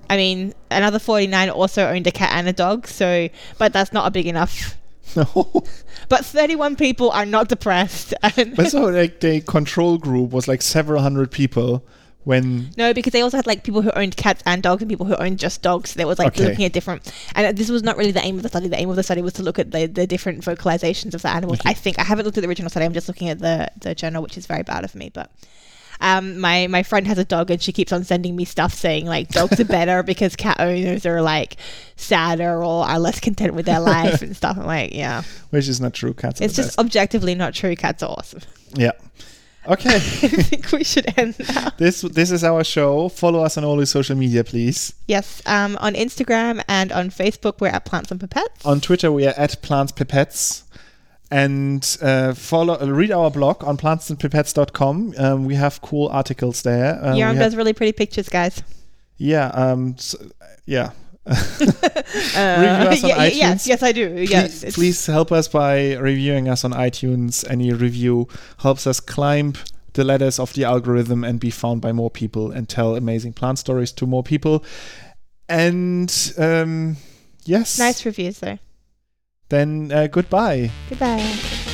I 0.08 0.16
mean, 0.16 0.54
another 0.70 0.98
49 0.98 1.50
also 1.50 1.86
owned 1.86 2.06
a 2.06 2.10
cat 2.12 2.30
and 2.32 2.48
a 2.48 2.52
dog, 2.52 2.86
so, 2.86 3.28
but 3.58 3.72
that's 3.72 3.92
not 3.92 4.06
a 4.06 4.10
big 4.10 4.26
enough. 4.26 4.76
no. 5.16 5.64
But 6.08 6.24
31 6.24 6.76
people 6.76 7.10
are 7.10 7.26
not 7.26 7.48
depressed. 7.48 8.14
And 8.22 8.54
But 8.54 8.70
so 8.70 8.84
like 8.86 9.20
the 9.20 9.40
control 9.40 9.98
group 9.98 10.30
was 10.30 10.46
like 10.46 10.62
several 10.62 11.02
hundred 11.02 11.30
people 11.32 11.82
when 12.22 12.70
No, 12.76 12.92
because 12.94 13.12
they 13.12 13.22
also 13.22 13.36
had 13.36 13.46
like 13.46 13.64
people 13.64 13.82
who 13.82 13.90
owned 13.92 14.16
cats 14.16 14.42
and 14.46 14.62
dogs 14.62 14.82
and 14.82 14.88
people 14.90 15.06
who 15.06 15.14
owned 15.16 15.38
just 15.40 15.62
dogs. 15.62 15.90
So 15.90 15.96
There 15.98 16.06
was 16.06 16.18
like 16.18 16.34
Okay. 16.36 16.48
looking 16.48 16.64
at 16.64 16.72
different, 16.72 17.12
and 17.34 17.56
this 17.56 17.70
was 17.70 17.82
not 17.82 17.96
really 17.96 18.12
the 18.12 18.24
aim 18.24 18.36
of 18.36 18.42
the 18.42 18.48
study. 18.48 18.68
The 18.68 18.78
aim 18.80 18.90
of 18.90 18.96
the 18.96 19.02
study 19.02 19.22
was 19.22 19.32
to 19.34 19.42
look 19.42 19.58
at 19.58 19.70
the, 19.72 19.86
the 19.86 20.06
different 20.06 20.44
vocalizations 20.44 21.14
of 21.14 21.22
the 21.22 21.28
animals. 21.28 21.58
Mm-hmm. 21.58 21.68
I 21.68 21.74
think 21.74 21.98
I 21.98 22.04
haven't 22.04 22.24
looked 22.24 22.38
at 22.38 22.42
the 22.42 22.48
original 22.48 22.70
study. 22.70 22.84
I'm 22.86 22.92
just 22.92 23.08
looking 23.08 23.28
at 23.28 23.38
the 23.40 23.68
the 23.80 23.94
journal, 23.94 24.22
which 24.22 24.36
is 24.38 24.46
very 24.46 24.62
bad 24.64 24.84
of 24.84 24.94
me. 24.94 25.10
But 25.12 25.30
um, 26.00 26.38
my 26.38 26.66
my 26.66 26.82
friend 26.82 27.06
has 27.06 27.18
a 27.18 27.24
dog 27.24 27.50
and 27.50 27.60
she 27.60 27.72
keeps 27.72 27.92
on 27.92 28.04
sending 28.04 28.36
me 28.36 28.44
stuff 28.44 28.72
saying 28.74 29.06
like 29.06 29.28
dogs 29.28 29.58
are 29.60 29.64
better 29.64 30.02
because 30.02 30.36
cat 30.36 30.56
owners 30.60 31.06
are 31.06 31.22
like 31.22 31.56
sadder 31.96 32.62
or 32.62 32.84
are 32.86 32.98
less 32.98 33.20
content 33.20 33.54
with 33.54 33.66
their 33.66 33.80
life 33.80 34.22
and 34.22 34.36
stuff. 34.36 34.56
I'm 34.58 34.66
like, 34.66 34.94
yeah, 34.94 35.22
which 35.50 35.68
is 35.68 35.80
not 35.80 35.94
true 35.94 36.14
cats 36.14 36.40
it's 36.40 36.54
just 36.54 36.70
best. 36.70 36.78
objectively 36.78 37.34
not 37.34 37.54
true. 37.54 37.74
Cats 37.76 38.02
are 38.02 38.10
awesome. 38.10 38.40
yeah 38.74 38.92
Okay. 39.68 39.96
I 39.96 39.98
think 39.98 40.70
we 40.72 40.84
should 40.84 41.06
end 41.18 41.36
now. 41.54 41.70
this 41.76 42.02
this 42.02 42.30
is 42.30 42.44
our 42.44 42.62
show. 42.62 43.08
Follow 43.08 43.42
us 43.42 43.56
on 43.58 43.64
all 43.64 43.76
the 43.76 43.86
social 43.86 44.16
media, 44.16 44.44
please. 44.44 44.94
Yes, 45.06 45.42
um, 45.46 45.76
on 45.80 45.94
Instagram 45.94 46.62
and 46.68 46.92
on 46.92 47.10
Facebook, 47.10 47.60
we're 47.60 47.68
at 47.68 47.84
Plants 47.84 48.10
and 48.10 48.20
Pipettes. 48.20 48.64
On 48.64 48.80
Twitter, 48.80 49.10
we 49.10 49.26
are 49.26 49.34
at 49.36 49.60
Plants 49.62 49.92
Pipettes. 49.92 50.62
And 51.30 51.96
uh, 52.00 52.34
follow, 52.34 52.80
uh, 52.80 52.86
read 52.86 53.10
our 53.10 53.30
blog 53.30 53.64
on 53.64 53.76
plantsandpipettes.com. 53.76 55.14
Um, 55.18 55.44
we 55.44 55.56
have 55.56 55.82
cool 55.82 56.08
articles 56.08 56.62
there. 56.62 57.02
Uh, 57.02 57.14
we 57.14 57.20
does 57.20 57.56
really 57.56 57.72
pretty 57.72 57.92
pictures, 57.92 58.28
guys. 58.28 58.62
yeah, 59.16 59.48
um, 59.48 59.94
s 59.98 60.14
yeah. 60.66 60.90
Uh, 62.36 62.86
us 62.90 63.02
on 63.02 63.10
yeah, 63.10 63.16
yeah, 63.24 63.30
iTunes. 63.30 63.36
yes, 63.36 63.66
yes, 63.66 63.82
I 63.82 63.92
do. 63.92 64.26
yes, 64.28 64.60
please, 64.60 64.74
please 64.74 65.06
help 65.06 65.32
us 65.32 65.48
by 65.48 65.94
reviewing 65.96 66.48
us 66.48 66.64
on 66.64 66.72
iTunes. 66.72 67.48
Any 67.50 67.72
review 67.72 68.28
helps 68.58 68.86
us 68.86 69.00
climb 69.00 69.54
the 69.94 70.04
ladders 70.04 70.38
of 70.38 70.52
the 70.52 70.64
algorithm 70.64 71.24
and 71.24 71.40
be 71.40 71.50
found 71.50 71.80
by 71.80 71.90
more 71.92 72.10
people 72.10 72.52
and 72.52 72.68
tell 72.68 72.94
amazing 72.94 73.32
plant 73.32 73.58
stories 73.58 73.90
to 73.92 74.06
more 74.06 74.22
people. 74.22 74.62
And 75.48 76.12
um, 76.38 76.96
yes, 77.44 77.78
Nice 77.78 78.04
reviews, 78.04 78.38
though. 78.38 78.58
Then 79.48 79.90
uh, 79.92 80.06
goodbye. 80.06 80.70
Goodbye. 80.88 81.64